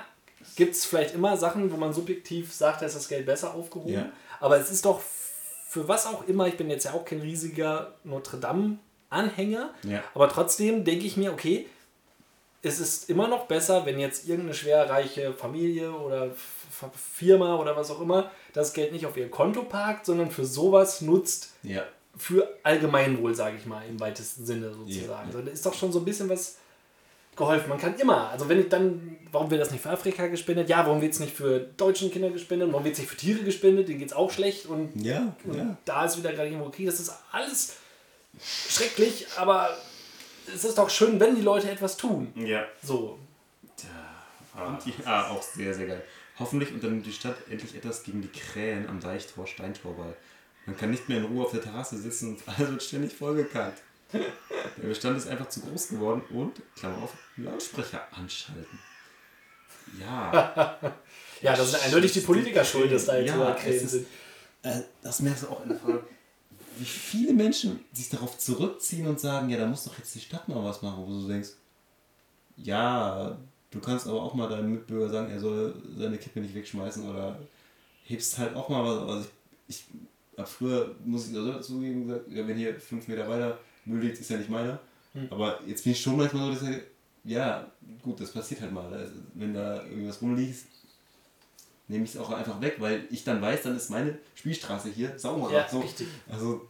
gibt 0.57 0.75
es 0.75 0.85
vielleicht 0.85 1.15
immer 1.15 1.37
Sachen, 1.37 1.71
wo 1.71 1.77
man 1.77 1.93
subjektiv 1.93 2.53
sagt, 2.53 2.83
dass 2.83 2.95
das 2.95 3.09
Geld 3.09 3.27
besser 3.27 3.55
aufgehoben. 3.55 3.93
Ja. 3.93 4.11
Aber 4.41 4.59
es 4.59 4.71
ist 4.71 4.85
doch 4.85 5.01
für 5.69 5.87
was 5.89 6.07
auch 6.07 6.27
immer, 6.27 6.47
ich 6.47 6.57
bin 6.57 6.71
jetzt 6.71 6.85
ja 6.85 6.93
auch 6.93 7.05
kein 7.05 7.21
riesiger 7.21 7.95
Notre 8.05 8.39
Dame-Anhänger, 8.39 9.71
Ja. 9.85 10.03
aber 10.15 10.29
trotzdem 10.29 10.85
denke 10.85 11.07
ich 11.07 11.17
mir, 11.17 11.33
okay, 11.33 11.67
es 12.63 12.81
ist 12.81 13.09
immer 13.11 13.29
noch 13.29 13.47
besser, 13.47 13.87
wenn 13.87 13.99
jetzt 13.99 14.27
irgendeine 14.27 14.55
schwerreiche 14.55 15.33
Familie 15.35 15.93
oder 15.93 16.31
Firma 17.15 17.57
oder 17.57 17.77
was 17.77 17.91
auch 17.91 18.01
immer 18.01 18.31
das 18.55 18.73
Geld 18.73 18.93
nicht 18.93 19.07
auf 19.07 19.17
ihr 19.17 19.31
Konto 19.31 19.63
parkt, 19.63 20.07
sondern 20.07 20.31
für 20.31 20.45
sowas 20.45 21.01
nutzt, 21.01 21.53
Ja. 21.63 21.85
für 22.17 22.49
Allgemeinwohl, 22.63 23.35
sage 23.35 23.57
ich 23.59 23.67
mal, 23.67 23.83
im 23.89 24.01
weitesten 24.01 24.47
Sinne 24.47 24.73
sozusagen. 24.73 25.31
Ja. 25.31 25.37
Also 25.37 25.43
da 25.43 25.51
ist 25.51 25.65
doch 25.67 25.75
schon 25.75 25.93
so 25.93 26.01
ein 26.01 26.05
bisschen 26.05 26.29
was 26.29 26.57
geholfen. 27.37 27.69
Man 27.69 27.79
kann 27.79 27.95
immer, 27.99 28.31
also 28.31 28.49
wenn 28.49 28.61
ich 28.61 28.69
dann, 28.69 29.19
warum 29.31 29.51
wird 29.51 29.61
das 29.61 29.71
nicht 29.71 29.83
für 29.83 29.91
Afrika 29.91 30.27
gespendet? 30.27 30.69
Ja, 30.69 30.87
warum 30.87 31.01
wird 31.01 31.13
es 31.13 31.21
nicht 31.21 31.37
für 31.37 31.61
deutschen 31.61 32.11
Kinder 32.11 32.31
gespendet? 32.31 32.73
Warum 32.73 32.85
wird 32.85 32.95
es 32.95 33.01
nicht 33.01 33.11
für 33.11 33.17
Tiere 33.17 33.45
gespendet? 33.45 33.89
Denen 33.89 33.99
geht 33.99 34.09
es 34.09 34.15
auch 34.15 34.31
schlecht 34.31 34.67
und, 34.67 34.93
Ja, 34.97 35.35
und 35.45 35.57
ja. 35.57 35.77
da 35.85 36.05
ist 36.07 36.17
wieder 36.19 36.33
gerade 36.33 36.49
irgendwo 36.49 36.71
Krieg. 36.71 36.87
Das 36.87 36.99
ist 37.01 37.13
alles 37.33 37.77
schrecklich, 38.43 39.27
aber 39.37 39.77
es 40.53 40.65
ist 40.65 40.79
doch 40.79 40.91
schön, 40.91 41.21
wenn 41.21 41.35
die 41.37 41.43
Leute 41.43 41.71
etwas 41.71 41.97
tun. 41.97 42.33
Ja. 42.37 42.65
So. 42.83 43.19
Ah, 44.57 44.79
ah, 45.05 45.31
auch 45.31 45.43
sehr, 45.43 45.75
sehr 45.75 45.87
geil. 45.87 46.03
Hoffentlich 46.39 46.73
unternimmt 46.73 47.05
die 47.05 47.13
Stadt 47.13 47.37
endlich 47.51 47.75
etwas 47.75 48.03
gegen 48.03 48.23
die 48.23 48.29
Krähen 48.29 48.89
am 48.89 49.01
Deichtor 49.01 49.47
Steintor, 49.47 49.97
weil 49.99 50.17
man 50.65 50.77
kann 50.77 50.91
nicht 50.91 51.09
mehr 51.09 51.19
in 51.19 51.25
Ruhe 51.25 51.45
auf 51.45 51.51
der 51.51 51.61
Terrasse 51.61 51.99
sitzen 51.99 52.31
und 52.31 52.43
alles 52.59 52.71
wird 52.71 52.83
ständig 52.83 53.13
vollgekannt. 53.15 53.75
Der 54.83 54.89
Bestand 54.89 55.17
ist 55.19 55.29
einfach 55.29 55.49
zu 55.49 55.61
groß 55.61 55.89
geworden 55.89 56.23
und, 56.31 56.61
Klammer 56.77 57.03
auf, 57.03 57.15
Lautsprecher 57.37 58.03
anschalten. 58.13 58.79
Ja, 60.01 60.79
Ja, 61.43 61.55
das 61.55 61.69
ist 61.69 61.85
eindeutig 61.85 62.13
die 62.13 62.21
Politiker 62.21 62.65
schuld, 62.65 62.91
dass 62.91 63.05
da 63.07 63.19
jetzt 63.19 63.29
Ja, 63.29 63.53
Krähen 63.53 63.75
ist- 63.85 63.91
sind. 63.91 64.07
äh, 64.63 64.81
das 65.03 65.21
merkst 65.21 65.45
du 65.45 65.49
auch 65.49 65.63
in 65.63 65.69
der 65.71 65.79
Frage, 65.79 66.03
wie 66.79 66.85
viele 66.85 67.33
Menschen 67.35 67.81
sich 67.93 68.09
darauf 68.09 68.39
zurückziehen 68.39 69.07
und 69.07 69.21
sagen, 69.21 69.49
ja, 69.51 69.59
da 69.59 69.67
muss 69.67 69.85
doch 69.85 69.97
jetzt 69.99 70.15
die 70.15 70.21
Stadt 70.21 70.49
mal 70.49 70.63
was 70.65 70.83
machen, 70.83 71.05
wo 71.07 71.07
du 71.07 71.29
denkst, 71.29 71.51
ja, 72.57 73.37
du 73.71 73.81
kannst 73.81 74.07
aber 74.07 74.23
auch 74.23 74.35
mal 74.35 74.49
deinem 74.49 74.73
Mitbürger 74.73 75.11
sagen, 75.11 75.31
er 75.31 75.41
soll 75.41 75.75
seine 75.97 76.19
Kippe 76.19 76.41
nicht 76.41 76.55
wegschmeißen 76.55 77.09
oder 77.09 77.39
hebst 78.05 78.39
halt 78.39 78.55
auch 78.57 78.69
mal 78.69 78.85
was. 78.85 78.99
Also 79.17 79.29
ich, 79.69 79.85
ich 80.39 80.45
früher, 80.47 80.95
muss 81.05 81.29
ich 81.29 81.37
also 81.37 81.61
zugeben, 81.61 82.07
gesagt, 82.09 82.31
ja, 82.31 82.47
wenn 82.47 82.57
hier 82.57 82.79
fünf 82.81 83.09
Meter 83.09 83.29
weiter 83.29 83.59
Müll 83.87 84.03
liegt, 84.03 84.19
ist 84.19 84.31
ja 84.31 84.39
nicht 84.39 84.51
meiner. 84.51 84.79
Aber 85.31 85.61
jetzt 85.67 85.85
bin 85.85 85.93
ich 85.93 86.01
schon 86.01 86.17
manchmal 86.17 86.47
so, 86.55 86.61
dass 86.61 86.71
ich, 86.71 86.83
ja, 87.25 87.67
gut, 88.03 88.21
das 88.21 88.33
passiert 88.33 88.61
halt 88.61 88.73
mal. 88.73 88.93
Also, 88.93 89.15
wenn 89.35 89.55
da 89.55 89.83
irgendwas 89.85 90.21
rumliegt, 90.21 90.67
nehme 91.89 92.05
ich 92.05 92.15
es 92.15 92.21
auch 92.21 92.31
einfach 92.31 92.61
weg, 92.61 92.77
weil 92.79 93.05
ich 93.11 93.25
dann 93.25 93.41
weiß, 93.41 93.63
dann 93.63 93.77
ist 93.77 93.91
meine 93.91 94.19
Spielstraße 94.35 94.91
hier 94.91 95.19
sauberer. 95.19 95.53
Ja, 95.53 95.69
so. 95.69 95.81
richtig. 95.81 96.07
Also, 96.29 96.69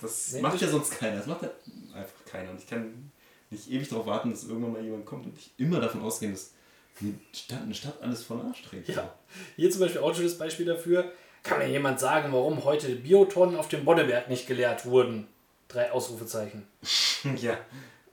das 0.00 0.32
Nee, 0.32 0.40
macht 0.40 0.54
das 0.54 0.62
ja 0.62 0.68
sonst 0.68 0.90
keiner. 0.98 1.16
Das 1.16 1.26
macht 1.26 1.42
ja 1.42 1.50
einfach 1.94 2.24
keiner. 2.24 2.50
Und 2.50 2.60
ich 2.60 2.66
kann 2.66 3.10
nicht 3.50 3.70
ewig 3.70 3.88
darauf 3.88 4.06
warten, 4.06 4.30
dass 4.30 4.44
irgendwann 4.44 4.72
mal 4.72 4.82
jemand 4.82 5.04
kommt 5.04 5.26
und 5.26 5.36
ich 5.36 5.52
immer 5.58 5.80
davon 5.80 6.02
ausgehen, 6.02 6.32
dass 6.32 6.52
die 7.00 7.14
Stadt, 7.32 7.62
eine 7.62 7.74
Stadt 7.74 8.00
alles 8.00 8.22
von 8.22 8.40
Arsch 8.40 8.62
trägt. 8.62 8.88
Ja. 8.88 9.14
Hier 9.56 9.70
zum 9.70 9.80
Beispiel 9.80 10.00
auch 10.00 10.10
ein 10.10 10.14
schönes 10.14 10.38
Beispiel 10.38 10.66
dafür. 10.66 11.12
Kann 11.42 11.58
mir 11.58 11.68
jemand 11.68 11.98
sagen, 12.00 12.32
warum 12.32 12.64
heute 12.64 12.94
Biotonnen 12.94 13.56
auf 13.56 13.68
dem 13.68 13.84
Boddeberg 13.84 14.28
nicht 14.28 14.46
geleert 14.46 14.86
wurden? 14.86 15.26
Drei 15.72 15.90
Ausrufezeichen. 15.90 16.66
ja. 17.36 17.58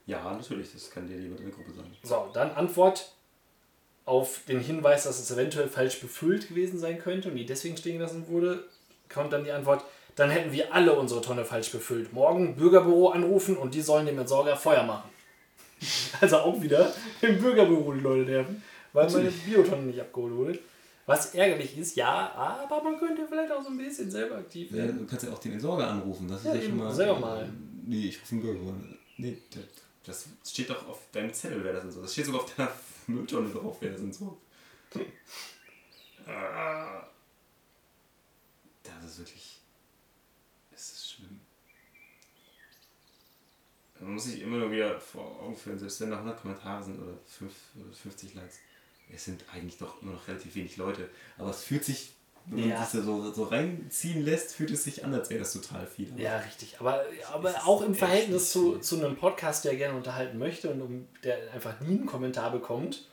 Ja, 0.06 0.32
natürlich. 0.32 0.72
Das 0.72 0.90
kann 0.90 1.06
dir 1.06 1.16
jemand 1.16 1.40
in 1.40 1.46
der 1.46 1.54
Gruppe 1.54 1.72
sagen. 1.72 1.94
So, 2.02 2.30
dann 2.32 2.50
Antwort 2.52 3.12
auf 4.06 4.40
den 4.48 4.60
Hinweis, 4.60 5.04
dass 5.04 5.20
es 5.20 5.30
eventuell 5.30 5.68
falsch 5.68 6.00
befüllt 6.00 6.48
gewesen 6.48 6.78
sein 6.78 6.98
könnte 6.98 7.28
und 7.28 7.36
die 7.36 7.46
deswegen 7.46 7.76
stehen 7.76 7.98
gelassen 7.98 8.26
wurde, 8.28 8.64
kommt 9.08 9.32
dann 9.32 9.44
die 9.44 9.52
Antwort, 9.52 9.84
dann 10.16 10.30
hätten 10.30 10.52
wir 10.52 10.74
alle 10.74 10.94
unsere 10.94 11.20
Tonne 11.20 11.44
falsch 11.44 11.70
befüllt. 11.70 12.12
Morgen 12.12 12.56
Bürgerbüro 12.56 13.10
anrufen 13.10 13.56
und 13.56 13.74
die 13.74 13.82
sollen 13.82 14.06
dem 14.06 14.18
Entsorger 14.18 14.56
Feuer 14.56 14.82
machen. 14.82 15.08
Also 16.20 16.38
auch 16.38 16.60
wieder 16.60 16.92
im 17.22 17.40
Bürgerbüro 17.40 17.92
die 17.92 18.00
Leute 18.00 18.30
nerven, 18.30 18.62
weil 18.92 19.08
meine 19.10 19.30
Biotonne 19.30 19.84
nicht 19.84 20.00
abgeholt 20.00 20.34
wurde. 20.34 20.58
Was 21.10 21.34
ärgerlich 21.34 21.76
ist, 21.76 21.96
ja, 21.96 22.32
aber 22.32 22.82
man 22.82 22.98
könnte 22.98 23.26
vielleicht 23.26 23.50
auch 23.52 23.62
so 23.62 23.68
ein 23.70 23.76
bisschen 23.78 24.10
selber 24.10 24.36
aktiv 24.36 24.70
Ja, 24.70 24.76
werden. 24.78 24.98
du 24.98 25.06
kannst 25.06 25.24
ja 25.24 25.32
auch 25.32 25.38
den 25.38 25.52
Entsorger 25.54 25.88
anrufen. 25.88 26.28
Das 26.28 26.40
ist 26.40 26.46
Ja, 26.46 26.54
ja, 26.54 26.62
schon 26.62 26.76
mal. 26.76 26.94
selber 26.94 27.18
mal. 27.18 27.52
Nee, 27.86 28.06
ich 28.08 28.20
rufe 28.22 28.32
einen 28.36 28.42
Bürger. 28.42 28.60
an. 28.70 28.98
Nee, 29.16 29.38
das, 30.04 30.28
das 30.42 30.50
steht 30.52 30.70
doch 30.70 30.86
auf 30.88 31.00
deinem 31.12 31.32
Zettel, 31.32 31.62
wer 31.64 31.72
das 31.72 31.84
und 31.84 31.90
so. 31.92 32.02
Das 32.02 32.12
steht 32.12 32.26
sogar 32.26 32.42
auf 32.42 32.54
deiner 32.54 32.70
Mülltonne 33.08 33.48
drauf, 33.50 33.76
wer 33.80 33.90
das 33.90 34.00
und 34.00 34.14
so. 34.14 34.38
Ah. 36.26 37.02
Das 38.84 39.04
ist 39.04 39.18
wirklich. 39.18 39.60
Es 40.72 40.92
ist 40.92 41.10
schlimm. 41.12 41.40
Man 44.00 44.14
muss 44.14 44.24
sich 44.24 44.40
immer 44.40 44.56
nur 44.58 44.70
wieder 44.70 44.98
vor 44.98 45.40
Augen 45.42 45.56
führen, 45.56 45.78
selbst 45.78 46.00
wenn 46.00 46.10
da 46.10 46.16
100 46.16 46.40
Kommentare 46.40 46.82
sind 46.82 47.00
oder 47.02 47.12
5 47.26 47.52
oder 47.82 47.92
50 47.92 48.34
Likes, 48.34 48.58
es 49.14 49.24
sind 49.24 49.44
eigentlich 49.52 49.78
doch 49.78 50.00
immer 50.02 50.12
noch 50.12 50.28
relativ 50.28 50.54
wenig 50.54 50.76
Leute. 50.76 51.08
Aber 51.38 51.50
es 51.50 51.62
fühlt 51.62 51.84
sich, 51.84 52.12
wenn 52.46 52.60
man 52.60 52.68
Ja. 52.70 52.84
sich 52.84 53.00
da 53.00 53.06
so, 53.06 53.32
so 53.32 53.44
reinziehen 53.44 54.24
lässt, 54.24 54.54
fühlt 54.54 54.70
es 54.70 54.84
sich 54.84 55.04
an, 55.04 55.12
als 55.14 55.30
wäre 55.30 55.40
das 55.40 55.52
total 55.52 55.86
viel. 55.86 56.12
Ja, 56.16 56.38
richtig. 56.38 56.76
Aber, 56.80 57.04
aber 57.32 57.54
auch 57.66 57.82
im 57.82 57.94
Verhältnis 57.94 58.50
zu, 58.50 58.72
viel. 58.72 58.80
zu 58.80 58.96
einem 58.98 59.16
Podcast, 59.16 59.64
der 59.64 59.76
gerne 59.76 59.96
unterhalten 59.96 60.38
möchte 60.38 60.70
und 60.70 60.80
um, 60.80 61.08
der 61.24 61.52
einfach 61.52 61.80
nie 61.80 61.98
einen 61.98 62.06
Kommentar 62.06 62.50
bekommt, 62.50 63.06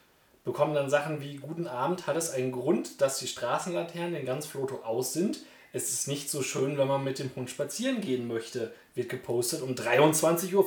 bekommen 0.45 0.73
dann 0.73 0.89
Sachen 0.89 1.21
wie 1.21 1.35
Guten 1.37 1.67
Abend, 1.67 2.07
hat 2.07 2.15
es 2.15 2.29
einen 2.31 2.51
Grund, 2.53 3.01
dass 3.01 3.19
die 3.19 3.27
Straßenlaternen 3.27 4.15
in 4.15 4.25
ganz 4.25 4.45
Floto 4.45 4.77
aus 4.83 5.11
sind. 5.13 5.39
Es 5.73 5.89
ist 5.91 6.07
nicht 6.07 6.29
so 6.29 6.41
schön, 6.41 6.77
wenn 6.77 6.87
man 6.87 7.03
mit 7.03 7.19
dem 7.19 7.29
Hund 7.35 7.49
spazieren 7.49 7.99
gehen 7.99 8.27
möchte, 8.27 8.73
wird 8.95 9.09
gepostet 9.09 9.61
um 9.61 9.73
23.55 9.75 10.53
Uhr 10.55 10.63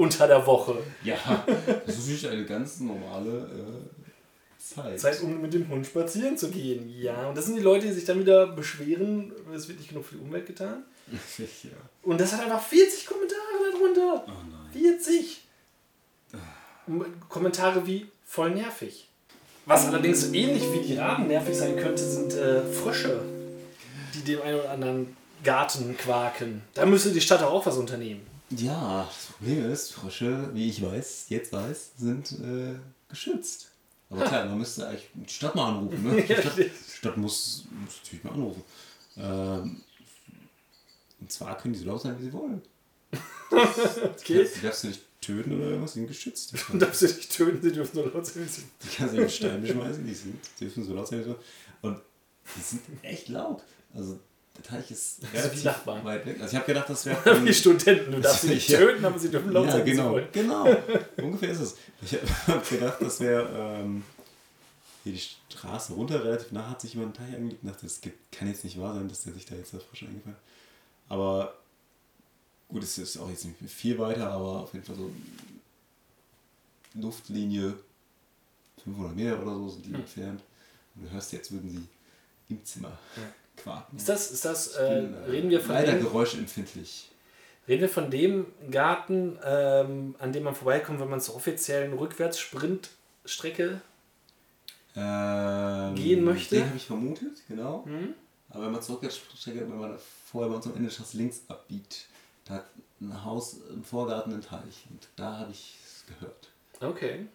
unter 0.00 0.26
der 0.26 0.46
Woche. 0.46 0.78
Ja, 1.04 1.44
das 1.86 1.98
ist 1.98 2.08
natürlich 2.08 2.30
eine 2.30 2.46
ganz 2.46 2.80
normale 2.80 3.30
äh, 3.30 4.58
Zeit. 4.58 4.98
Zeit, 4.98 5.22
um 5.22 5.42
mit 5.42 5.52
dem 5.52 5.68
Hund 5.68 5.86
spazieren 5.86 6.38
zu 6.38 6.50
gehen. 6.50 6.88
Ja, 6.88 7.28
und 7.28 7.36
das 7.36 7.44
sind 7.44 7.56
die 7.56 7.62
Leute, 7.62 7.86
die 7.86 7.92
sich 7.92 8.06
dann 8.06 8.18
wieder 8.18 8.46
beschweren, 8.46 9.30
es 9.54 9.68
wird 9.68 9.78
nicht 9.78 9.90
genug 9.90 10.06
für 10.06 10.14
die 10.14 10.22
Umwelt 10.22 10.46
getan. 10.46 10.84
ja. 11.38 11.70
Und 12.02 12.18
das 12.18 12.32
hat 12.32 12.42
einfach 12.42 12.62
40 12.62 13.04
Kommentare 13.04 13.40
darunter. 13.72 14.24
Oh 14.26 14.30
nein. 14.50 14.94
40. 14.94 15.42
Kommentare 17.28 17.86
wie 17.86 18.06
voll 18.24 18.52
nervig. 18.52 19.06
Was 19.66 19.86
allerdings 19.86 20.32
ähnlich 20.32 20.62
wie 20.72 20.80
die 20.80 20.96
Raben 20.96 21.26
nervig 21.26 21.54
sein 21.54 21.76
könnte, 21.76 22.02
sind 22.02 22.32
äh, 22.32 22.62
Frösche, 22.62 23.20
die 24.14 24.22
dem 24.22 24.40
einen 24.40 24.60
oder 24.60 24.70
anderen 24.70 25.16
Garten 25.44 25.94
quaken. 25.98 26.62
Da 26.72 26.86
müsste 26.86 27.10
die 27.10 27.20
Stadt 27.20 27.42
auch 27.42 27.66
was 27.66 27.76
unternehmen. 27.76 28.29
Ja, 28.56 29.04
das 29.04 29.26
Problem 29.36 29.70
ist, 29.70 29.92
Frösche, 29.92 30.50
wie 30.54 30.68
ich 30.68 30.82
weiß, 30.82 31.26
jetzt 31.28 31.52
weiß, 31.52 31.92
sind 31.96 32.32
äh, 32.40 32.74
geschützt. 33.08 33.68
Aber 34.08 34.24
klar, 34.24 34.44
man 34.46 34.58
müsste 34.58 34.88
eigentlich 34.88 35.08
die 35.14 35.32
Stadt 35.32 35.54
mal 35.54 35.68
anrufen. 35.68 36.02
Ne? 36.02 36.22
Die 36.26 36.34
Stadt, 36.34 36.58
die 36.58 36.70
Stadt 36.98 37.16
muss, 37.16 37.64
muss 37.70 37.96
natürlich 38.02 38.24
mal 38.24 38.32
anrufen. 38.32 38.62
Ähm, 39.16 39.80
und 41.20 41.30
zwar 41.30 41.56
können 41.58 41.74
die 41.74 41.80
so 41.80 41.86
laut 41.86 42.02
sein, 42.02 42.18
wie 42.18 42.24
sie 42.24 42.32
wollen. 42.32 42.62
Okay? 43.52 44.48
Die 44.56 44.60
darfst 44.62 44.84
du 44.84 44.88
nicht 44.88 45.02
töten 45.20 45.52
oder 45.56 45.70
irgendwas, 45.70 45.92
die 45.92 46.00
sind 46.00 46.08
geschützt. 46.08 46.52
Du 46.72 46.78
darfst 46.78 47.00
sie 47.00 47.06
nicht 47.06 47.32
töten, 47.32 47.60
sie 47.62 47.72
dürfen 47.72 47.96
nur 48.00 48.12
laut 48.12 48.26
sein. 48.26 48.44
wie 48.44 48.48
sie- 48.48 48.62
Die 48.82 48.88
kannst 48.96 49.14
du 49.14 49.20
mit 49.20 49.30
Steinen 49.32 49.62
beschmeißen, 49.62 50.06
die 50.06 50.14
sind, 50.14 50.38
die 50.58 50.64
dürfen 50.64 50.84
so 50.84 50.94
laut 50.94 51.06
sein 51.08 51.20
wie 51.20 51.24
so. 51.24 51.36
Und 51.82 52.00
die 52.56 52.60
sind 52.60 52.82
echt 53.02 53.28
laut. 53.28 53.62
Also 53.94 54.18
der 54.56 54.62
Teich 54.64 54.90
ist 54.90 55.22
wie 55.22 55.36
relativ 55.36 55.64
Nachbarn. 55.64 56.04
weit 56.04 56.26
weg. 56.26 56.36
Also 56.40 56.50
ich 56.52 56.56
habe 56.56 56.66
gedacht, 56.66 56.90
das 56.90 57.06
wäre. 57.06 57.44
Wie 57.46 57.54
Studenten, 57.54 58.12
du 58.12 58.20
darfst 58.22 58.42
sie 58.42 58.48
nicht 58.48 58.68
Ja. 58.68 58.78
töten, 58.78 59.04
aber 59.04 59.18
sie 59.18 59.30
dürfen 59.30 59.52
laut 59.52 59.66
ja, 59.66 59.72
sein, 59.72 59.84
genau, 59.86 60.10
wollen. 60.12 60.28
genau. 60.32 60.76
Ungefähr 61.16 61.50
ist 61.50 61.60
es. 61.60 61.76
Ich 62.02 62.12
habe 62.46 62.62
gedacht, 62.68 62.98
das 63.00 63.20
wäre 63.20 63.48
ähm, 63.82 64.02
hier 65.04 65.14
die 65.14 65.22
Straße 65.54 65.94
runter, 65.94 66.22
relativ 66.22 66.52
nah 66.52 66.68
hat 66.70 66.80
sich 66.80 66.92
jemand 66.94 67.18
einen 67.18 67.26
Teich 67.28 67.36
angelegt 67.36 67.62
und 67.62 67.68
dachte, 67.70 67.86
das 67.86 68.00
kann 68.32 68.48
jetzt 68.48 68.64
nicht 68.64 68.78
wahr 68.78 68.94
sein, 68.94 69.08
dass 69.08 69.22
der 69.22 69.32
sich 69.32 69.46
da 69.46 69.54
jetzt 69.54 69.70
frisch 69.70 70.02
eingefallen 70.02 70.36
hat. 70.36 70.42
Aber 71.08 71.54
gut, 72.68 72.82
es 72.82 72.98
ist 72.98 73.16
auch 73.16 73.30
jetzt 73.30 73.44
nicht 73.46 73.56
viel 73.72 73.98
weiter, 73.98 74.30
aber 74.30 74.60
auf 74.60 74.74
jeden 74.74 74.84
Fall 74.84 74.96
so 74.96 75.10
Luftlinie 76.94 77.74
500 78.84 79.14
Meter 79.16 79.40
oder 79.42 79.54
so 79.54 79.68
sind 79.70 79.86
die 79.86 79.94
entfernt. 79.94 80.42
Und 80.94 81.04
du 81.06 81.10
hörst 81.10 81.32
jetzt, 81.32 81.50
würden 81.52 81.70
sie 81.70 81.82
im 82.48 82.64
Zimmer 82.64 82.98
quaken. 83.62 83.96
Ist 83.96 84.08
das, 84.08 84.30
ist 84.30 84.44
das 84.44 84.76
äh, 84.76 85.04
äh, 85.04 85.06
reden 85.28 85.50
wir 85.50 85.60
von 85.60 85.74
leider 85.74 85.92
dem, 85.92 86.02
geräuschempfindlich. 86.02 87.10
Reden 87.68 87.82
wir 87.82 87.88
von 87.88 88.10
dem 88.10 88.46
Garten, 88.70 89.38
ähm, 89.44 90.14
an 90.18 90.32
dem 90.32 90.44
man 90.44 90.54
vorbeikommt, 90.54 91.00
wenn 91.00 91.10
man 91.10 91.20
zur 91.20 91.36
offiziellen 91.36 91.92
Rückwärtssprintstrecke. 91.92 93.80
Ähm, 94.96 95.94
Gehen 95.94 96.24
möchte? 96.24 96.56
Den 96.56 96.66
habe 96.66 96.76
ich 96.76 96.86
vermutet, 96.86 97.42
genau. 97.48 97.84
Hm? 97.84 98.14
Aber 98.50 98.64
wenn 98.64 98.72
man 98.72 98.82
zurückstreckt, 98.82 99.60
wenn 99.60 99.78
man 99.78 99.96
vorher 100.26 100.50
bei 100.50 100.56
uns 100.56 100.66
am 100.66 100.74
Ende 100.74 100.90
Straße 100.90 101.16
links 101.16 101.42
abbiegt, 101.48 102.06
da 102.44 102.54
hat 102.54 102.66
ein 103.00 103.24
Haus 103.24 103.58
im 103.72 103.84
Vorgarten 103.84 104.32
einen 104.32 104.42
Teich. 104.42 104.86
Und 104.90 105.08
da 105.16 105.38
habe 105.38 105.52
ich 105.52 105.78
es 105.84 106.04
gehört. 106.06 106.50
Okay. 106.80 107.26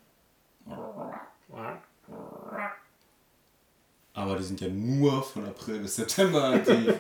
Aber 4.16 4.38
die 4.38 4.43
sind 4.43 4.61
ja 4.61 4.70
nur 4.70 5.22
von 5.22 5.45
April 5.45 5.80
bis 5.80 5.95
September 5.97 6.43
aktiv. 6.51 6.93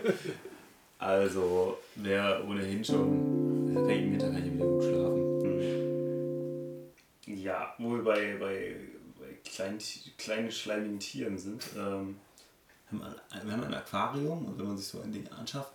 also, 0.99 1.77
wer 1.95 2.43
ohnehin 2.47 2.83
schon. 2.83 3.67
Im 3.75 3.87
Winter 3.87 4.29
kann 4.31 4.45
ich 4.45 4.53
wieder 4.53 4.65
gut 4.65 4.83
schlafen. 4.83 5.41
Hm. 7.25 7.37
Ja, 7.37 7.73
wo 7.79 7.91
wir 7.95 8.03
bei, 8.03 8.35
bei, 8.39 8.75
bei 9.19 9.33
kleinen, 9.49 9.79
kleinen 10.17 10.51
schleimigen 10.51 10.99
Tieren 10.99 11.37
sind. 11.37 11.63
Ähm, 11.77 12.17
wir 12.91 13.51
haben 13.51 13.63
ein- 13.63 13.73
Aquarium 13.73 14.45
und 14.45 14.59
wenn 14.59 14.67
man 14.67 14.77
sich 14.77 14.87
so 14.87 15.01
ein 15.01 15.11
Ding 15.11 15.27
anschaut, 15.29 15.71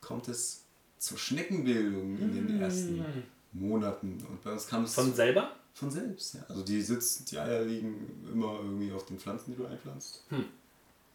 kommt 0.00 0.28
es 0.28 0.62
zur 0.98 1.18
Schneckenbildung 1.18 2.18
in 2.18 2.32
den 2.46 2.60
ersten 2.60 3.04
Monaten. 3.52 4.24
Und 4.28 4.42
bei 4.42 4.52
uns 4.52 4.66
kam 4.66 4.84
es 4.84 4.94
Von 4.94 5.12
selber? 5.14 5.52
von 5.74 5.90
selbst. 5.92 6.34
Ja. 6.34 6.40
Also 6.48 6.62
die 6.64 6.80
sitzen, 6.82 7.24
die 7.26 7.38
Eier 7.38 7.62
liegen 7.64 8.28
immer 8.32 8.58
irgendwie 8.62 8.90
auf 8.92 9.06
den 9.06 9.18
Pflanzen, 9.18 9.52
die 9.52 9.56
du 9.56 9.66
einpflanzt. 9.66 10.24
Hm. 10.30 10.44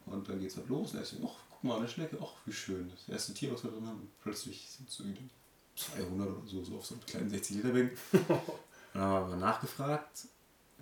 Und 0.06 0.28
dann 0.28 0.40
geht's 0.40 0.56
halt 0.56 0.68
los. 0.68 0.92
Und 0.92 0.98
er 0.98 1.02
ist, 1.02 1.14
ach, 1.24 1.36
guck 1.50 1.64
mal, 1.64 1.78
eine 1.78 1.88
Schnecke, 1.88 2.18
ach, 2.20 2.34
wie 2.44 2.52
schön. 2.52 2.90
Das 2.90 3.08
erste 3.08 3.34
Tier, 3.34 3.52
was 3.52 3.64
wir 3.64 3.70
drin 3.70 3.86
haben. 3.86 4.10
Plötzlich 4.22 4.68
sind 4.68 4.88
es 4.88 5.00
irgendwie 5.00 5.28
200 5.76 6.28
oder 6.28 6.46
so, 6.46 6.64
so 6.64 6.76
auf 6.76 6.86
so 6.86 6.94
einem 6.94 7.04
kleinen 7.04 7.30
60 7.30 7.56
Liter 7.56 7.70
und 7.70 7.90
dann 8.92 9.02
haben 9.02 9.30
wir 9.30 9.36
nachgefragt. 9.36 10.28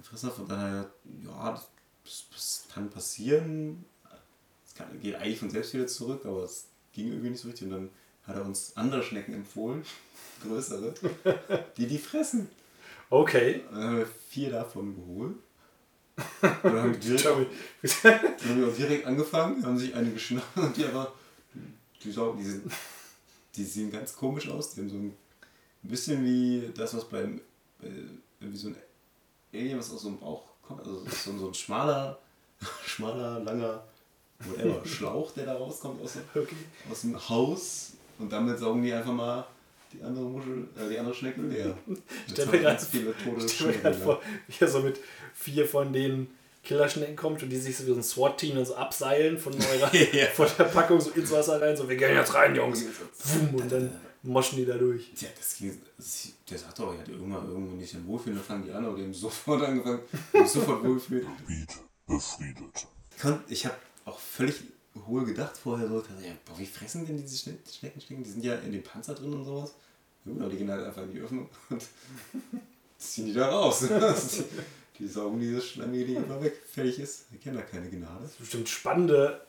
Fressnapf 0.03 0.39
und 0.41 0.51
dann 0.51 0.59
hat 0.59 0.67
er 0.67 0.71
gesagt, 0.71 0.95
ja, 1.25 1.53
das, 2.05 2.27
das 2.33 2.65
kann 2.73 2.91
passieren. 2.91 3.85
Es 4.67 4.75
kann, 4.75 5.01
geht 5.01 5.15
eigentlich 5.15 5.39
von 5.39 5.51
selbst 5.51 5.75
wieder 5.75 5.87
zurück, 5.87 6.27
aber 6.27 6.43
es 6.43 6.67
ging 6.93 7.09
irgendwie 7.09 7.31
nicht 7.31 7.41
so 7.41 7.49
richtig. 7.49 7.69
Und 7.69 7.73
dann 7.73 7.91
hat 8.25 8.37
er 8.37 8.45
uns 8.45 8.77
andere 8.77 9.03
Schnecken 9.03 9.35
empfohlen, 9.35 9.85
größere, 10.43 10.95
die 11.77 11.87
die 11.87 11.99
fressen. 11.99 12.49
Okay. 13.11 13.63
Dann 13.71 13.83
haben 13.83 13.99
wir 13.99 14.07
vier 14.07 14.51
davon 14.51 14.95
geholt. 14.95 15.37
Und 16.43 16.65
dann 16.65 16.79
haben 16.83 16.93
wir 16.93 16.99
direkt, 16.99 17.25
haben 17.25 18.61
wir 18.61 18.73
direkt 18.73 19.07
angefangen, 19.07 19.65
haben 19.65 19.79
sich 19.79 19.95
eine 19.95 20.11
geschnappt 20.11 20.57
und 20.57 20.77
die 20.77 20.85
aber, 20.85 21.13
die, 22.03 22.11
Sau- 22.13 22.35
die, 22.35 22.45
sind, 22.45 22.73
die 23.57 23.65
sehen 23.65 23.91
ganz 23.93 24.15
komisch 24.15 24.49
aus. 24.49 24.75
Die 24.75 24.81
haben 24.81 24.89
so 24.91 24.97
ein 24.97 25.17
bisschen 25.83 26.25
wie 26.25 26.71
das, 26.75 26.95
was 26.97 27.05
beim, 27.09 27.41
äh, 27.83 27.87
wie 28.41 28.57
so 28.57 28.69
ein 28.69 28.77
Alien, 29.53 29.79
was 29.79 29.91
aus 29.93 30.03
so 30.03 30.09
einem 30.09 30.19
Bauch 30.19 30.43
kommt. 30.63 30.81
Also 30.81 31.05
so, 31.05 31.39
so 31.39 31.49
ein 31.49 31.55
schmaler, 31.55 32.19
schmaler, 32.87 33.41
langer, 33.41 33.85
whatever, 34.41 34.83
Schlauch, 34.87 35.33
der 35.33 35.47
da 35.47 35.55
rauskommt 35.55 36.03
aus, 36.03 36.17
Okay. 36.35 36.57
aus 36.91 37.03
dem 37.03 37.29
Haus. 37.29 37.93
Und 38.19 38.31
damit 38.33 38.59
saugen 38.59 38.83
die 38.83 38.93
einfach 38.93 39.13
mal 39.13 39.47
die 39.93 40.03
andere 40.03 40.25
Muschel, 40.25 40.69
äh, 40.77 40.89
die 40.91 40.99
andere 40.99 41.15
Schnecke 41.15 41.41
leer. 41.43 41.77
Ich 42.27 42.33
stelle 42.33 42.51
mir 42.53 42.79
Schnecken 43.49 43.83
gerade 43.83 43.95
vor, 43.97 44.23
wie 44.49 44.55
er 44.61 44.69
so 44.69 44.81
mit 44.81 44.99
vier 45.35 45.67
von 45.67 45.93
den 45.93 46.29
Killerschnecken 46.65 47.17
kommt 47.17 47.43
und 47.43 47.51
die 47.51 47.57
sich 47.57 47.77
so 47.77 47.85
wie 47.85 47.91
so 47.91 47.97
ein 47.97 48.03
SWAT-Team 48.03 48.55
dann 48.57 48.65
so 48.65 48.77
abseilen 48.77 49.39
von, 49.39 49.53
eurer, 49.75 49.95
Ja. 49.95 50.27
von 50.27 50.47
der 50.59 50.65
Packung 50.65 51.01
so 51.01 51.11
ins 51.11 51.31
Wasser 51.33 51.61
rein, 51.61 51.77
so 51.77 51.89
wir 51.89 51.97
gehen 51.97 52.15
jetzt 52.15 52.35
rein, 52.35 52.55
Jungs. 52.55 52.85
Und 53.53 53.71
dann 53.73 53.91
moschen 54.23 54.57
die 54.59 54.65
da 54.65 54.75
durch. 54.79 55.11
Ja, 55.21 55.29
das 55.37 55.57
ging, 55.57 55.77
das, 55.97 56.29
der 56.49 56.59
sagt 56.59 56.79
doch, 56.79 56.93
er 56.95 57.01
hat 57.01 57.09
irgendwann 57.09 57.49
irgendwo 57.49 57.75
nicht 57.75 57.93
den 57.93 58.07
Wohlfühlen, 58.07 58.37
dann 58.39 58.45
fangen 58.47 58.65
die 58.65 58.71
an, 58.71 58.85
aber 58.85 58.97
die 58.97 59.03
haben 59.03 59.13
sofort 59.15 59.63
angefangen, 59.63 60.01
sofort 60.47 60.85
wohlfühlt. 60.85 61.27
Gebiet 61.39 61.69
befriedet. 62.07 62.87
Ich 63.49 63.67
habe 63.67 63.77
auch 64.05 64.19
völlig 64.19 64.63
hohl 65.07 65.25
gedacht 65.25 65.57
vorher 65.57 65.89
so, 65.89 65.97
ja, 65.97 66.33
boah, 66.45 66.59
wie 66.59 66.67
fressen 66.67 67.07
denn 67.07 67.17
diese 67.17 67.37
Schne 67.37 67.59
Schnecken 67.71 68.01
stecken? 68.01 68.23
Die 68.25 68.31
sind 68.31 68.45
ja 68.45 68.55
in 68.57 68.73
dem 68.73 68.83
Panzer 68.83 69.15
drin 69.15 69.33
und 69.33 69.45
sowas. 69.45 69.75
Ja, 70.25 70.33
gut, 70.33 70.41
aber 70.43 70.51
die 70.51 70.57
gehen 70.59 70.71
halt 70.71 70.85
einfach 70.85 71.03
in 71.03 71.13
die 71.13 71.21
Öffnung 71.21 71.49
und 71.71 71.83
ziehen 72.99 73.27
die 73.27 73.33
da 73.33 73.49
raus. 73.49 73.81
die, 73.89 74.45
die 74.99 75.09
saugen 75.09 75.41
dieses 75.41 75.67
schlammige 75.67 76.05
Ding 76.07 76.17
immer 76.25 76.43
weg. 76.43 76.55
Fertig 76.71 76.99
ist. 76.99 77.31
Wir 77.33 77.41
kennen 77.41 77.57
da 77.57 77.63
keine 77.63 77.89
Gnade. 77.89 78.31
Bestimmt 78.39 78.69
spannende 78.69 79.41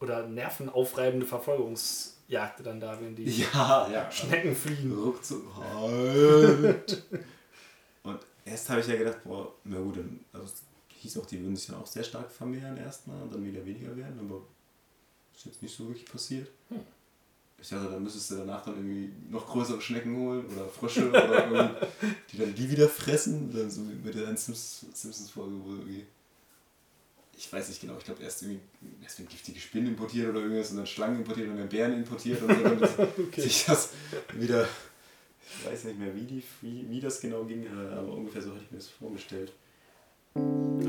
oder 0.00 0.26
nervenaufreibende 0.26 1.26
Verfolgungsjagd 1.26 2.66
dann 2.66 2.80
da, 2.80 3.00
wenn 3.00 3.14
die 3.14 3.24
Ja, 3.24 3.88
ja. 3.92 4.10
Schnecken 4.10 4.56
fliegen. 4.56 4.92
ruckzuck 4.92 5.44
halt. 5.56 7.02
Und 8.02 8.18
erst 8.44 8.68
habe 8.70 8.80
ich 8.80 8.88
ja 8.88 8.96
gedacht, 8.96 9.18
boah, 9.22 9.52
na 9.64 9.78
gut, 9.78 9.98
dann 9.98 10.18
also 10.32 10.52
hieß 10.88 11.18
auch, 11.18 11.26
die 11.26 11.40
würden 11.40 11.54
sich 11.54 11.66
dann 11.68 11.76
auch 11.76 11.86
sehr 11.86 12.02
stark 12.02 12.30
vermehren 12.30 12.76
erstmal 12.76 13.22
und 13.22 13.32
dann 13.34 13.44
wieder 13.44 13.64
weniger 13.64 13.96
werden, 13.96 14.18
aber 14.20 14.42
ist 15.36 15.46
jetzt 15.46 15.62
nicht 15.62 15.76
so 15.76 15.86
wirklich 15.88 16.06
passiert. 16.06 16.48
Ich 17.60 17.68
dachte, 17.68 17.90
dann 17.90 18.02
müsstest 18.02 18.32
du 18.32 18.36
danach 18.36 18.64
dann 18.64 18.74
irgendwie 18.74 19.12
noch 19.30 19.46
größere 19.46 19.80
Schnecken 19.80 20.16
holen 20.16 20.44
oder 20.46 20.66
Frösche 20.66 21.08
oder 21.08 21.80
die 22.32 22.38
dann 22.38 22.54
die 22.54 22.70
wieder 22.70 22.88
fressen. 22.88 23.52
Dann 23.52 23.70
so 23.70 23.82
wie 23.82 23.94
mit 23.94 24.14
der 24.14 24.26
Simpsons-Folge, 24.36 25.54
wo 25.64 25.70
irgendwie. 25.70 26.04
Ich 27.36 27.52
weiß 27.52 27.68
nicht 27.68 27.80
genau, 27.80 27.96
ich 27.98 28.04
glaube 28.04 28.22
erst 28.22 28.42
irgendwie 28.42 28.60
erst 29.02 29.18
werden 29.18 29.28
giftige 29.28 29.58
Spinnen 29.58 29.88
importiert 29.88 30.28
oder 30.28 30.40
irgendwas 30.40 30.70
und 30.72 30.78
dann 30.78 30.86
Schlangen 30.86 31.18
importiert 31.18 31.48
und 31.48 31.56
dann 31.56 31.68
Bären 31.68 31.94
importiert 31.94 32.42
und 32.42 32.54
so, 32.54 32.62
damit 32.62 33.34
sich 33.36 33.64
das 33.64 33.90
wieder. 34.34 34.68
Ich 35.44 35.66
weiß 35.66 35.84
nicht 35.84 35.98
mehr, 35.98 36.14
wie, 36.14 36.24
die, 36.24 36.42
wie, 36.62 36.88
wie 36.88 37.00
das 37.00 37.20
genau 37.20 37.44
ging, 37.44 37.64
äh, 37.66 37.92
aber 37.94 38.12
ungefähr 38.12 38.42
so 38.42 38.50
hatte 38.50 38.62
ich 38.64 38.70
mir 38.70 38.78
das 38.78 38.88
vorgestellt. 38.88 39.52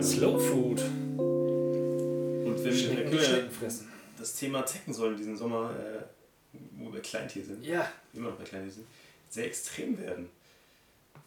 Slow 0.02 0.39
Food. 0.39 0.82
Und 0.82 2.64
wenn 2.64 2.76
Schnecken, 2.76 3.12
wir 3.12 3.22
Schnecken 3.22 3.52
fressen. 3.52 3.94
Das 4.18 4.36
Thema 4.36 4.66
Zecken 4.66 4.93
sollen 4.93 5.18
diesen 5.18 5.38
Sommer, 5.38 5.72
äh, 5.72 6.57
wo 6.78 6.91
wir 6.93 7.01
Kleintier 7.01 7.43
sind, 7.43 7.64
Ja, 7.66 7.91
immer 8.14 8.30
noch 8.30 8.38
bei 8.38 8.43
Kleintier 8.43 8.72
sind, 8.72 8.88
sehr 9.30 9.45
extrem 9.45 9.97
werden. 9.97 10.30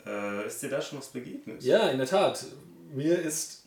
Äh, 0.04 0.46
ist 0.46 0.62
dir 0.62 0.70
da 0.70 0.80
schon 0.80 0.98
was 0.98 1.08
begegnet? 1.08 1.62
ja, 1.62 1.88
in 1.88 1.98
der 1.98 2.06
Tat. 2.06 2.44
Mir 2.94 3.18
ist 3.18 3.64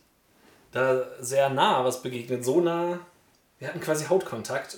da 0.72 1.05
sehr 1.22 1.49
nah 1.49 1.84
was 1.84 2.01
begegnet. 2.01 2.45
So 2.45 2.61
nah, 2.61 2.99
wir 3.57 3.67
hatten 3.67 3.82
quasi 3.82 4.05
Hautkontakt. 4.05 4.78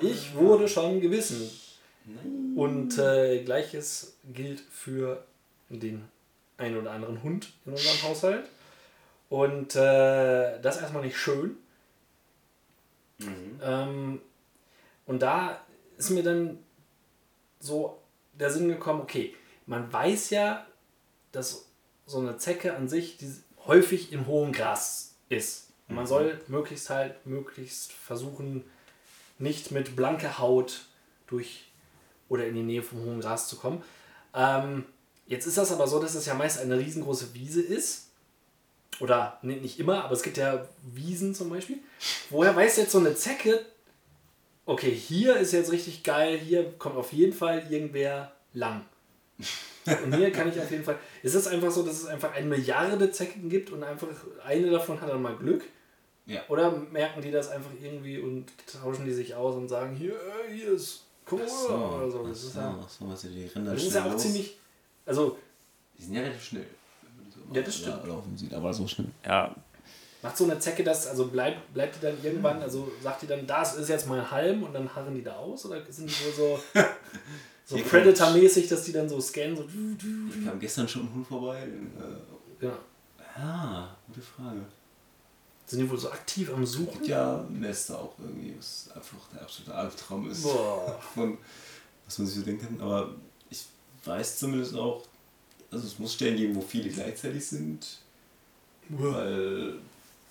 Ich 0.00 0.34
wurde 0.34 0.68
schon 0.68 1.00
gebissen. 1.00 1.48
Nein. 2.04 2.52
Und 2.56 2.98
äh, 2.98 3.42
gleiches 3.44 4.16
gilt 4.32 4.60
für 4.60 5.24
den 5.68 6.04
einen 6.58 6.76
oder 6.76 6.90
anderen 6.90 7.22
Hund 7.22 7.52
in 7.64 7.72
unserem 7.72 8.02
Haushalt. 8.02 8.44
Und 9.30 9.76
äh, 9.76 10.60
das 10.60 10.76
ist 10.76 10.82
erstmal 10.82 11.04
nicht 11.04 11.16
schön. 11.16 11.56
Mhm. 13.18 13.60
Ähm, 13.62 14.20
und 15.06 15.22
da 15.22 15.60
ist 15.96 16.10
mir 16.10 16.22
dann 16.22 16.58
so 17.60 17.98
der 18.32 18.50
Sinn 18.50 18.68
gekommen, 18.68 19.00
okay, 19.00 19.34
man 19.66 19.92
weiß 19.92 20.30
ja, 20.30 20.66
dass 21.32 21.66
so 22.06 22.18
eine 22.18 22.36
Zecke 22.36 22.76
an 22.76 22.88
sich 22.88 23.16
die 23.16 23.32
häufig 23.66 24.12
im 24.12 24.26
hohen 24.26 24.52
Gras 24.52 25.14
ist. 25.28 25.68
Und 25.88 25.96
man 25.96 26.06
soll 26.06 26.40
möglichst 26.48 26.90
halt 26.90 27.26
möglichst 27.26 27.92
versuchen, 27.92 28.64
nicht 29.38 29.70
mit 29.70 29.96
blanker 29.96 30.38
Haut 30.38 30.86
durch 31.26 31.70
oder 32.28 32.46
in 32.46 32.54
die 32.54 32.62
Nähe 32.62 32.82
vom 32.82 33.04
hohen 33.04 33.20
Gras 33.20 33.48
zu 33.48 33.56
kommen. 33.56 33.82
Ähm, 34.34 34.86
jetzt 35.26 35.46
ist 35.46 35.58
das 35.58 35.72
aber 35.72 35.86
so, 35.86 36.00
dass 36.00 36.14
es 36.14 36.26
ja 36.26 36.34
meist 36.34 36.60
eine 36.60 36.78
riesengroße 36.78 37.34
Wiese 37.34 37.60
ist. 37.60 38.08
Oder 39.00 39.38
nee, 39.42 39.56
nicht 39.56 39.78
immer, 39.80 40.04
aber 40.04 40.12
es 40.14 40.22
gibt 40.22 40.36
ja 40.36 40.68
Wiesen 40.82 41.34
zum 41.34 41.50
Beispiel. 41.50 41.78
Woher 42.30 42.54
weiß 42.54 42.76
jetzt 42.76 42.92
so 42.92 42.98
eine 42.98 43.14
Zecke, 43.14 43.64
okay, 44.66 44.90
hier 44.92 45.36
ist 45.36 45.52
jetzt 45.52 45.72
richtig 45.72 46.02
geil, 46.04 46.38
hier 46.38 46.72
kommt 46.78 46.96
auf 46.96 47.12
jeden 47.12 47.32
Fall 47.32 47.66
irgendwer 47.70 48.32
lang. 48.54 48.84
Und 50.04 50.14
hier 50.14 50.30
kann 50.30 50.48
ich 50.48 50.60
auf 50.60 50.70
jeden 50.70 50.84
Fall. 50.84 50.98
Ist 51.24 51.34
es 51.34 51.48
einfach 51.48 51.70
so, 51.70 51.82
dass 51.82 52.00
es 52.02 52.06
einfach 52.06 52.32
eine 52.32 52.46
Milliarde 52.46 53.10
Zecken 53.10 53.48
gibt 53.48 53.70
und 53.70 53.82
einfach 53.82 54.06
eine 54.44 54.70
davon 54.70 55.00
hat 55.00 55.08
dann 55.08 55.20
mal 55.22 55.34
Glück? 55.36 55.64
Ja. 56.26 56.42
Oder 56.48 56.70
merken 56.70 57.20
die 57.20 57.32
das 57.32 57.48
einfach 57.50 57.70
irgendwie 57.80 58.18
und 58.18 58.46
tauschen 58.72 59.04
die 59.04 59.12
sich 59.12 59.34
aus 59.34 59.56
und 59.56 59.68
sagen, 59.68 59.96
hier, 59.96 60.14
hier 60.54 60.68
ist 60.72 61.02
Corona 61.24 61.96
oder 61.96 62.08
so. 62.10 62.24
Das 62.24 62.44
ist 62.44 62.54
ja, 62.54 62.78
Ach 62.80 62.88
so, 62.88 63.08
was 63.08 63.22
die 63.22 63.46
Rinder 63.52 63.72
das 63.74 63.82
ist 63.82 63.94
ja 63.94 64.04
auch 64.04 64.12
los. 64.12 64.22
ziemlich. 64.22 64.56
Also, 65.04 65.36
Die 65.98 66.04
sind 66.04 66.14
ja 66.14 66.20
relativ 66.20 66.44
schnell. 66.44 66.66
wenn 67.02 67.16
man 67.16 67.24
die 67.24 67.32
so 67.32 67.41
Ja, 67.54 67.62
das 67.62 67.76
stimmt. 67.76 68.06
laufen 68.06 68.36
sieht, 68.36 68.52
aber 68.54 68.72
so 68.72 68.86
schnell. 68.86 69.08
Ja. 69.24 69.54
macht 70.22 70.36
so 70.36 70.44
eine 70.44 70.58
Zecke 70.58 70.84
das, 70.84 71.06
also 71.06 71.26
bleibt, 71.26 71.72
bleibt 71.74 71.96
die 71.96 72.00
dann 72.00 72.22
irgendwann, 72.22 72.62
also 72.62 72.90
sagt 73.02 73.22
die 73.22 73.26
dann, 73.26 73.46
das 73.46 73.76
ist 73.76 73.88
jetzt 73.88 74.06
mein 74.08 74.30
Halm 74.30 74.62
und 74.62 74.72
dann 74.72 74.92
harren 74.94 75.14
die 75.14 75.22
da 75.22 75.36
aus? 75.36 75.66
Oder 75.66 75.80
sind 75.90 76.08
die 76.08 76.24
wohl 76.24 76.32
so, 76.74 76.82
so 77.66 77.76
Predator-mäßig, 77.90 78.68
dass 78.68 78.84
die 78.84 78.92
dann 78.92 79.08
so 79.08 79.20
scannen, 79.20 79.56
so. 79.56 79.64
Ich 79.64 80.44
kam 80.46 80.58
gestern 80.60 80.86
schon 80.88 81.02
ein 81.02 81.14
Hund 81.14 81.26
vorbei. 81.26 81.62
Äh, 82.60 82.64
Ja. 82.66 82.72
ah, 83.36 83.88
gute 84.06 84.20
Frage. 84.20 84.60
Sind 85.66 85.80
die 85.80 85.90
wohl 85.90 85.98
so 85.98 86.10
aktiv 86.10 86.52
am 86.52 86.66
Suchen? 86.66 87.02
Ja, 87.04 87.44
Nester 87.48 87.98
auch 87.98 88.12
irgendwie, 88.18 88.54
was 88.58 88.90
einfach 88.94 89.16
der 89.32 89.42
absolute 89.42 89.74
Albtraum 89.74 90.30
ist. 90.30 90.42
Boah. 90.42 91.00
Von, 91.14 91.38
was 92.04 92.18
man 92.18 92.26
sich 92.26 92.36
so 92.36 92.42
denken 92.42 92.66
kann. 92.78 92.80
Aber 92.86 93.08
ich 93.48 93.64
weiß 94.04 94.38
zumindest 94.38 94.74
auch, 94.76 95.02
also 95.72 95.86
es 95.86 95.98
muss 95.98 96.14
Stellen 96.14 96.36
geben, 96.36 96.54
wo 96.54 96.60
viele 96.60 96.90
gleichzeitig 96.90 97.44
sind. 97.44 97.98
Weil 98.88 99.74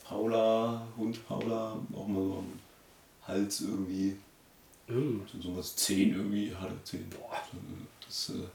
Paula, 0.04 0.88
Hund 0.98 1.26
Paula, 1.28 1.78
auch 1.94 2.08
mal 2.08 2.24
so 2.24 2.34
am 2.38 2.60
Hals 3.28 3.62
irgendwie, 3.62 4.16
Uh. 4.90 5.22
so 5.32 5.42
sowas 5.42 5.76
10 5.76 6.14
irgendwie 6.16 6.54
hatte. 6.54 6.74
10. 6.84 7.06
Das 8.06 8.30
ist 8.30 8.36
äh, 8.36 8.48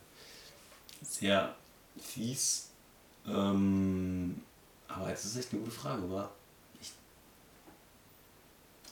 sehr 1.03 1.55
fies. 1.99 2.69
Ähm, 3.27 4.37
aber 4.87 5.09
jetzt 5.09 5.25
ist 5.25 5.37
echt 5.37 5.53
eine 5.53 5.63
gute 5.63 5.73
Frage, 5.73 6.03
aber 6.03 6.31
ich 6.81 6.93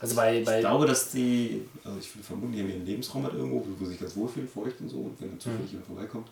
Also 0.00 0.16
bei, 0.16 0.42
bei 0.42 0.56
Ich 0.56 0.60
glaube, 0.60 0.86
dass 0.86 1.10
die, 1.10 1.66
also 1.84 1.98
ich 1.98 2.14
würde 2.14 2.24
vermuten, 2.24 2.52
die 2.52 2.60
haben 2.60 2.70
ihren 2.70 2.86
Lebensraum 2.86 3.24
halt 3.24 3.34
irgendwo, 3.34 3.64
wo 3.78 3.84
sie 3.84 3.92
sich 3.92 4.00
ganz 4.00 4.16
wohlfühlen, 4.16 4.48
feucht 4.48 4.80
und 4.80 4.88
so. 4.88 4.96
Und 4.96 5.20
wenn 5.20 5.30
dann 5.30 5.40
zufällig 5.40 5.70
jemand 5.70 5.86
vorbeikommt. 5.86 6.28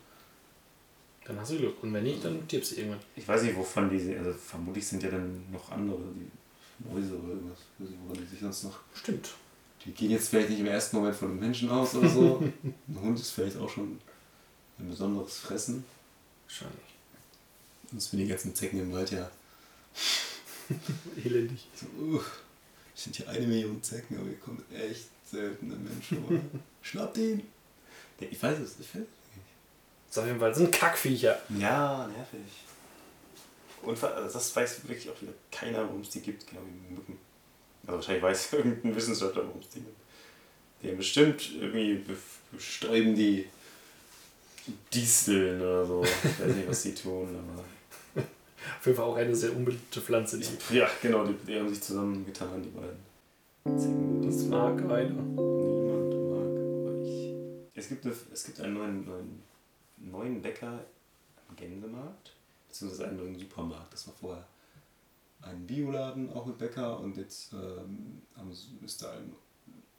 Dann 1.25 1.39
hast 1.39 1.53
du 1.53 1.59
Glück. 1.59 1.83
Und 1.83 1.93
wenn 1.93 2.05
nicht, 2.05 2.25
dann 2.25 2.43
stirbst 2.47 2.73
du 2.73 2.77
irgendwann. 2.77 3.01
Ich 3.16 3.27
weiß 3.27 3.43
nicht, 3.43 3.57
wovon 3.57 3.91
die, 3.91 3.99
sind. 3.99 4.18
also 4.18 4.33
vermutlich 4.33 4.87
sind 4.87 5.03
ja 5.03 5.11
dann 5.11 5.45
noch 5.53 5.70
andere, 5.70 5.99
die 6.16 6.89
Mäuse 6.89 7.16
oder 7.18 7.35
irgendwas. 7.35 7.59
Ich 7.59 7.85
weiß 7.85 7.91
nicht, 7.91 8.01
woran 8.05 8.23
die 8.23 8.29
sich 8.29 8.41
sonst 8.41 8.64
noch. 8.64 8.81
Stimmt. 8.95 9.31
Die 9.85 9.93
gehen 9.93 10.11
jetzt 10.11 10.29
vielleicht 10.29 10.51
nicht 10.51 10.61
im 10.61 10.66
ersten 10.66 10.97
Moment 10.97 11.16
von 11.16 11.31
einem 11.31 11.41
Menschen 11.41 11.68
aus 11.70 11.95
oder 11.95 12.09
so. 12.09 12.43
Ein 12.89 13.01
Hund 13.01 13.18
ist 13.18 13.31
vielleicht 13.31 13.57
auch 13.57 13.68
schon 13.68 13.99
ein 14.79 14.89
besonderes 14.89 15.39
Fressen. 15.39 15.85
Wahrscheinlich. 16.47 16.79
Sonst 17.91 18.11
sind 18.11 18.20
die 18.20 18.27
ganzen 18.27 18.55
Zecken 18.55 18.81
im 18.81 18.93
Wald 18.93 19.11
ja 19.11 19.31
Elendig. 21.25 21.66
so, 21.75 21.87
uh, 22.03 22.20
es 22.95 23.05
sind 23.05 23.16
hier 23.16 23.29
eine 23.29 23.47
Million 23.47 23.83
Zecken, 23.83 24.16
aber 24.16 24.27
hier 24.27 24.39
kommt 24.39 24.62
echt 24.73 25.09
selten 25.27 25.73
ein 25.73 25.85
Mensch 25.85 26.09
vor. 26.09 26.41
Schnappt 26.83 27.18
ihn! 27.18 27.43
Ja, 28.20 28.29
ich 28.31 28.43
weiß 28.43 28.59
es, 28.61 28.77
ich 28.81 28.95
weiß 28.95 29.03
es. 29.03 29.22
Das 30.13 30.19
ist 30.19 30.23
auf 30.25 30.27
jeden 30.27 30.41
Fall 30.41 30.55
sind 30.55 30.71
Kackviecher. 30.73 31.39
Ja, 31.59 32.07
nervig. 32.07 32.41
Und 33.83 34.05
also 34.05 34.33
das 34.39 34.55
weiß 34.55 34.87
wirklich 34.87 35.09
auch 35.11 35.21
wieder 35.23 35.33
keiner, 35.51 35.79
warum 35.87 36.03
es 36.03 36.11
die 36.11 36.21
gibt, 36.21 36.47
genau 36.47 36.61
wie 36.67 36.95
Mücken. 36.95 37.19
Also 37.87 37.97
wahrscheinlich 37.97 38.23
weiß 38.23 38.53
irgendein 38.53 38.95
Wissenschaftler, 38.95 39.47
warum 39.47 39.61
es 39.61 39.71
die 39.71 39.81
gibt. 39.81 39.97
Die 40.83 40.89
haben 40.91 40.99
bestimmt 40.99 41.51
irgendwie 41.59 41.95
be- 41.95 42.17
bestäuben 42.53 43.15
die 43.15 43.49
Disteln 44.93 45.61
oder 45.63 45.87
so. 45.87 46.05
Ich 46.05 46.41
weiß 46.41 46.55
nicht, 46.57 46.69
was 46.69 46.83
die 46.83 46.95
tun, 46.95 47.29
aber. 47.35 48.23
Auf 48.79 48.87
jeden 48.87 48.97
Fall 48.97 49.07
auch 49.07 49.17
eine 49.17 49.35
sehr 49.35 49.57
unbeliebte 49.57 50.01
Pflanze. 50.01 50.39
Die 50.39 50.77
Ja, 50.77 50.89
genau, 51.01 51.25
die, 51.25 51.35
die 51.47 51.59
haben 51.59 51.69
sich 51.71 51.81
zusammengetan, 51.81 52.63
die 52.63 52.69
beiden. 52.69 54.23
Das 54.27 54.43
mag 54.45 54.77
keiner. 54.77 55.09
Niemand 55.11 56.15
mag 56.31 57.03
euch. 57.03 57.33
Es 57.75 57.89
gibt, 57.89 58.05
eine, 58.05 58.15
es 58.33 58.45
gibt 58.45 58.61
einen 58.61 58.75
neuen, 58.75 59.05
neuen, 59.07 59.43
neuen 60.11 60.43
Bäcker 60.43 60.85
am 61.49 61.57
Gänsemarkt, 61.57 62.33
beziehungsweise 62.69 63.09
einen 63.09 63.19
neuen 63.19 63.39
Supermarkt. 63.39 63.93
Das 63.93 64.07
war 64.07 64.15
vorher 64.15 64.47
ein 65.43 65.67
Bioladen, 65.67 66.33
auch 66.33 66.47
mit 66.47 66.59
Bäcker, 66.59 66.99
und 67.01 67.17
jetzt 67.17 67.53
ähm, 67.53 68.23
ist 68.85 69.03
da 69.03 69.13
ein 69.13 69.35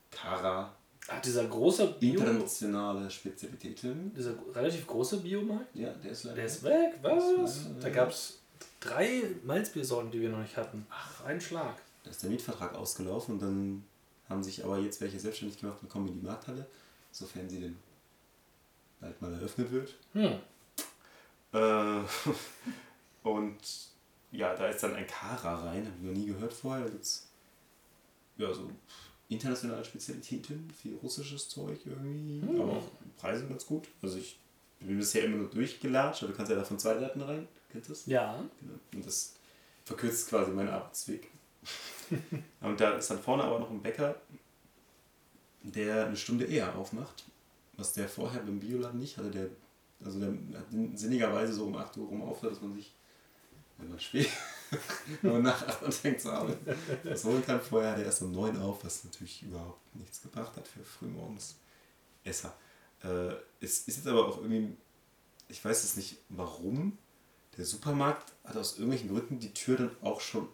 Kara 0.10 0.74
Ach, 1.08 1.22
dieser 1.22 1.45
große 1.45 1.95
Bio. 1.99 2.20
internationale 2.22 3.10
Spezialitäten. 3.10 4.14
Dieser 4.16 4.36
relativ 4.54 4.88
große 4.88 5.18
Biomarkt. 5.18 5.76
Ja, 5.76 5.91
der 5.93 6.12
ist 6.12 6.24
leider. 6.24 6.36
Der 6.38 6.45
ist 6.45 6.64
weg, 6.64 6.93
was? 7.01 7.68
Da 7.82 7.89
gab 7.89 8.10
es 8.10 8.39
drei 8.80 9.24
Malzbiersorten, 9.43 10.12
die 10.12 10.22
wir 10.22 10.30
noch 10.30 10.39
nicht 10.39 10.56
hatten. 10.56 10.86
Ach, 10.89 11.26
ein 11.26 11.41
Schlag. 11.41 11.76
Da 12.04 12.12
ist 12.12 12.24
der 12.24 12.30
Mietvertrag 12.30 12.76
ausgelaufen 12.76 13.36
und 13.36 13.41
dann 13.41 13.84
haben 14.30 14.43
sich 14.43 14.64
aber 14.64 14.80
jetzt 14.80 15.01
welche 15.01 15.20
selbstständig 15.20 15.60
gemacht 15.60 15.80
und 15.82 15.89
kommen 15.89 16.08
in 16.08 16.20
die 16.20 16.26
Markthalle, 16.26 16.66
sofern 17.12 17.49
sie 17.49 17.60
denn 17.60 17.78
bald 19.04 19.22
mal 19.22 19.34
eröffnet 19.34 19.72
wird. 19.72 19.93
Hm. 20.14 20.39
Äh, 21.54 22.01
und 23.24 23.58
ja, 24.32 24.56
da 24.56 24.68
ist 24.68 24.82
dann 24.82 24.95
ein 24.95 25.08
Kara 25.08 25.66
rein, 25.66 25.86
habe 25.86 25.95
ich 25.99 26.04
noch 26.04 26.14
nie 26.14 26.26
gehört 26.26 26.54
vorher. 26.54 26.86
Da 26.86 26.91
gibt's 26.91 27.28
ja 28.38 28.54
so 28.54 28.70
internationale 29.30 29.84
Spezialitäten, 29.86 30.72
viel 30.72 30.95
russisches 30.95 31.49
Zeug 31.49 31.80
irgendwie, 31.86 32.41
aber 32.60 32.74
auch 32.74 32.88
Preise 33.18 33.47
ganz 33.47 33.66
gut. 33.66 33.88
Also 34.01 34.18
ich 34.18 34.39
bin 34.80 34.97
bisher 34.97 35.26
immer 35.26 35.38
nur 35.38 35.49
durchgelatscht, 35.49 36.24
aber 36.24 36.32
du 36.32 36.38
kannst 36.38 36.51
ja 36.51 36.58
da 36.58 36.64
von 36.64 36.80
zwei 36.80 36.97
Seiten 36.99 37.22
rein, 37.22 37.47
kennst 37.72 37.89
du 37.89 37.93
das? 37.93 38.06
Ja. 38.06 38.43
Genau. 38.60 38.80
Und 38.93 39.06
das 39.06 39.36
verkürzt 39.86 40.30
quasi 40.30 40.51
meinen 40.51 40.70
Arbeitsweg. 40.70 41.30
und 42.62 42.80
da 42.80 42.97
ist 42.97 43.10
dann 43.10 43.20
vorne 43.20 43.43
aber 43.43 43.60
noch 43.60 43.70
ein 43.70 43.82
Bäcker, 43.82 44.16
der 45.62 46.08
eine 46.08 46.18
Stunde 46.18 46.45
eher 46.45 46.76
aufmacht, 46.76 47.24
was 47.84 47.91
der 47.91 48.07
vorher 48.07 48.41
beim 48.41 48.61
Bioladen 48.61 48.97
nicht 48.97 49.17
hatte. 49.17 49.29
Der, 49.29 49.49
also 50.05 50.17
der 50.17 50.29
hat 50.57 50.67
sinnigerweise 50.93 51.51
so 51.51 51.65
um 51.65 51.75
8 51.75 51.97
Uhr 51.97 52.07
rum 52.07 52.21
aufhört, 52.21 52.53
dass 52.53 52.61
man 52.61 52.73
sich, 52.73 52.95
wenn 53.77 53.89
man 53.89 53.99
spät, 53.99 54.29
man 55.21 55.41
nach 55.41 55.67
8 55.67 55.81
Uhr 55.81 55.88
anfängt 55.88 56.21
zu 56.21 56.31
arbeiten, 56.31 56.65
was 57.03 57.25
holen 57.25 57.45
kann. 57.45 57.59
Vorher 57.59 57.91
hat 57.91 57.97
er 57.99 58.05
erst 58.05 58.21
um 58.21 58.31
9 58.31 58.57
auf, 58.61 58.86
was 58.86 59.03
natürlich 59.03 59.43
überhaupt 59.43 59.95
nichts 59.97 60.21
gebracht 60.21 60.55
hat 60.55 60.65
für 60.65 60.81
frühmorgens 60.81 61.57
Esser. 62.23 62.55
Äh, 63.03 63.34
es 63.59 63.79
ist 63.86 63.97
jetzt 63.97 64.07
aber 64.07 64.29
auch 64.29 64.38
irgendwie, 64.38 64.77
ich 65.49 65.63
weiß 65.63 65.84
es 65.84 65.97
nicht 65.97 66.19
warum, 66.29 66.97
der 67.57 67.65
Supermarkt 67.65 68.31
hat 68.45 68.55
aus 68.55 68.75
irgendwelchen 68.77 69.09
Gründen 69.09 69.39
die 69.39 69.53
Tür 69.53 69.75
dann 69.75 69.91
auch 70.01 70.21
schon 70.21 70.47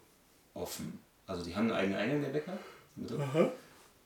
offen. 0.54 0.98
Also 1.28 1.44
die 1.44 1.54
haben 1.54 1.70
einen 1.70 1.78
eigenen 1.78 1.98
Eingang, 2.00 2.22
der 2.22 2.30
Bäcker. 2.30 2.58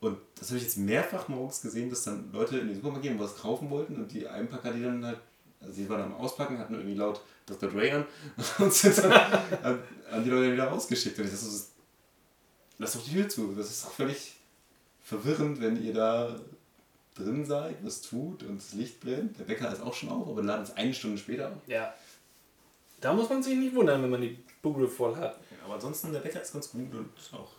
Und 0.05 0.17
das 0.39 0.49
habe 0.49 0.57
ich 0.57 0.63
jetzt 0.63 0.77
mehrfach 0.77 1.27
morgens 1.27 1.61
gesehen, 1.61 1.89
dass 1.89 2.03
dann 2.03 2.31
Leute 2.31 2.57
in 2.59 2.67
den 2.67 2.75
Supermarkt 2.75 3.03
gehen 3.03 3.19
was 3.19 3.35
kaufen 3.37 3.69
wollten 3.69 3.95
und 3.95 4.11
die 4.11 4.27
Einpacker, 4.27 4.71
die 4.71 4.83
dann 4.83 5.05
halt, 5.05 5.19
also 5.61 5.73
die 5.73 5.89
waren 5.89 6.01
am 6.01 6.13
Auspacken, 6.15 6.57
hatten 6.59 6.75
irgendwie 6.75 6.95
laut 6.95 7.21
Dr. 7.45 7.69
Dre 7.69 7.91
an 7.93 8.05
und 8.59 8.73
sind 8.73 8.97
dann 8.99 9.11
an, 9.11 9.79
an 10.11 10.23
die 10.23 10.29
Leute 10.29 10.53
wieder 10.53 10.65
rausgeschickt. 10.65 11.17
Und 11.19 11.25
ich 11.25 11.31
dachte, 11.31 11.45
so, 11.45 11.51
das- 11.51 11.71
lass 12.77 12.93
doch 12.93 13.03
die 13.03 13.11
Tür 13.13 13.29
zu. 13.29 13.53
Das 13.55 13.69
ist 13.69 13.85
doch 13.85 13.91
völlig 13.91 14.35
verwirrend, 15.01 15.61
wenn 15.61 15.81
ihr 15.83 15.93
da 15.93 16.35
drin 17.15 17.45
seid, 17.45 17.77
was 17.83 18.01
tut 18.01 18.43
und 18.43 18.57
das 18.57 18.73
Licht 18.73 18.99
brennt. 18.99 19.39
Der 19.39 19.45
Bäcker 19.45 19.71
ist 19.71 19.81
auch 19.81 19.93
schon 19.93 20.09
auf, 20.09 20.27
aber 20.27 20.35
der 20.41 20.45
Laden 20.45 20.63
ist 20.63 20.77
eine 20.77 20.93
Stunde 20.93 21.17
später 21.17 21.47
auf. 21.49 21.61
Ja. 21.67 21.93
Da 23.01 23.13
muss 23.13 23.29
man 23.29 23.41
sich 23.43 23.55
nicht 23.57 23.73
wundern, 23.75 24.01
wenn 24.03 24.09
man 24.09 24.21
die 24.21 24.37
Bude 24.61 24.87
voll 24.87 25.15
hat. 25.15 25.39
Aber 25.63 25.75
ansonsten, 25.75 26.11
der 26.11 26.19
Bäcker 26.19 26.41
ist 26.41 26.53
ganz 26.53 26.69
gut 26.71 26.93
und 26.93 27.09
auch. 27.33 27.51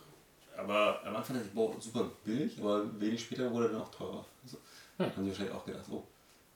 Aber 0.57 1.01
am 1.05 1.15
Anfang 1.15 1.35
dachte 1.35 1.47
ich, 1.47 1.53
boah, 1.53 1.79
super 1.79 2.09
billig, 2.23 2.57
aber 2.59 2.99
wenig 2.99 3.21
später 3.21 3.51
wurde 3.51 3.67
er 3.67 3.71
dann 3.73 3.81
auch 3.81 3.91
teurer. 3.91 4.25
Also, 4.43 4.57
Haben 4.97 5.23
die 5.23 5.29
wahrscheinlich 5.29 5.53
auch 5.53 5.65
gedacht, 5.65 5.85
oh, 5.91 6.03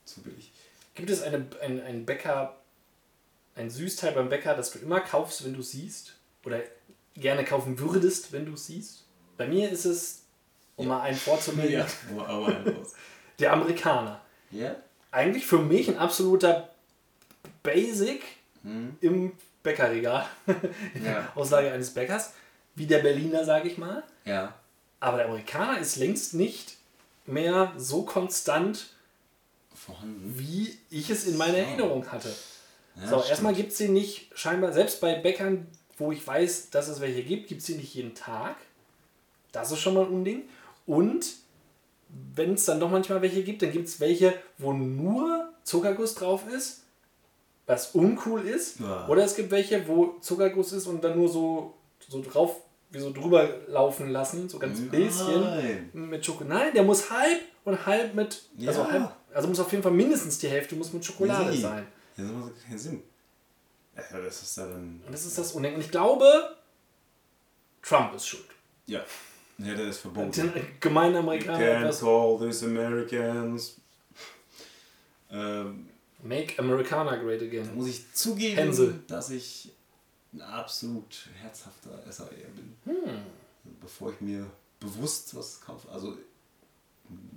zu 0.05 0.21
billig. 0.21 0.51
Gibt 0.95 1.09
es 1.09 1.21
eine, 1.21 1.45
ein, 1.61 1.81
ein 1.81 2.05
Bäcker, 2.05 2.57
ein 3.55 3.69
Süßteil 3.69 4.13
beim 4.13 4.29
Bäcker, 4.29 4.55
das 4.55 4.71
du 4.71 4.79
immer 4.79 4.99
kaufst, 4.99 5.45
wenn 5.45 5.53
du 5.53 5.61
siehst? 5.61 6.15
Oder 6.43 6.61
gerne 7.13 7.45
kaufen 7.45 7.77
würdest, 7.79 8.31
wenn 8.31 8.45
du 8.45 8.55
siehst? 8.55 9.05
Bei 9.37 9.47
mir 9.47 9.69
ist 9.69 9.85
es, 9.85 10.23
um 10.75 10.87
mal 10.87 11.01
einen 11.01 11.17
vorzunehmen, 11.17 11.85
raus. 12.17 12.93
der 13.39 13.53
Amerikaner. 13.53 14.21
Ja? 14.49 14.75
Eigentlich 15.11 15.45
für 15.45 15.59
mich 15.59 15.87
ein 15.89 15.97
absoluter 15.97 16.69
Basic 17.63 18.23
im 19.01 19.31
Bäckerregal. 19.63 20.25
Ja. 21.03 21.31
Auslage 21.35 21.71
eines 21.71 21.93
Bäckers. 21.93 22.33
Wie 22.75 22.85
der 22.85 22.99
Berliner, 22.99 23.45
sage 23.45 23.69
ich 23.69 23.77
mal. 23.77 24.03
Ja. 24.25 24.53
Aber 24.99 25.17
der 25.17 25.27
Amerikaner 25.27 25.79
ist 25.79 25.97
längst 25.97 26.33
nicht 26.33 26.77
mehr 27.25 27.73
so 27.77 28.03
konstant, 28.03 28.93
Vorhanden. 29.73 30.33
wie 30.37 30.77
ich 30.89 31.09
es 31.09 31.25
in 31.25 31.37
meiner 31.37 31.57
Erinnerung 31.57 32.11
hatte. 32.11 32.33
Ja, 32.95 33.07
so, 33.07 33.23
erstmal 33.23 33.53
gibt 33.53 33.71
es 33.71 33.77
sie 33.77 33.89
nicht, 33.89 34.31
scheinbar, 34.37 34.73
selbst 34.73 35.01
bei 35.01 35.15
Bäckern, 35.15 35.67
wo 35.97 36.11
ich 36.11 36.25
weiß, 36.25 36.69
dass 36.69 36.87
es 36.87 36.99
welche 36.99 37.23
gibt, 37.23 37.47
gibt 37.47 37.61
es 37.61 37.67
sie 37.67 37.75
nicht 37.75 37.93
jeden 37.93 38.15
Tag. 38.15 38.57
Das 39.51 39.71
ist 39.71 39.79
schon 39.79 39.93
mal 39.93 40.05
ein 40.05 40.11
Unding. 40.11 40.43
Und 40.85 41.25
wenn 42.35 42.55
es 42.55 42.65
dann 42.65 42.79
doch 42.79 42.89
manchmal 42.89 43.21
welche 43.21 43.43
gibt, 43.43 43.61
dann 43.61 43.71
gibt 43.71 43.87
es 43.87 43.99
welche, 43.99 44.33
wo 44.57 44.73
nur 44.73 45.49
Zuckerguss 45.63 46.15
drauf 46.15 46.43
ist, 46.47 46.83
was 47.65 47.91
uncool 47.91 48.45
ist. 48.45 48.79
Ja. 48.79 49.07
Oder 49.07 49.23
es 49.23 49.35
gibt 49.35 49.51
welche, 49.51 49.87
wo 49.87 50.17
Zuckerguss 50.19 50.73
ist 50.73 50.87
und 50.87 51.03
dann 51.03 51.17
nur 51.17 51.29
so, 51.29 51.75
so 52.11 52.21
drauf, 52.21 52.57
wie 52.91 52.99
so 52.99 53.11
drüber 53.13 53.47
laufen 53.67 54.09
lassen, 54.09 54.49
so 54.49 54.59
ganz 54.59 54.79
bisschen 54.81 55.41
Nein. 55.41 55.89
mit 55.93 56.25
Schokolade. 56.25 56.55
Nein, 56.65 56.73
der 56.73 56.83
muss 56.83 57.09
halb 57.09 57.39
und 57.63 57.85
halb 57.85 58.13
mit, 58.13 58.43
also 58.67 58.81
Ja. 58.81 58.91
halb, 58.91 59.11
also 59.33 59.47
muss 59.47 59.59
auf 59.59 59.71
jeden 59.71 59.81
Fall 59.83 59.93
mindestens 59.93 60.39
die 60.39 60.49
Hälfte 60.49 60.75
muss 60.75 60.91
mit 60.91 61.05
Schokolade 61.05 61.51
Nee. 61.51 61.61
sein. 61.61 61.87
Ja, 62.17 62.23
das 62.25 62.31
macht 62.33 62.63
keinen 62.65 62.77
Sinn. 62.77 63.03
Ja, 63.95 64.19
das 64.19 64.41
ist 64.43 64.57
dann. 64.57 65.01
Und 65.05 65.11
das 65.13 65.25
ist 65.25 65.37
das 65.37 65.51
Undenken. 65.53 65.77
Und 65.79 65.85
ich 65.85 65.91
glaube, 65.91 66.55
Trump 67.81 68.13
ist 68.15 68.27
schuld. 68.27 68.45
Ja. 68.87 69.01
Ja, 69.57 69.75
der 69.75 69.87
ist 69.87 69.99
verboten. 69.99 70.31
Den 70.31 70.51
gemeinen 70.79 71.15
Amerikaner 71.17 71.57
Can't 71.59 71.79
etwas. 71.83 71.99
call 72.01 72.39
these 72.39 72.65
Americans. 72.65 73.77
Ähm, 75.31 75.87
Make 76.23 76.59
Americana 76.59 77.15
great 77.17 77.41
Da 77.41 77.45
again. 77.45 77.75
muss 77.75 77.87
ich 77.87 78.13
zugeben, 78.13 78.55
Hänsel. 78.57 78.99
dass 79.07 79.29
ich 79.29 79.71
ein 80.33 80.41
absolut 80.41 81.27
herzhafter 81.41 82.05
Esser 82.07 82.29
eher 82.31 82.47
bin. 82.49 82.73
Hm. 82.85 83.21
Bevor 83.79 84.11
ich 84.13 84.21
mir 84.21 84.47
bewusst 84.79 85.35
was 85.35 85.61
kaufe. 85.61 85.89
Also, 85.91 86.17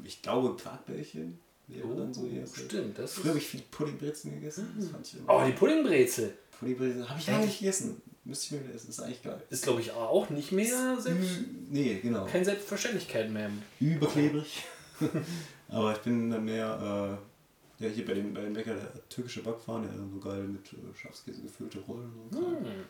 ich 0.04 0.22
glaube, 0.22 0.56
Quarkbällchen 0.56 1.38
wäre 1.66 1.94
dann 1.96 2.14
so 2.14 2.26
eher. 2.26 2.44
Oh, 2.44 2.54
Stimmt, 2.54 2.98
das 2.98 3.14
Früher 3.14 3.30
habe 3.30 3.38
ich 3.38 3.46
viel 3.46 3.62
Puddingbrezen 3.70 4.32
gegessen. 4.34 4.74
Das 4.78 4.88
fand 4.88 5.06
ich 5.06 5.18
immer. 5.18 5.28
Oh, 5.28 5.42
die 5.46 5.52
Puddingbrezel 5.52 6.36
Puddingbrezen 6.58 7.08
habe 7.08 7.18
ich 7.20 7.26
lange 7.26 7.46
nicht 7.46 7.58
gegessen. 7.58 8.00
Müsste 8.24 8.46
ich 8.46 8.52
mir 8.52 8.64
wieder 8.66 8.74
essen. 8.74 8.88
Ist 8.90 9.00
eigentlich 9.00 9.22
geil. 9.22 9.42
ist, 9.50 9.64
glaube 9.64 9.80
ich, 9.82 9.92
auch 9.92 10.30
nicht 10.30 10.50
mehr 10.52 10.98
selbst, 10.98 11.40
Nee, 11.68 11.98
genau. 12.00 12.24
keine 12.24 12.44
Selbstverständlichkeit 12.44 13.30
mehr. 13.30 13.50
Überklebrig. 13.80 14.62
Aber 15.68 15.92
ich 15.92 15.98
bin 15.98 16.30
dann 16.30 16.44
mehr. 16.44 17.18
Äh, 17.20 17.33
ja, 17.78 17.88
hier 17.88 18.06
bei 18.06 18.14
dem, 18.14 18.32
bei 18.32 18.42
dem 18.42 18.52
Bäcker, 18.52 18.74
der 18.74 19.08
türkische 19.08 19.42
Backfahren, 19.42 19.82
der 19.82 19.92
hat 19.92 19.98
dann 19.98 20.10
so 20.10 20.18
geil 20.18 20.42
mit 20.44 20.72
äh, 20.72 20.96
Schafskäse 20.96 21.42
gefüllte 21.42 21.80
Rollen 21.80 22.12
und 22.24 22.32
so. 22.32 22.40
Hm. 22.40 22.84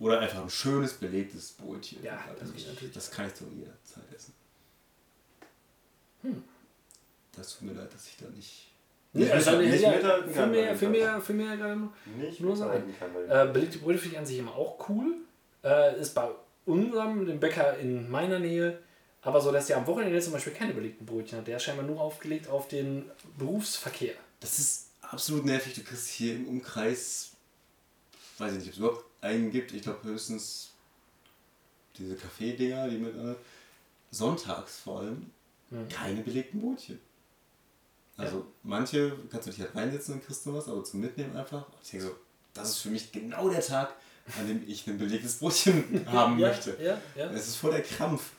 Oder 0.00 0.20
einfach 0.20 0.42
ein 0.42 0.50
schönes 0.50 0.94
belegtes 0.94 1.52
Brötchen. 1.52 2.02
Ja, 2.02 2.24
Also 2.28 2.52
das 2.52 2.62
ich. 2.82 2.92
Das 2.92 3.10
kann 3.10 3.26
ich 3.26 3.34
zu 3.34 3.44
jeder 3.54 3.74
Zeit 3.82 4.04
essen. 4.14 4.32
Hm. 6.22 6.44
Das 7.36 7.58
tut 7.58 7.68
mir 7.68 7.74
leid, 7.74 7.92
dass 7.92 8.06
ich 8.06 8.16
da 8.16 8.28
nicht. 8.30 8.68
Nee, 9.12 9.24
nicht 9.24 9.32
also, 9.32 9.58
nicht 9.58 9.80
ja, 9.80 9.90
mithalten 9.90 10.30
für 10.30 10.38
kann 10.38 10.50
bei 10.50 10.56
mehr, 10.56 10.76
für 10.76 10.88
mehr, 10.88 11.20
für 11.20 11.32
mehr 11.32 11.56
gerade. 11.56 11.88
Nicht 12.16 12.40
nur 12.40 12.56
sagen. 12.56 12.94
kann, 12.98 13.10
Äh, 13.28 13.52
belegte 13.52 13.78
Brötchen 13.78 14.00
finde 14.00 14.14
ich 14.14 14.18
an 14.18 14.26
sich 14.26 14.38
immer 14.38 14.54
auch 14.54 14.88
cool. 14.88 15.16
Äh, 15.64 16.00
ist 16.00 16.14
bei 16.14 16.28
unserem, 16.66 17.26
dem 17.26 17.40
Bäcker 17.40 17.76
in 17.78 18.08
meiner 18.08 18.38
Nähe, 18.38 18.78
aber 19.22 19.40
so, 19.40 19.50
dass 19.52 19.66
der 19.66 19.76
am 19.76 19.86
Wochenende 19.86 20.20
zum 20.20 20.32
Beispiel 20.32 20.52
keine 20.52 20.72
belegten 20.74 21.04
Brötchen 21.06 21.38
hat. 21.38 21.46
Der 21.46 21.56
ist 21.56 21.64
scheinbar 21.64 21.84
nur 21.86 22.00
aufgelegt 22.00 22.48
auf 22.48 22.68
den 22.68 23.10
Berufsverkehr. 23.36 24.14
Das 24.40 24.58
ist 24.58 24.86
absolut 25.02 25.44
nervig. 25.44 25.74
Du 25.74 25.82
kriegst 25.82 26.08
hier 26.08 26.36
im 26.36 26.46
Umkreis, 26.48 27.30
weiß 28.38 28.52
ich 28.52 28.58
nicht, 28.58 28.68
ob 28.68 28.72
es 28.72 28.78
überhaupt 28.78 29.04
einen 29.20 29.50
gibt. 29.50 29.72
Ich 29.72 29.82
glaube 29.82 30.04
höchstens 30.08 30.70
diese 31.98 32.14
Kaffee-Dinger, 32.14 32.88
die 32.88 32.98
mit 32.98 33.16
äh, 33.16 33.34
sonntags 34.10 34.78
vor 34.80 35.00
allem 35.00 35.30
keine 35.90 36.22
belegten 36.22 36.60
Brötchen. 36.62 36.98
Also 38.16 38.46
manche 38.62 39.16
kannst 39.30 39.46
du 39.46 39.50
dich 39.50 39.60
halt 39.60 39.74
reinsetzen 39.76 40.14
und 40.14 40.24
kriegst 40.24 40.46
du 40.46 40.54
was, 40.54 40.66
aber 40.68 40.82
zum 40.82 41.00
Mitnehmen 41.00 41.36
einfach. 41.36 41.66
Ich 41.82 41.90
denke 41.90 42.06
so, 42.06 42.16
das 42.54 42.70
ist 42.70 42.78
für 42.78 42.88
mich 42.90 43.12
genau 43.12 43.48
der 43.50 43.60
Tag, 43.60 43.94
an 44.38 44.48
dem 44.48 44.62
ich 44.66 44.86
ein 44.86 44.96
belegtes 44.98 45.36
Brötchen 45.38 46.06
haben 46.10 46.38
Ja, 46.38 46.48
möchte. 46.48 46.76
ja, 46.82 46.98
ja. 47.16 47.30
Es 47.32 47.48
ist 47.48 47.56
voll 47.56 47.72
der 47.72 47.82
Krampf. 47.82 48.30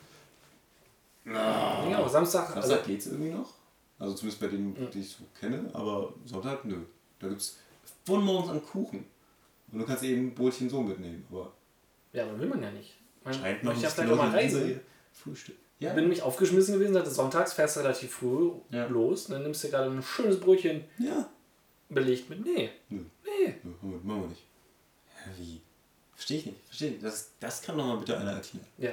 Genau, 1.34 2.08
Samstag, 2.08 2.56
also, 2.56 2.68
Samstag 2.68 2.86
geht's 2.88 3.08
irgendwie 3.08 3.32
noch. 3.32 3.54
Also 4.00 4.14
zumindest 4.16 4.42
bei 4.42 4.48
denen, 4.48 4.90
die 4.92 5.00
ich 5.02 5.10
so 5.10 5.24
kenne. 5.40 5.70
Aber 5.74 6.14
Sonntag, 6.26 6.64
nö. 6.66 6.78
Da 7.20 7.28
gibt's 7.28 7.58
von 8.06 8.24
morgens 8.24 8.50
an 8.52 8.64
Kuchen. 8.64 9.06
Und 9.72 9.80
du 9.80 9.86
kannst 9.86 10.04
eben 10.04 10.28
ein 10.28 10.36
Brötchen 10.36 10.70
so 10.70 10.82
mitnehmen. 10.82 11.26
Aber 11.30 11.52
ja, 12.14 12.24
aber 12.24 12.40
will 12.40 12.48
man 12.48 12.64
ja 12.64 12.72
nicht. 12.72 12.96
Man 13.24 13.34
scheint 13.34 13.64
noch 13.64 13.72
möchte 13.74 13.84
ja 13.84 13.88
nicht 13.90 13.96
vielleicht 13.96 14.12
auch 14.14 14.18
mal 14.18 14.32
wie 14.32 14.36
reisen. 14.38 14.70
ihr 14.70 14.80
Frühstück. 15.12 15.56
Ja. 15.80 15.90
Ich 15.90 15.96
bin 15.96 16.04
nämlich 16.06 16.22
aufgeschmissen 16.24 16.74
gewesen, 16.76 16.94
sagte, 16.94 17.10
sonntags 17.12 17.54
fährst 17.54 17.78
du 17.78 17.82
relativ 17.82 18.12
früh 18.14 18.52
Ja. 18.72 18.86
los. 18.88 19.28
Und 19.28 19.34
dann 19.34 19.44
nimmst 19.44 19.64
du 19.64 19.70
gerade 19.70 19.90
ein 19.92 20.02
schönes 20.02 20.40
Brötchen 20.40 20.84
ja. 20.98 21.30
belegt 21.90 22.30
mit. 22.30 22.44
Nee, 22.46 22.70
Nö. 22.90 23.04
nee. 23.24 23.56
Nö, 23.64 23.72
Moment, 23.82 24.06
machen 24.06 24.22
wir 24.24 24.28
nicht. 24.30 24.44
Ja, 25.26 25.32
wie? 25.38 25.62
Verstehe 26.16 26.38
ich 26.40 26.46
nicht. 26.48 26.66
Verstehe 26.66 26.92
ich. 26.92 27.00
Das, 27.02 27.32
das 27.40 27.62
kann 27.62 27.78
doch 27.78 27.86
mal 27.86 27.98
bitte 27.98 28.18
einer 28.18 28.32
erklären. 28.34 28.66
Ja, 28.78 28.92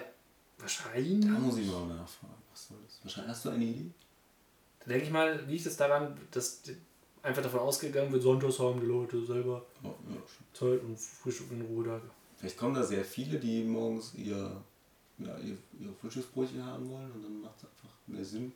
wahrscheinlich. 0.59 1.27
Da 1.27 1.39
muss 1.39 1.59
ich 1.59 1.67
mal 1.67 1.87
nachfragen. 1.87 2.35
Was 2.51 2.69
soll 2.69 2.79
das? 2.85 3.01
Wahrscheinlich 3.03 3.31
hast 3.33 3.45
du 3.45 3.51
eine 3.51 3.65
Idee? 3.65 3.91
Da 4.81 4.87
denke 4.87 5.05
ich 5.07 5.11
mal, 5.11 5.45
liegt 5.47 5.67
es 5.67 5.77
daran, 5.77 6.17
dass 6.31 6.63
einfach 7.23 7.43
davon 7.43 7.61
ausgegangen 7.61 8.13
wird, 8.13 8.23
sonntags 8.23 8.59
haben 8.59 8.81
die 8.81 8.87
Leute 8.87 9.25
selber 9.25 9.65
Oh, 9.83 9.89
ja. 10.09 10.17
Zeit 10.53 10.81
und 10.83 10.99
Frühstück 10.99 11.51
in 11.51 11.63
Ruhe 11.63 11.85
da. 11.85 12.01
Vielleicht 12.37 12.57
kommen 12.57 12.75
da 12.75 12.83
sehr 12.83 13.05
viele, 13.05 13.39
die 13.39 13.65
morgens 13.65 14.15
ihr, 14.15 14.63
ja, 15.19 15.39
ihr, 15.39 15.57
ihre 15.81 15.93
Frühstücksbrötchen 16.01 16.65
haben 16.65 16.89
wollen 16.91 17.11
und 17.13 17.23
dann 17.23 17.41
macht 17.41 17.57
es 17.59 17.65
einfach 17.65 17.95
mehr 18.07 18.25
Sinn. 18.25 18.53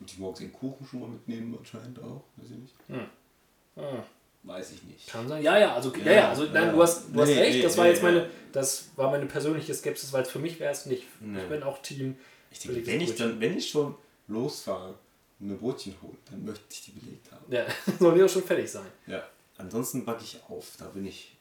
Und 0.00 0.12
die 0.12 0.20
morgens 0.20 0.38
den 0.40 0.52
Kuchen 0.52 0.86
schon 0.86 1.00
mal 1.00 1.08
mitnehmen 1.08 1.56
anscheinend 1.58 1.98
auch, 2.00 2.24
weiß 2.36 2.50
ich 2.50 2.56
nicht. 2.58 2.74
Hm. 2.88 3.06
Weiß 4.44 4.72
ich 4.72 4.82
nicht. 4.84 5.08
Kann 5.08 5.28
sein. 5.28 5.42
Ja, 5.42 5.58
ja, 5.58 5.74
also, 5.74 5.92
ja, 5.94 6.04
Ja, 6.04 6.12
ja, 6.12 6.28
also 6.30 6.44
ja. 6.44 6.52
nein, 6.52 6.72
du 6.72 6.82
hast, 6.82 7.08
du 7.12 7.20
hast 7.20 7.28
Nee, 7.28 7.38
recht. 7.38 7.56
nee, 7.56 7.62
das 7.62 7.76
war 7.76 7.84
nee, 7.84 7.90
jetzt 7.90 8.02
meine, 8.02 8.18
ja. 8.20 8.26
das 8.52 8.88
war 8.96 9.10
meine 9.10 9.26
persönliche 9.26 9.74
Skepsis, 9.74 10.12
weil 10.12 10.22
es 10.22 10.30
für 10.30 10.38
mich 10.38 10.58
wäre 10.60 10.72
es 10.72 10.86
nicht. 10.86 11.04
Nee. 11.20 11.40
Ich 11.42 11.48
bin 11.48 11.62
auch 11.62 11.82
Team. 11.82 12.16
Ich 12.50 12.60
denke, 12.60 12.86
wenn 12.86 13.00
ich, 13.00 13.14
dann, 13.16 13.40
wenn 13.40 13.58
ich 13.58 13.68
schon 13.68 13.94
losfahre 14.28 14.94
und 15.40 15.48
mir 15.48 15.56
Brötchen 15.56 15.94
hole, 16.02 16.16
dann 16.30 16.44
möchte 16.44 16.62
ich 16.70 16.84
die 16.86 16.92
belegt 16.92 17.30
haben. 17.30 17.44
Ja, 17.52 17.66
soll 17.98 18.14
die 18.16 18.22
auch 18.22 18.28
schon 18.28 18.42
fertig 18.44 18.70
sein. 18.70 18.86
Ja. 19.06 19.22
Ansonsten 19.58 20.04
backe 20.04 20.22
ich 20.24 20.40
auf. 20.48 20.64
Da 20.78 20.86
bin 20.86 21.04
ich, 21.06 21.36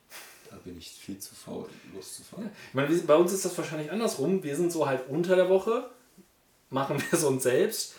da 0.50 0.58
bin 0.58 0.78
ich 0.78 0.90
viel 0.90 1.20
zu 1.20 1.34
faul, 1.36 1.70
loszufahren. 1.94 2.50
Ich 2.70 2.74
meine, 2.74 2.90
wir, 2.90 3.08
bei 3.08 3.16
uns 3.16 3.32
ist 3.32 3.46
das 3.46 3.58
wahrscheinlich 3.58 3.92
andersrum. 3.92 4.44
Wir 4.44 4.56
sind 4.56 4.72
so 4.72 4.88
halt 4.88 5.08
unter 5.08 5.36
der 5.36 5.50
Woche, 5.50 5.90
machen 6.72 6.98
wir 7.00 7.14
es 7.18 7.24
uns 7.24 7.44
selbst. 7.44 7.94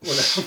Und, 0.00 0.44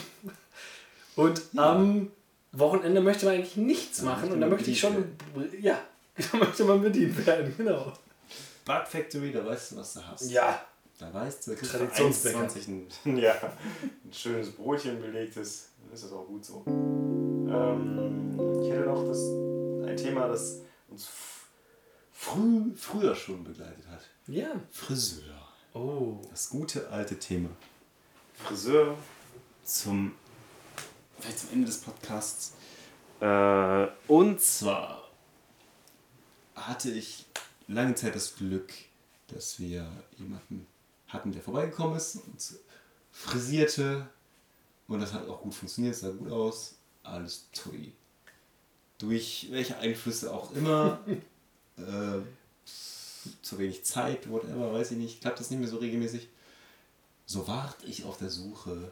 und 1.16 1.42
am 1.60 2.12
Wochenende 2.54 3.02
möchte 3.02 3.26
man 3.26 3.36
eigentlich 3.36 3.58
nichts 3.58 4.02
machen. 4.02 4.32
Und 4.32 4.40
da 4.42 4.48
möchte 4.48 4.72
ich 4.72 4.80
schon, 4.80 5.16
ja, 5.60 5.80
da 6.32 6.38
möchte 6.38 6.64
man 6.66 6.82
bedient 6.82 7.26
werden, 7.26 7.54
genau. 7.58 7.92
Bug 8.66 8.88
Factory, 8.88 9.32
da 9.32 9.46
weißt 9.46 9.72
du, 9.72 9.76
was 9.78 9.94
du 9.96 10.08
hast. 10.08 10.30
Ja, 10.32 10.64
Da 11.00 11.14
weißt 11.14 11.48
du, 11.48 11.52
da 11.52 11.58
kriegst 11.58 11.74
du 11.74 11.78
Traditionsbäcker. 11.80 12.40
1,20 12.48 12.68
ein, 13.06 13.18
ja, 13.18 13.34
ein 13.34 14.14
schönes 14.14 14.52
Brötchen 14.52 15.02
belegtes. 15.02 15.70
Dann 15.84 15.94
ist 15.94 16.04
das 16.06 16.12
auch 16.14 16.26
gut 16.28 16.46
so. 16.46 16.64
Ähm, 16.68 18.40
ich 18.64 18.70
hätte 18.72 18.86
noch 18.88 19.06
das, 19.06 19.18
ein 19.20 19.98
Thema, 19.98 20.28
das 20.28 20.62
uns 20.90 21.10
früh, 22.12 22.72
früher 22.76 23.16
schon 23.16 23.44
begleitet 23.44 23.86
hat. 23.90 24.02
ja. 24.28 24.48
Friseur. 24.72 25.34
Oh, 25.74 26.22
Das 26.30 26.50
gute 26.50 26.88
alte 26.90 27.18
Thema. 27.18 27.50
Friseur 28.36 28.96
zum, 29.64 30.14
vielleicht 31.20 31.40
zum 31.40 31.50
Ende 31.52 31.68
des 31.68 31.80
Podcasts. 31.82 32.54
Äh, 33.20 33.88
und 34.08 34.42
zwar 34.42 35.10
hatte 36.56 36.92
ich 36.92 37.26
lange 37.68 37.96
Zeit 37.96 38.16
das 38.16 38.36
Glück, 38.36 38.74
dass 39.28 39.60
wir 39.60 39.90
jemanden 40.18 40.68
hatten, 41.08 41.32
der 41.32 41.42
vorbeigekommen 41.42 41.98
ist 41.98 42.16
und 42.16 42.60
frisierte. 43.12 44.08
Und 44.88 45.00
das 45.00 45.14
hat 45.14 45.28
auch 45.28 45.42
gut 45.42 45.54
funktioniert, 45.54 45.96
sah 45.96 46.10
gut 46.12 46.32
aus. 46.32 46.76
Alles 47.04 47.50
tui. 47.52 47.94
Durch 48.98 49.48
welche 49.52 49.78
Einflüsse 49.78 50.34
auch 50.34 50.54
immer. 50.54 51.00
äh, 51.78 52.22
zu 53.42 53.58
wenig 53.58 53.86
Zeit, 53.86 54.30
whatever, 54.30 54.74
weiß 54.74 54.92
ich 54.92 54.98
nicht, 54.98 55.22
klappt 55.22 55.40
das 55.40 55.50
nicht 55.50 55.60
mehr 55.60 55.70
so 55.70 55.78
regelmäßig. 55.78 56.28
So 57.26 57.48
ward 57.48 57.78
ich 57.86 58.04
auf 58.04 58.18
der 58.18 58.30
Suche 58.30 58.92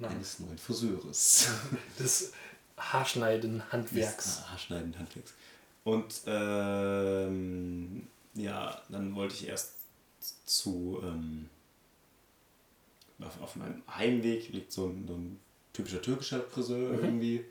nein. 0.00 0.12
eines 0.12 0.40
neuen 0.40 0.58
Friseures. 0.58 1.48
Des 1.98 2.32
Haarschneiden 2.76 3.62
Handwerks. 3.70 4.24
Des 4.24 4.50
Haarschneiden 4.50 4.98
Handwerks. 4.98 5.34
Und 5.84 6.22
ähm, 6.26 8.06
ja, 8.34 8.80
dann 8.88 9.14
wollte 9.14 9.34
ich 9.34 9.48
erst 9.48 9.72
zu 10.44 11.00
ähm, 11.02 11.48
auf, 13.20 13.40
auf 13.42 13.56
meinem 13.56 13.82
Heimweg 13.88 14.50
liegt 14.50 14.72
so 14.72 14.86
ein, 14.86 15.06
so 15.06 15.14
ein 15.14 15.40
typischer 15.72 16.02
türkischer 16.02 16.40
Friseur 16.42 16.92
irgendwie. 16.92 17.44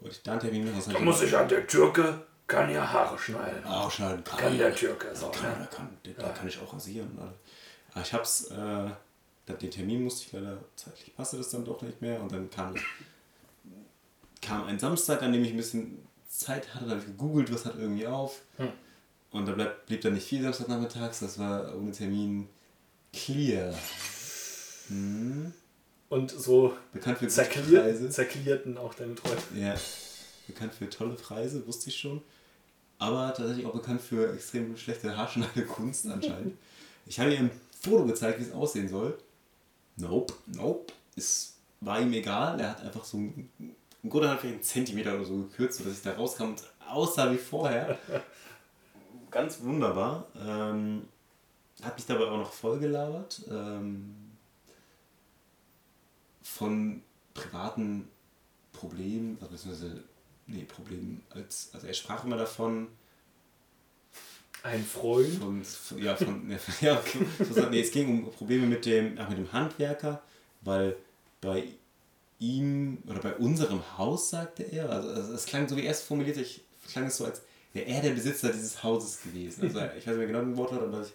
Wollte 0.00 0.16
ich 0.16 0.22
da 0.22 0.32
einen 0.32 0.40
Termin 0.40 0.64
machen. 0.64 0.82
Da 0.86 0.98
ich 0.98 1.04
muss 1.04 1.22
ich 1.22 1.36
an, 1.36 1.48
der 1.48 1.66
Türke 1.66 2.26
kann 2.46 2.70
ja 2.70 2.90
Haare 2.90 3.18
schneiden. 3.18 3.64
Auch 3.64 3.90
schneiden 3.90 4.24
kann. 4.24 4.38
Kann 4.38 4.58
der 4.58 4.74
Türke 4.74 5.14
so, 5.14 5.28
Kann, 5.30 5.50
ne? 5.50 5.68
da 5.70 5.76
kann, 5.76 5.98
da 6.16 6.28
kann 6.30 6.48
ich 6.48 6.60
auch 6.60 6.72
rasieren. 6.72 7.10
und. 7.18 7.32
Aber 7.94 8.02
ich 8.02 8.12
hab's, 8.12 8.44
äh, 8.50 8.90
den 9.46 9.70
Termin 9.70 10.04
musste 10.04 10.26
ich 10.26 10.32
leider, 10.32 10.58
zeitlich 10.76 11.14
passte 11.14 11.36
das 11.36 11.50
dann 11.50 11.64
doch 11.64 11.82
nicht 11.82 12.00
mehr. 12.00 12.20
Und 12.20 12.32
dann 12.32 12.50
kam, 12.50 12.74
kam 14.40 14.64
ein 14.64 14.78
Samstag, 14.78 15.22
an 15.22 15.32
dem 15.32 15.44
ich 15.44 15.50
ein 15.50 15.56
bisschen 15.56 15.98
Zeit 16.28 16.74
hatte, 16.74 16.84
da 16.84 16.92
habe 16.92 17.00
ich 17.00 17.06
gegoogelt, 17.06 17.52
was 17.52 17.64
hat 17.64 17.76
irgendwie 17.76 18.06
auf. 18.06 18.42
Hm. 18.56 18.72
Und 19.30 19.46
da 19.46 19.52
bleib, 19.52 19.86
blieb 19.86 20.00
dann 20.02 20.14
nicht 20.14 20.26
viel 20.26 20.42
Samstagnachmittags, 20.42 21.20
das 21.20 21.38
war 21.38 21.76
ohne 21.76 21.92
Termin 21.92 22.48
clear. 23.12 23.74
Hm. 24.88 25.52
Und 26.08 26.30
so 26.30 26.76
Bekannt 26.92 27.18
für 27.18 27.26
Preise. 27.26 28.10
zerklierten 28.10 28.76
auch 28.76 28.94
deine 28.94 29.14
Träume. 29.14 29.40
Ja, 29.54 29.74
bekannt 30.46 30.74
für 30.74 30.88
tolle 30.90 31.14
Preise, 31.14 31.66
wusste 31.66 31.88
ich 31.88 31.96
schon. 31.96 32.22
Aber 32.98 33.32
tatsächlich 33.34 33.66
auch 33.66 33.72
bekannt 33.72 34.00
für 34.00 34.32
extrem 34.32 34.76
schlechte 34.76 35.16
Haarschneidekunst 35.16 36.06
anscheinend. 36.06 36.56
Ich 37.04 37.18
habe 37.18 37.32
ihr 37.32 37.40
ein 37.40 37.50
Foto 37.80 38.04
gezeigt, 38.04 38.38
wie 38.38 38.44
es 38.44 38.52
aussehen 38.52 38.88
soll. 38.88 39.18
Nope, 39.96 40.34
nope. 40.46 40.92
Es 41.16 41.56
war 41.80 42.00
ihm 42.00 42.12
egal. 42.12 42.60
Er 42.60 42.70
hat 42.70 42.82
einfach 42.82 43.04
so 43.04 43.18
ein, 43.18 43.50
Grunde 44.08 44.28
hat 44.28 44.40
vielleicht 44.40 44.54
einen 44.54 44.62
Zentimeter 44.64 45.14
oder 45.14 45.24
so 45.24 45.36
gekürzt, 45.38 45.78
sodass 45.78 45.98
ich 45.98 46.02
da 46.02 46.12
rauskam 46.12 46.50
und 46.50 46.62
aussah 46.88 47.30
wie 47.30 47.38
vorher. 47.38 47.98
Ganz 49.30 49.60
wunderbar. 49.62 50.26
Ähm, 50.36 51.08
hat 51.82 51.96
mich 51.96 52.06
dabei 52.06 52.26
auch 52.26 52.38
noch 52.38 52.52
vollgelabert. 52.52 53.42
Ähm, 53.50 54.14
von 56.42 57.02
privaten 57.34 58.08
Problemen, 58.72 59.38
also 59.40 59.52
beziehungsweise, 59.52 60.04
nee, 60.46 60.64
Problemen, 60.64 61.22
als, 61.30 61.70
also 61.72 61.86
er 61.86 61.94
sprach 61.94 62.24
immer 62.24 62.36
davon, 62.36 62.88
Ein 64.62 64.84
Freund. 64.84 65.34
von, 65.34 65.64
von 65.64 65.98
ja, 65.98 66.14
von, 66.14 66.50
ja, 66.80 67.02
so, 67.50 67.68
nee, 67.68 67.80
es 67.80 67.90
ging 67.90 68.08
um 68.08 68.30
Probleme 68.30 68.66
mit 68.66 68.86
dem, 68.86 69.18
ach, 69.18 69.28
mit 69.28 69.38
dem 69.38 69.52
Handwerker, 69.52 70.22
weil 70.60 70.96
bei 71.40 71.64
ihm 72.38 72.98
oder 73.08 73.20
bei 73.20 73.34
unserem 73.34 73.82
Haus, 73.98 74.30
sagte 74.30 74.62
er, 74.62 74.90
also 74.90 75.08
also 75.08 75.32
es 75.32 75.46
klang 75.46 75.68
so 75.68 75.76
wie 75.76 75.84
er 75.84 75.92
es 75.92 76.02
formulierte, 76.02 76.42
ich 76.42 76.60
klang 76.90 77.06
es 77.06 77.16
so, 77.16 77.24
als 77.24 77.42
wäre 77.72 77.86
er 77.86 78.02
der 78.02 78.10
Besitzer 78.10 78.52
dieses 78.52 78.82
Hauses 78.82 79.22
gewesen. 79.22 79.62
Also 79.62 79.78
ich 79.98 80.06
weiß 80.06 80.16
nicht 80.16 80.16
mehr 80.16 80.26
genau 80.26 80.40
den 80.40 80.56
Wortlaut, 80.56 80.82
aber 80.82 81.02
ich 81.02 81.12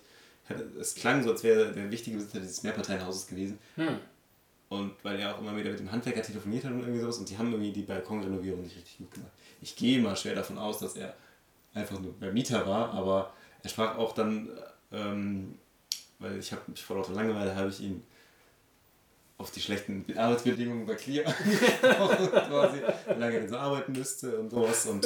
es 0.80 0.96
klang 0.96 1.24
so, 1.24 1.32
als 1.32 1.44
wäre 1.44 1.66
er 1.66 1.72
der 1.72 1.92
wichtige 1.92 2.18
Besitzer 2.18 2.40
dieses 2.40 2.64
Mehrparteienhauses 2.64 3.28
gewesen. 3.28 3.60
Hm. 3.76 4.00
Und 4.70 4.94
weil 5.04 5.20
er 5.20 5.36
auch 5.36 5.40
immer 5.40 5.56
wieder 5.56 5.72
mit 5.72 5.80
dem 5.80 5.92
Handwerker 5.92 6.22
telefoniert 6.22 6.66
hat 6.66 6.72
und 6.72 6.82
irgendwie 6.82 7.00
sowas 7.00 7.18
und 7.18 7.30
die 7.30 7.38
haben 7.38 7.52
irgendwie 7.52 7.72
die 7.72 7.84
Balkonrenovierung 7.84 8.62
nicht 8.62 8.76
richtig 8.76 8.98
gut 8.98 9.12
gemacht. 9.12 9.32
Ich 9.62 9.76
gehe 9.76 10.02
mal 10.02 10.16
schwer 10.16 10.36
davon 10.36 10.58
aus, 10.58 10.80
dass 10.80 10.96
er 10.96 11.16
einfach 11.74 12.00
nur 12.00 12.14
Mieter 12.32 12.66
war, 12.68 12.94
aber 12.94 13.34
er 13.68 13.70
sprach 13.70 13.98
auch 13.98 14.14
dann, 14.14 14.50
ähm, 14.94 15.58
weil 16.20 16.40
ich 16.40 16.52
habe 16.54 16.62
mich 16.68 16.82
vor 16.84 16.96
lauter 16.96 17.12
Langeweile 17.12 17.54
habe 17.56 17.68
ich 17.70 17.82
ihn 17.82 18.02
auf 19.38 19.52
die 19.52 19.60
schlechten 19.60 20.06
Arbeitsbedingungen 20.18 20.86
bei 20.88 20.96
Clear 20.96 21.24
quasi, 21.82 22.78
wie 23.08 23.20
lange 23.20 23.36
er 23.36 23.40
denn 23.42 23.50
so 23.50 23.58
arbeiten 23.58 23.92
müsste 23.92 24.40
und 24.40 24.50
sowas 24.50 24.88
und, 24.88 25.06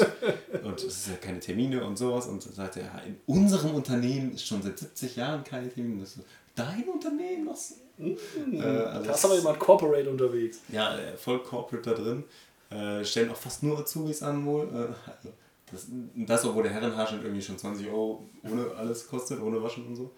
und 0.63 0.77
es 0.79 0.85
ist 0.85 1.07
ja 1.09 1.15
keine 1.15 1.39
Termine 1.39 1.83
und 1.83 1.97
sowas 1.97 2.27
und 2.27 2.45
dann 2.45 2.53
sagte 2.53 2.79
er, 2.81 2.85
ja, 2.85 2.99
in 3.05 3.17
unserem 3.25 3.73
Unternehmen 3.75 4.33
ist 4.33 4.45
schon 4.47 4.61
seit 4.61 4.79
70 4.79 5.17
Jahren 5.17 5.43
keine 5.43 5.67
Termine. 5.69 6.05
So, 6.05 6.21
Dein 6.55 6.83
Unternehmen? 6.87 7.49
Was? 7.49 7.75
Äh, 7.99 8.61
also 8.61 9.05
Da 9.07 9.13
ist 9.13 9.25
aber 9.25 9.35
jemand 9.35 9.59
Corporate 9.59 10.09
unterwegs. 10.09 10.59
ja, 10.69 10.95
äh, 10.97 11.17
voll 11.17 11.41
corporate 11.43 11.89
da 11.89 11.95
drin. 11.95 12.23
Äh, 12.69 13.03
stellen 13.03 13.31
auch 13.31 13.35
fast 13.37 13.63
nur 13.63 13.79
Azubis 13.79 14.23
an 14.23 14.45
wohl. 14.45 14.63
Äh, 14.67 15.09
also 15.11 15.33
das, 15.71 15.87
das, 16.15 16.45
obwohl 16.45 16.63
der 16.63 16.71
Herrenhaarschnitt 16.73 17.23
irgendwie 17.23 17.41
schon 17.41 17.57
20 17.57 17.87
Euro 17.87 18.27
ohne 18.43 18.69
alles 18.75 19.07
kostet, 19.07 19.39
ohne 19.41 19.61
Waschen 19.63 19.85
und 19.87 19.95
so. 19.95 20.11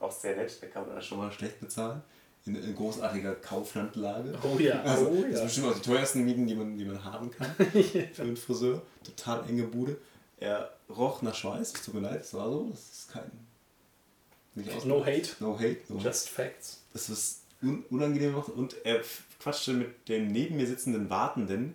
Auch 0.00 0.12
sehr 0.12 0.36
nett, 0.36 0.56
da 0.62 0.66
kann 0.68 0.86
man 0.86 0.96
das 0.96 1.04
schon 1.06 1.18
mal 1.18 1.30
schlecht 1.32 1.60
bezahlen. 1.60 2.02
In, 2.46 2.54
in 2.56 2.74
großartiger 2.74 3.34
Kauflandlage. 3.36 4.38
Oh 4.42 4.58
ja, 4.58 4.80
Also, 4.82 5.08
oh 5.08 5.22
Das 5.22 5.30
ja. 5.32 5.36
sind 5.36 5.44
bestimmt 5.46 5.66
auch 5.66 5.74
die 5.74 5.80
teuersten 5.90 6.24
Mieten, 6.24 6.46
die 6.46 6.54
man, 6.54 6.78
die 6.78 6.84
man 6.84 7.02
haben 7.04 7.30
kann. 7.30 7.50
Für 8.12 8.22
einen 8.22 8.36
Friseur. 8.36 8.80
Total 9.04 9.44
enge 9.48 9.64
Bude. 9.64 9.96
Er 10.38 10.72
roch 10.88 11.20
nach 11.22 11.34
Schweiß, 11.34 11.72
es 11.74 11.82
tut 11.82 11.94
mir 11.94 12.00
leid, 12.00 12.20
es 12.22 12.32
war 12.32 12.48
so. 12.50 12.68
Das 12.70 12.80
ist 12.80 13.12
kein. 13.12 13.30
Nicht 14.54 14.72
aus- 14.74 14.84
No 14.84 15.04
hate, 15.04 15.30
No 15.40 15.56
hate. 15.58 15.78
No 15.88 15.96
hate 15.98 16.04
just 16.08 16.28
facts. 16.28 16.82
das 16.92 17.08
ist 17.10 17.42
un 17.60 17.84
unangenehm 17.90 18.32
macht 18.32 18.50
und 18.50 18.76
er 18.84 19.02
quatschte 19.40 19.72
mit 19.72 20.08
dem 20.08 20.28
neben 20.28 20.56
mir 20.56 20.66
sitzenden 20.66 21.10
Wartenden 21.10 21.74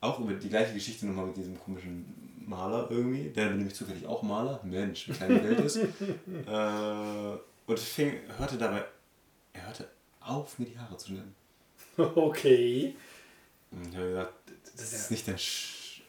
auch 0.00 0.18
über 0.18 0.32
die 0.32 0.48
gleiche 0.48 0.72
Geschichte 0.74 1.06
nochmal 1.06 1.26
mit 1.26 1.36
diesem 1.36 1.58
komischen 1.60 2.04
Maler 2.46 2.88
irgendwie, 2.90 3.30
der 3.30 3.50
nämlich 3.50 3.74
zufällig 3.74 4.06
auch 4.06 4.22
Maler, 4.22 4.60
Mensch, 4.64 5.08
wie 5.08 5.12
klein 5.12 5.30
die 5.30 5.44
Welt 5.44 5.60
ist. 5.60 5.76
äh, 6.46 7.38
und 7.66 7.78
fing, 7.78 8.14
hörte 8.38 8.58
dabei, 8.58 8.84
er 9.52 9.66
hörte 9.66 9.88
auf, 10.20 10.58
mir 10.58 10.66
die 10.66 10.78
Haare 10.78 10.96
zu 10.96 11.08
schneiden. 11.08 11.34
Okay. 11.96 12.96
Und 13.70 13.88
ich 13.88 13.96
habe 13.96 14.08
gesagt, 14.08 14.32
das 14.76 14.92
ist 14.92 15.10
nicht 15.10 15.28
dein 15.28 15.38
Sch 15.38 16.02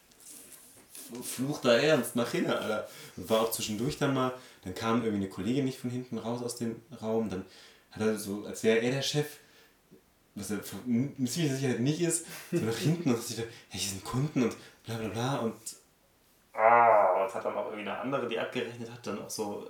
Fluch 1.23 1.61
da 1.61 1.77
ernst, 1.77 2.15
mach 2.15 2.31
hin, 2.31 2.47
Alter. 2.47 2.88
Und 3.15 3.29
war 3.29 3.41
auch 3.41 3.51
zwischendurch 3.51 3.97
dann 3.97 4.15
mal, 4.15 4.33
dann 4.63 4.73
kam 4.73 5.03
irgendwie 5.03 5.25
eine 5.25 5.29
Kollegin 5.29 5.65
nicht 5.65 5.77
von 5.77 5.91
hinten 5.91 6.17
raus 6.17 6.41
aus 6.41 6.55
dem 6.55 6.81
Raum, 6.99 7.29
dann 7.29 7.45
hat 7.91 8.01
er 8.01 8.17
so, 8.17 8.45
als 8.45 8.63
wäre 8.63 8.79
er 8.79 8.91
der 8.91 9.01
Chef, 9.03 9.27
was 10.33 10.51
er 10.51 10.59
mit 10.86 11.31
ziemlicher 11.31 11.55
Sicherheit 11.55 11.79
nicht 11.79 12.01
ist, 12.01 12.25
so 12.51 12.57
nach 12.57 12.77
hinten 12.77 13.13
und 13.13 13.21
sich 13.21 13.38
da, 13.38 13.43
ja, 13.43 13.49
hier 13.69 13.89
sind 13.89 14.03
Kunden 14.03 14.43
und 14.43 14.55
bla 14.83 14.97
bla 14.97 15.09
bla 15.09 15.38
und 15.38 15.53
ah, 16.56 17.24
und 17.24 17.34
hat 17.34 17.45
dann 17.45 17.56
auch 17.56 17.66
irgendwie 17.66 17.89
eine 17.89 17.99
andere, 17.99 18.28
die 18.28 18.39
abgerechnet 18.39 18.91
hat, 18.91 19.06
dann 19.06 19.22
auch 19.22 19.30
so 19.30 19.70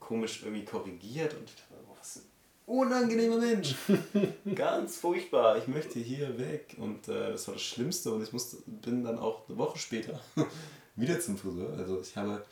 komisch 0.00 0.42
irgendwie 0.42 0.64
korrigiert 0.64 1.34
und 1.34 1.48
ich 1.48 1.56
dachte, 1.56 1.74
oh, 1.88 1.96
was 1.98 2.16
ein 2.16 2.22
unangenehmer 2.66 3.38
Mensch. 3.38 3.74
Ganz 4.54 4.96
furchtbar. 4.96 5.58
Ich 5.58 5.66
möchte 5.66 5.98
hier 5.98 6.38
weg. 6.38 6.76
Und 6.78 7.08
äh, 7.08 7.32
das 7.32 7.46
war 7.48 7.54
das 7.54 7.62
Schlimmste. 7.62 8.12
Und 8.12 8.22
ich 8.22 8.32
musste, 8.32 8.58
bin 8.66 9.04
dann 9.04 9.18
auch 9.18 9.48
eine 9.48 9.58
Woche 9.58 9.78
später 9.78 10.20
wieder 10.96 11.20
zum 11.20 11.36
Friseur. 11.36 11.76
Also 11.76 12.00
ich 12.00 12.16
habe, 12.16 12.44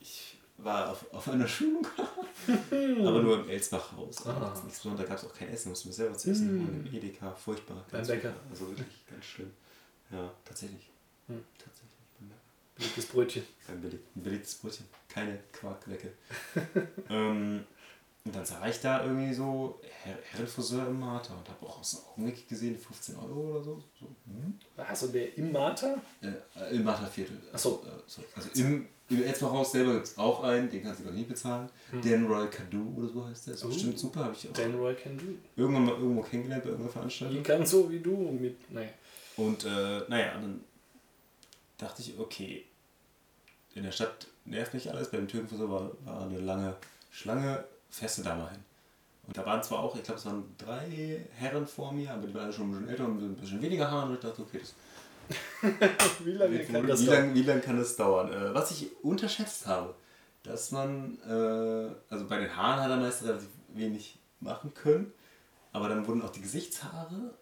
ich 0.00 0.38
war 0.56 0.90
auf, 0.90 1.12
auf 1.12 1.28
einer 1.28 1.48
Schulung, 1.48 1.86
aber 2.70 3.22
nur 3.22 3.40
im 3.40 3.48
Elsbach-Haus. 3.48 4.26
Ah. 4.26 4.54
Nichts. 4.64 4.82
Da 4.82 5.02
gab 5.02 5.18
es 5.18 5.24
auch 5.24 5.34
kein 5.34 5.48
Essen, 5.48 5.70
musste 5.70 5.88
mir 5.88 5.94
selber 5.94 6.16
zu 6.16 6.30
essen 6.30 6.48
holen. 6.48 6.86
Im 6.86 6.94
Edeka, 6.94 7.34
furchtbar. 7.34 7.84
Beim 7.90 8.06
Bäcker. 8.06 8.32
Also 8.50 8.68
wirklich 8.68 9.04
ganz 9.10 9.24
schlimm. 9.24 9.50
Ja, 10.10 10.30
tatsächlich. 10.44 10.90
Hm. 11.26 11.42
Tatsächlich. 11.58 11.93
Belegtes 12.76 13.06
Brötchen. 13.06 13.42
Ein, 13.68 14.00
belegtes 14.14 14.54
Brötchen. 14.56 14.86
Keine 15.08 15.38
Quarkwecke. 15.52 16.12
ähm, 17.10 17.64
und 18.26 18.34
dann 18.34 18.44
sah 18.44 18.66
ich 18.66 18.80
da 18.80 19.04
irgendwie 19.04 19.34
so 19.34 19.78
Her 20.02 20.18
Herrenfriseur 20.32 20.86
im 20.88 20.98
Martha 20.98 21.34
und 21.34 21.46
habe 21.48 21.66
auch 21.66 21.80
aus 21.80 21.90
dem 21.90 22.00
Augenblick 22.10 22.48
gesehen, 22.48 22.76
15 22.78 23.16
Euro 23.16 23.50
oder 23.50 23.62
so. 23.62 23.82
so 24.00 24.06
hm? 24.26 24.58
Was? 24.76 25.02
Und 25.02 25.14
der 25.14 25.36
im 25.36 25.52
Mater? 25.52 26.00
äh, 26.22 26.74
Im 26.74 26.84
Martha 26.84 27.06
Viertel. 27.06 27.36
Ach 27.52 27.58
so. 27.58 27.82
Also, 27.82 27.88
äh, 27.88 28.00
so. 28.06 28.22
also 28.34 28.48
im, 28.62 28.86
im 29.10 29.22
Erzbachhaus 29.24 29.72
selber 29.72 29.92
gibt 29.94 30.06
es 30.06 30.16
auch 30.18 30.42
einen, 30.42 30.70
den 30.70 30.82
kannst 30.82 31.00
du 31.00 31.04
noch 31.04 31.12
nie 31.12 31.24
bezahlen. 31.24 31.68
Dan 32.02 32.26
Royal 32.26 32.48
Cadu 32.48 32.94
oder 32.96 33.08
so 33.08 33.26
heißt 33.26 33.46
der. 33.46 33.54
Ist 33.54 33.62
Hm. 33.62 33.68
Oh. 33.70 33.72
bestimmt 33.74 33.98
super. 33.98 34.24
Habe 34.24 34.34
ich 34.34 34.48
auch 34.48 34.52
Dan 34.54 34.74
Roy 34.74 34.94
can 34.94 35.18
do. 35.18 35.24
irgendwann 35.56 35.84
mal 35.84 35.94
irgendwo 35.94 36.22
kennengelernt 36.22 36.64
bei 36.64 36.70
irgendeiner 36.70 36.92
Veranstaltung. 36.92 37.36
Die 37.36 37.42
kann 37.42 37.64
so 37.66 37.90
wie 37.90 38.00
du 38.00 38.16
mit. 38.16 38.70
Naja. 38.72 38.88
Und 39.36 39.64
äh, 39.64 40.00
naja, 40.08 40.32
dann 40.40 40.60
dachte 41.78 42.02
ich, 42.02 42.18
okay, 42.18 42.64
in 43.74 43.82
der 43.82 43.92
Stadt 43.92 44.26
nervt 44.44 44.74
nicht 44.74 44.88
alles. 44.90 45.10
Beim 45.10 45.26
Türkenfriseur 45.28 45.70
war, 45.70 45.90
war 46.04 46.22
eine 46.22 46.38
lange 46.40 46.76
Schlange, 47.10 47.64
feste 47.90 48.22
da 48.22 48.34
mal 48.34 48.50
hin. 48.50 48.60
Und 49.26 49.36
da 49.36 49.44
waren 49.46 49.62
zwar 49.62 49.80
auch, 49.80 49.96
ich 49.96 50.02
glaube, 50.02 50.18
es 50.20 50.26
waren 50.26 50.44
drei 50.58 51.26
Herren 51.34 51.66
vor 51.66 51.92
mir, 51.92 52.10
aber 52.12 52.26
die 52.26 52.34
waren 52.34 52.44
alle 52.44 52.52
schon 52.52 52.68
ein 52.70 52.72
bisschen 52.72 52.88
älter 52.88 53.04
und 53.06 53.22
ein 53.22 53.34
bisschen 53.36 53.62
weniger 53.62 53.90
Haare. 53.90 54.08
Und 54.08 54.14
ich 54.14 54.20
dachte, 54.20 54.42
okay, 54.42 54.60
das 54.60 54.74
Wie 56.24 56.32
lange 56.32 56.58
kann 56.64 56.74
wohl- 56.82 56.86
das 56.88 57.00
wie 57.00 57.06
dauern? 57.06 57.18
lange 57.20 57.34
wie 57.34 57.42
lang 57.42 57.60
kann 57.62 57.78
das 57.78 57.96
dauern? 57.96 58.30
Äh, 58.32 58.54
was 58.54 58.70
ich 58.72 58.90
unterschätzt 59.02 59.66
habe, 59.66 59.94
dass 60.42 60.70
man, 60.72 61.18
äh, 61.26 61.90
also 62.12 62.26
bei 62.28 62.38
den 62.38 62.54
Haaren 62.54 62.80
hat 62.82 62.90
er 62.90 62.98
meist 62.98 63.22
relativ 63.24 63.48
wenig 63.68 64.18
machen 64.40 64.74
können, 64.74 65.10
aber 65.72 65.88
dann 65.88 66.06
wurden 66.06 66.20
auch 66.20 66.28
die 66.30 66.42
Gesichtshaare 66.42 67.34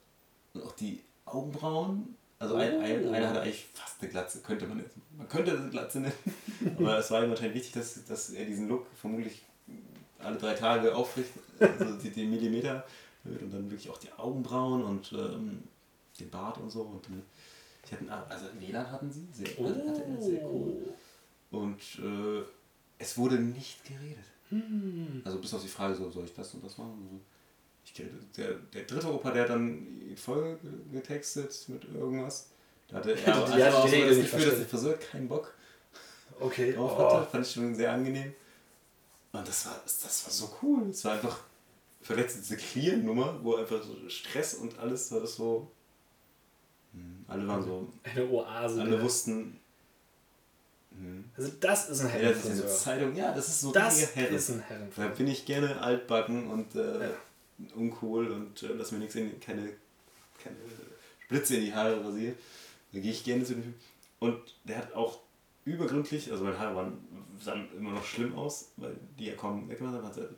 und 0.55 0.63
auch 0.63 0.73
die 0.77 1.03
Augenbrauen, 1.25 2.17
also 2.43 2.57
ein, 2.57 2.81
ein, 2.81 3.07
Oh. 3.07 3.13
einer 3.13 3.29
hatte 3.29 3.43
eigentlich 3.43 3.67
fast 3.73 4.01
eine 4.01 4.11
Glatze, 4.11 4.41
könnte 4.41 4.67
man 4.67 4.81
jetzt, 4.81 4.97
man 5.17 5.29
könnte 5.29 5.57
eine 5.57 5.71
Glatze 5.71 6.01
nennen, 6.01 6.15
aber 6.77 6.99
es 6.99 7.11
war 7.11 7.23
ihm 7.23 7.31
wahrscheinlich 7.31 7.55
wichtig, 7.55 7.73
dass, 7.73 8.05
dass 8.05 8.31
er 8.31 8.45
diesen 8.45 8.69
Look 8.69 8.87
vermutlich 9.01 9.43
alle 10.19 10.37
drei 10.37 10.55
Tage 10.55 10.95
aufricht, 10.95 11.31
also 11.61 11.97
die, 11.99 12.11
die 12.11 12.27
Millimeter 12.27 12.85
erhöht 13.25 13.43
und 13.43 13.53
dann 13.53 13.71
wirklich 13.71 13.91
auch 13.91 13.99
die 13.99 14.13
Augenbrauen 14.17 14.83
und 14.83 15.13
ähm, 15.13 15.63
den 16.19 16.31
Bart 16.31 16.59
und 16.59 16.71
so 16.71 16.83
und 16.83 17.07
ich 17.85 17.93
hatte, 17.93 18.11
also 18.29 18.47
WLAN 18.59 18.91
hatten 18.91 19.11
sie, 19.11 19.27
sehr, 19.33 19.49
hatte 19.65 19.81
er, 19.81 20.23
sehr 20.23 20.45
cool. 20.45 20.95
Oh. 21.51 21.59
Und 21.59 21.81
äh, 21.99 22.43
es 22.99 23.19
wurde 23.19 23.39
nicht 23.39 23.85
geredet. 23.85 24.25
Hm. 24.49 25.23
Also 25.25 25.39
bis 25.39 25.53
auf 25.55 25.63
die 25.63 25.69
Frage, 25.69 25.95
so, 25.95 26.11
soll 26.11 26.25
ich 26.25 26.35
das 26.35 26.55
und 26.55 26.65
das 26.65 26.79
machen? 26.79 27.21
Ich, 27.85 27.93
der, 28.37 28.55
der 28.75 28.83
dritte 28.85 29.13
Opa, 29.13 29.31
der 29.33 29.43
hat 29.43 29.51
dann 29.51 30.01
die 30.01 30.17
Folge 30.17 30.59
ge- 30.63 30.71
getextet 31.01 31.69
mit 31.69 31.85
irgendwas. 31.95 32.49
Da 32.89 32.97
hatte 32.99 33.13
er 33.19 33.35
also 33.35 33.53
hat 33.55 33.73
auch 33.75 33.89
so 33.89 33.97
das 33.97 34.17
Gefühl, 34.17 34.17
dass 34.17 34.29
der 34.29 34.35
verstanden. 34.35 34.67
Friseur 34.69 34.95
keinen 34.99 35.29
Bock 35.29 35.55
Okay. 36.41 36.73
drauf 36.73 36.93
Oh. 36.97 36.99
hatte. 37.21 37.31
Fand 37.31 37.47
ich 37.47 37.53
schon 37.53 37.75
sehr 37.75 37.93
angenehm. 37.93 38.33
Und 39.33 39.47
das 39.49 39.67
war, 39.67 39.81
das, 39.85 40.25
war 40.27 40.33
so 40.33 40.57
cool. 40.63 40.91
Es 40.91 41.05
war 41.05 41.13
einfach 41.15 41.41
verletzt 42.03 42.37
diese 42.39 42.57
Clear-Nummer, 42.57 43.39
wo 43.43 43.57
einfach 43.57 43.83
so 43.83 43.97
Stress 44.09 44.55
und 44.55 44.79
alles 44.79 45.11
war 45.13 45.21
das 45.21 45.37
so. 45.37 45.71
hm, 46.93 47.25
Alle 47.29 47.47
waren 47.49 47.63
so, 47.63 47.89
Eine 48.03 48.29
Oase. 48.29 48.81
alle 48.83 49.03
wussten. 49.03 49.59
hm, 50.91 51.25
Also 51.37 51.51
das 51.61 51.89
ist 51.89 52.01
ein 52.01 52.09
Ja, 52.09 52.29
das 52.29 52.37
ist 52.39 52.45
eine 52.47 52.53
Herrenfriseur. 52.55 52.69
Zeitung. 52.69 53.17
Ja, 53.17 53.33
das 53.33 53.49
ist 53.49 53.61
so 53.61 53.73
Das 53.73 53.97
richtiger 53.99 54.21
Herren. 54.23 54.35
ist 54.35 54.51
ein 54.51 54.59
Da 54.59 54.65
Herrenfriseur. 54.75 55.09
bin 55.11 55.27
ich 55.29 55.45
gerne 55.47 55.81
altbacken 55.81 56.51
und 56.51 56.75
äh, 56.75 57.05
Ja. 57.09 57.11
Uncool 57.75 58.29
und 58.31 58.63
äh, 58.63 58.73
lass 58.75 58.93
mir 58.93 58.99
nichts 58.99 59.15
in 59.15 59.39
keine, 59.41 59.73
keine 60.43 60.57
Splitze 61.25 61.57
in 61.57 61.65
die 61.65 61.75
Haare 61.75 62.05
rasiert. 62.05 62.37
Da 62.93 63.01
gehe 63.01 63.13
ich 63.13 63.25
gerne 63.25 63.45
zu 63.45 63.55
dem 63.55 63.65
Typ. 63.65 63.75
Und 64.21 64.39
der 64.65 64.79
hat 64.79 64.93
auch 64.93 65.21
übergründlich, 65.65 66.31
also 66.31 66.45
meine 66.45 66.59
Haare 66.59 66.77
waren, 66.77 66.99
sahen 67.41 67.69
immer 67.77 67.93
noch 67.93 68.05
schlimm 68.05 68.35
aus, 68.37 68.71
weil 68.77 68.97
die 69.19 69.27
ja 69.27 69.35
kaum 69.35 69.69
weggemacht 69.69 69.95
haben, 69.95 70.07
hat 70.07 70.19
er 70.19 70.29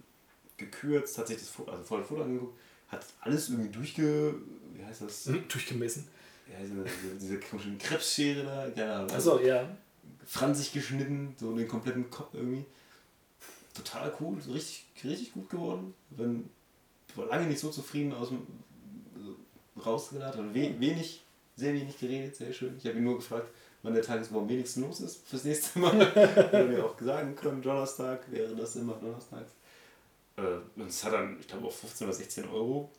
gekürzt, 0.56 1.18
hat 1.18 1.26
sich 1.28 1.38
das 1.38 1.48
Foto, 1.48 1.72
also 1.72 1.82
voll 1.82 2.04
Foto 2.04 2.22
angeguckt, 2.22 2.58
hat 2.88 3.06
alles 3.20 3.48
irgendwie 3.50 3.70
durchge... 3.70 4.34
Wie 4.74 4.84
heißt 4.84 5.02
das? 5.02 5.26
Hm, 5.26 5.46
durchgemessen. 5.48 6.08
Ja, 6.50 6.58
diese, 6.60 7.16
diese, 7.18 7.40
komischen 7.40 7.78
Krebsschere 7.78 8.44
da, 8.44 8.70
keine 8.70 8.92
Ahnung. 8.92 9.10
Achso, 9.10 9.40
ja. 9.40 9.76
franzig 10.26 10.72
geschnitten, 10.72 11.34
so 11.38 11.56
den 11.56 11.68
kompletten 11.68 12.10
Kopf 12.10 12.34
irgendwie. 12.34 12.64
Total 13.72 14.12
cool, 14.20 14.40
so 14.40 14.52
richtig, 14.52 14.86
richtig 15.02 15.32
gut 15.32 15.48
geworden. 15.48 15.94
War 16.10 16.26
lange 17.22 17.46
nicht 17.46 17.60
so 17.60 17.70
zufrieden 17.70 18.12
aus 18.12 18.28
dem 18.28 18.46
so 19.22 19.80
rausgeladen. 19.82 20.46
Hat 20.46 20.54
we, 20.54 20.74
wenig, 20.78 21.22
sehr 21.56 21.72
wenig 21.74 21.98
geredet, 21.98 22.36
sehr 22.36 22.52
schön. 22.52 22.76
Ich 22.78 22.86
habe 22.86 22.98
ihn 22.98 23.04
nur 23.04 23.16
gefragt, 23.16 23.48
wann 23.82 23.94
der 23.94 24.02
Tag 24.02 24.20
ist, 24.20 24.32
wo 24.32 24.40
am 24.40 24.48
wenigsten 24.48 24.82
los 24.82 25.00
ist 25.00 25.26
fürs 25.26 25.44
nächste 25.44 25.78
Mal. 25.78 25.98
Hätte 26.14 26.64
mir 26.64 26.84
auch 26.84 26.98
sagen 27.00 27.36
können, 27.36 27.62
Donnerstag 27.62 28.30
wäre 28.30 28.54
das 28.54 28.76
immer 28.76 28.94
Donnerstags. 28.94 29.52
Äh, 30.36 30.80
und 30.80 30.88
es 30.88 31.04
hat 31.04 31.12
dann, 31.12 31.38
ich 31.38 31.46
glaube, 31.46 31.66
auch 31.66 31.72
15 31.72 32.06
oder 32.06 32.16
16 32.16 32.48
Euro. 32.48 32.90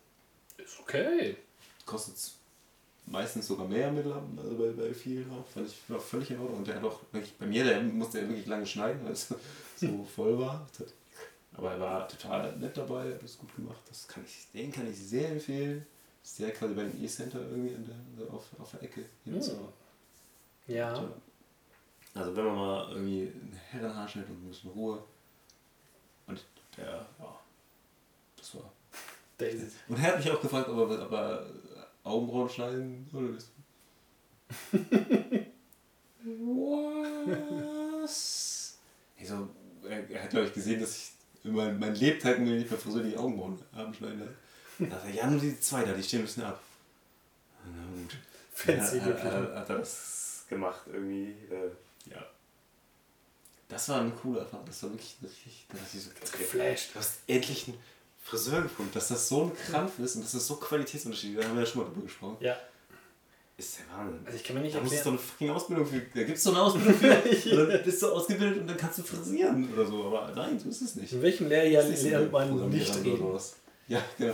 Ist 0.57 0.79
okay. 0.79 1.37
Kostet 1.85 2.15
meistens 3.07 3.47
sogar 3.47 3.67
mehr 3.67 3.91
mittlerweile, 3.91 4.23
also 4.41 4.55
bei, 4.57 4.69
bei 4.71 4.93
vielen 4.93 5.29
auch. 5.31 5.45
Fand 5.47 5.67
ich 5.67 5.77
war 5.87 5.99
völlig 5.99 6.31
in 6.31 6.39
Ordnung. 6.39 6.59
Und 6.59 6.67
der 6.67 6.75
hat 6.75 6.83
auch 6.83 7.01
wirklich, 7.11 7.33
bei 7.33 7.45
mir, 7.45 7.63
der 7.63 7.81
musste 7.81 8.19
ja 8.19 8.27
wirklich 8.27 8.47
lange 8.47 8.65
schneiden, 8.65 9.03
weil 9.03 9.13
es 9.13 9.27
so 9.75 10.07
voll 10.15 10.37
war. 10.39 10.67
Aber 11.57 11.71
er 11.71 11.79
war 11.79 12.07
total 12.07 12.55
nett 12.57 12.75
dabei, 12.75 13.13
hat 13.13 13.23
das 13.23 13.37
gut 13.37 13.55
gemacht. 13.55 13.81
Das 13.87 14.07
kann 14.07 14.23
ich, 14.25 14.47
den 14.53 14.71
kann 14.71 14.89
ich 14.89 14.97
sehr 14.97 15.29
empfehlen. 15.31 15.85
Ist 16.23 16.39
direkt 16.39 16.57
quasi 16.57 16.73
bei 16.73 16.83
dem 16.83 17.03
E-Center 17.03 17.39
irgendwie 17.39 17.73
in 17.73 17.85
der, 17.85 17.95
also 18.17 18.31
auf, 18.33 18.59
auf 18.59 18.71
der 18.71 18.83
Ecke. 18.83 19.05
Hier. 19.23 19.41
Ja. 20.67 20.97
Und, 20.97 21.13
Also 22.13 22.35
wenn 22.35 22.45
man 22.45 22.55
mal 22.55 22.91
irgendwie 22.91 23.27
einen 23.27 23.59
Herrenhaarschnitt 23.69 24.27
und 24.27 24.43
ein 24.43 24.49
bisschen 24.49 24.71
Ruhe. 24.71 25.03
Und 26.27 26.43
der, 26.77 27.05
ja, 27.19 27.39
das 28.37 28.55
war. 28.55 28.71
Daisy. 29.37 29.67
Und 29.87 29.97
er 29.97 30.03
hat 30.03 30.17
mich 30.17 30.31
auch 30.31 30.41
gefragt, 30.41 30.69
ob 30.69 30.89
er, 30.89 31.05
ob 31.05 31.11
er 31.11 31.45
Augenbrauen 32.03 32.49
schneiden 32.49 33.07
oder 33.13 33.37
Was? 38.01 38.79
Ich 39.17 39.27
so, 39.27 39.49
er, 39.87 40.09
er 40.09 40.23
hat 40.23 40.29
glaube 40.29 40.47
ich 40.47 40.53
gesehen, 40.53 40.79
dass 40.79 40.95
ich 40.95 41.11
mein, 41.51 41.79
mein 41.79 41.95
Lebtag 41.95 42.39
mir 42.39 42.55
nicht 42.55 42.69
mehr 42.69 42.79
Friseur 42.79 43.03
die 43.03 43.17
Augenbrauen 43.17 43.59
haben 43.73 43.93
schneiden 43.93 44.19
lasse. 44.19 44.33
Da 44.91 45.09
ja, 45.09 45.27
nur 45.27 45.39
die 45.39 45.59
zwei 45.59 45.83
da, 45.83 45.93
die 45.93 46.03
stehen 46.03 46.19
ein 46.19 46.25
bisschen 46.25 46.43
ab. 46.43 46.61
Na 47.65 48.01
gut. 48.01 48.17
Fancy 48.53 48.97
ja, 48.97 49.05
hat, 49.05 49.23
hat 49.23 49.69
er 49.69 49.77
das 49.77 50.45
gemacht 50.49 50.81
irgendwie. 50.87 51.31
Äh, 51.51 52.11
ja. 52.11 52.25
Das 53.67 53.89
war 53.89 54.01
eine 54.01 54.11
coole 54.11 54.39
Erfahrung. 54.39 54.65
Das 54.65 54.83
war 54.83 54.91
wirklich 54.91 55.15
richtig. 55.23 55.65
Da 55.69 55.77
dachte 55.77 55.97
ich 55.97 56.03
so, 56.03 56.09
okay, 56.11 56.43
geflasht. 56.43 56.93
Du 56.93 56.99
hast 56.99 57.19
endlich 57.27 57.67
einen 57.67 57.77
Friseur 58.23 58.61
gefunden, 58.61 58.91
dass 58.93 59.07
das 59.07 59.27
so 59.27 59.43
ein 59.43 59.55
Krampf 59.55 59.99
ist 59.99 60.15
und 60.15 60.23
dass 60.23 60.33
das 60.33 60.47
so 60.47 60.55
Qualitätsunterschied 60.55 61.35
ist. 61.35 61.43
Da 61.43 61.47
haben 61.47 61.55
wir 61.55 61.63
ja 61.63 61.67
schon 61.67 61.81
mal 61.83 61.89
drüber 61.89 62.03
gesprochen. 62.03 62.37
Ja. 62.39 62.57
Ist 63.57 63.79
der 63.79 63.97
Wahnsinn. 63.97 64.19
Also 64.25 64.37
ich 64.37 64.43
kann 64.43 64.55
mir 64.57 64.63
nicht 64.63 64.75
Da 64.75 64.81
muss 64.81 64.91
es 64.91 65.03
doch 65.03 65.13
erklären. 65.13 65.51
eine 65.51 65.55
Ausbildung 65.55 65.85
für. 65.85 66.01
Da 66.13 66.23
gibt 66.23 66.37
es 66.37 66.43
doch 66.43 66.51
eine 66.51 66.61
Ausbildung 66.61 66.93
für. 66.93 67.55
Dann 67.67 67.83
bist 67.83 68.01
du 68.01 68.07
ausgebildet 68.11 68.61
und 68.61 68.67
dann 68.67 68.77
kannst 68.77 68.99
du 68.99 69.03
frisieren 69.03 69.69
oder 69.73 69.85
so. 69.85 70.03
Aber 70.05 70.33
nein, 70.35 70.59
so 70.59 70.67
ist 70.67 70.81
es 70.81 70.95
nicht. 70.95 71.13
In 71.13 71.21
welchem 71.21 71.47
Lehrjahr 71.47 71.83
lernt 71.83 72.31
man 72.31 72.69
nicht 72.69 72.95
reden? 73.03 73.39
Ja, 73.87 74.01
genau. 74.17 74.33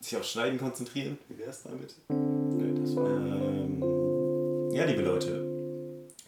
Sich 0.00 0.16
auf 0.16 0.24
Schneiden 0.24 0.58
konzentrieren. 0.58 1.18
Wie 1.28 1.38
wär's 1.38 1.62
damit? 1.64 1.94
Nee, 2.08 2.80
das 2.80 2.96
war. 2.96 3.06
Ähm, 3.06 4.70
ja, 4.72 4.84
liebe 4.84 5.02
Leute. 5.02 5.44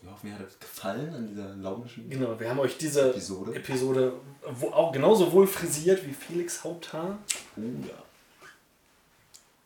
Wir 0.03 0.11
hoffen, 0.11 0.27
ihr 0.29 0.39
hat 0.39 0.47
es 0.47 0.59
gefallen 0.59 1.15
an 1.15 1.29
dieser 1.29 1.55
launischen 1.57 2.11
Genau, 2.11 2.39
wir 2.39 2.51
haben 2.51 2.59
euch 2.59 2.77
diese 2.77 3.11
Episode. 3.11 3.55
Episode 3.55 4.13
wo 4.51 4.69
auch 4.69 4.93
genauso 4.93 5.33
wohl 5.33 5.47
frisiert 5.47 6.07
wie 6.07 6.13
Felix 6.13 6.65
Haupthaar. 6.65 7.19
Oh 7.57 7.61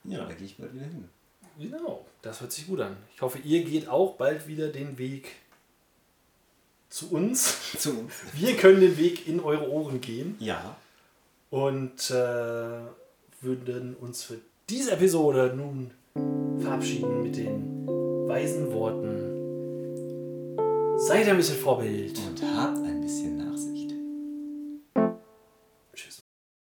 ja. 0.04 0.18
Ja, 0.18 0.24
da 0.26 0.34
gehe 0.34 0.46
ich 0.46 0.56
bald 0.56 0.74
wieder 0.74 0.84
hin. 0.84 1.08
Genau, 1.58 2.04
das 2.22 2.40
hört 2.40 2.52
sich 2.52 2.66
gut 2.66 2.80
an. 2.80 2.96
Ich 3.14 3.22
hoffe, 3.22 3.38
ihr 3.44 3.62
geht 3.64 3.88
auch 3.88 4.14
bald 4.14 4.46
wieder 4.48 4.68
den 4.68 4.98
Weg 4.98 5.28
zu 6.88 7.10
uns. 7.10 7.56
Zu 7.78 7.90
uns. 8.00 8.12
Wir 8.34 8.56
können 8.56 8.80
den 8.80 8.96
Weg 8.98 9.26
in 9.26 9.40
eure 9.40 9.70
Ohren 9.70 10.00
gehen 10.00 10.36
Ja. 10.40 10.76
und 11.50 12.10
äh, 12.10 12.80
würden 13.40 13.96
uns 14.00 14.22
für 14.24 14.38
diese 14.68 14.92
Episode 14.92 15.54
nun 15.56 15.90
verabschieden 16.60 17.22
mit 17.22 17.36
den 17.36 17.86
weisen 18.28 18.70
Worten. 18.72 19.30
Seid 20.98 21.28
ein 21.28 21.36
bisschen 21.38 21.56
Vorbild. 21.56 22.18
Und 22.18 22.42
habt 22.56 22.76
ein 22.78 23.00
bisschen 23.00 23.41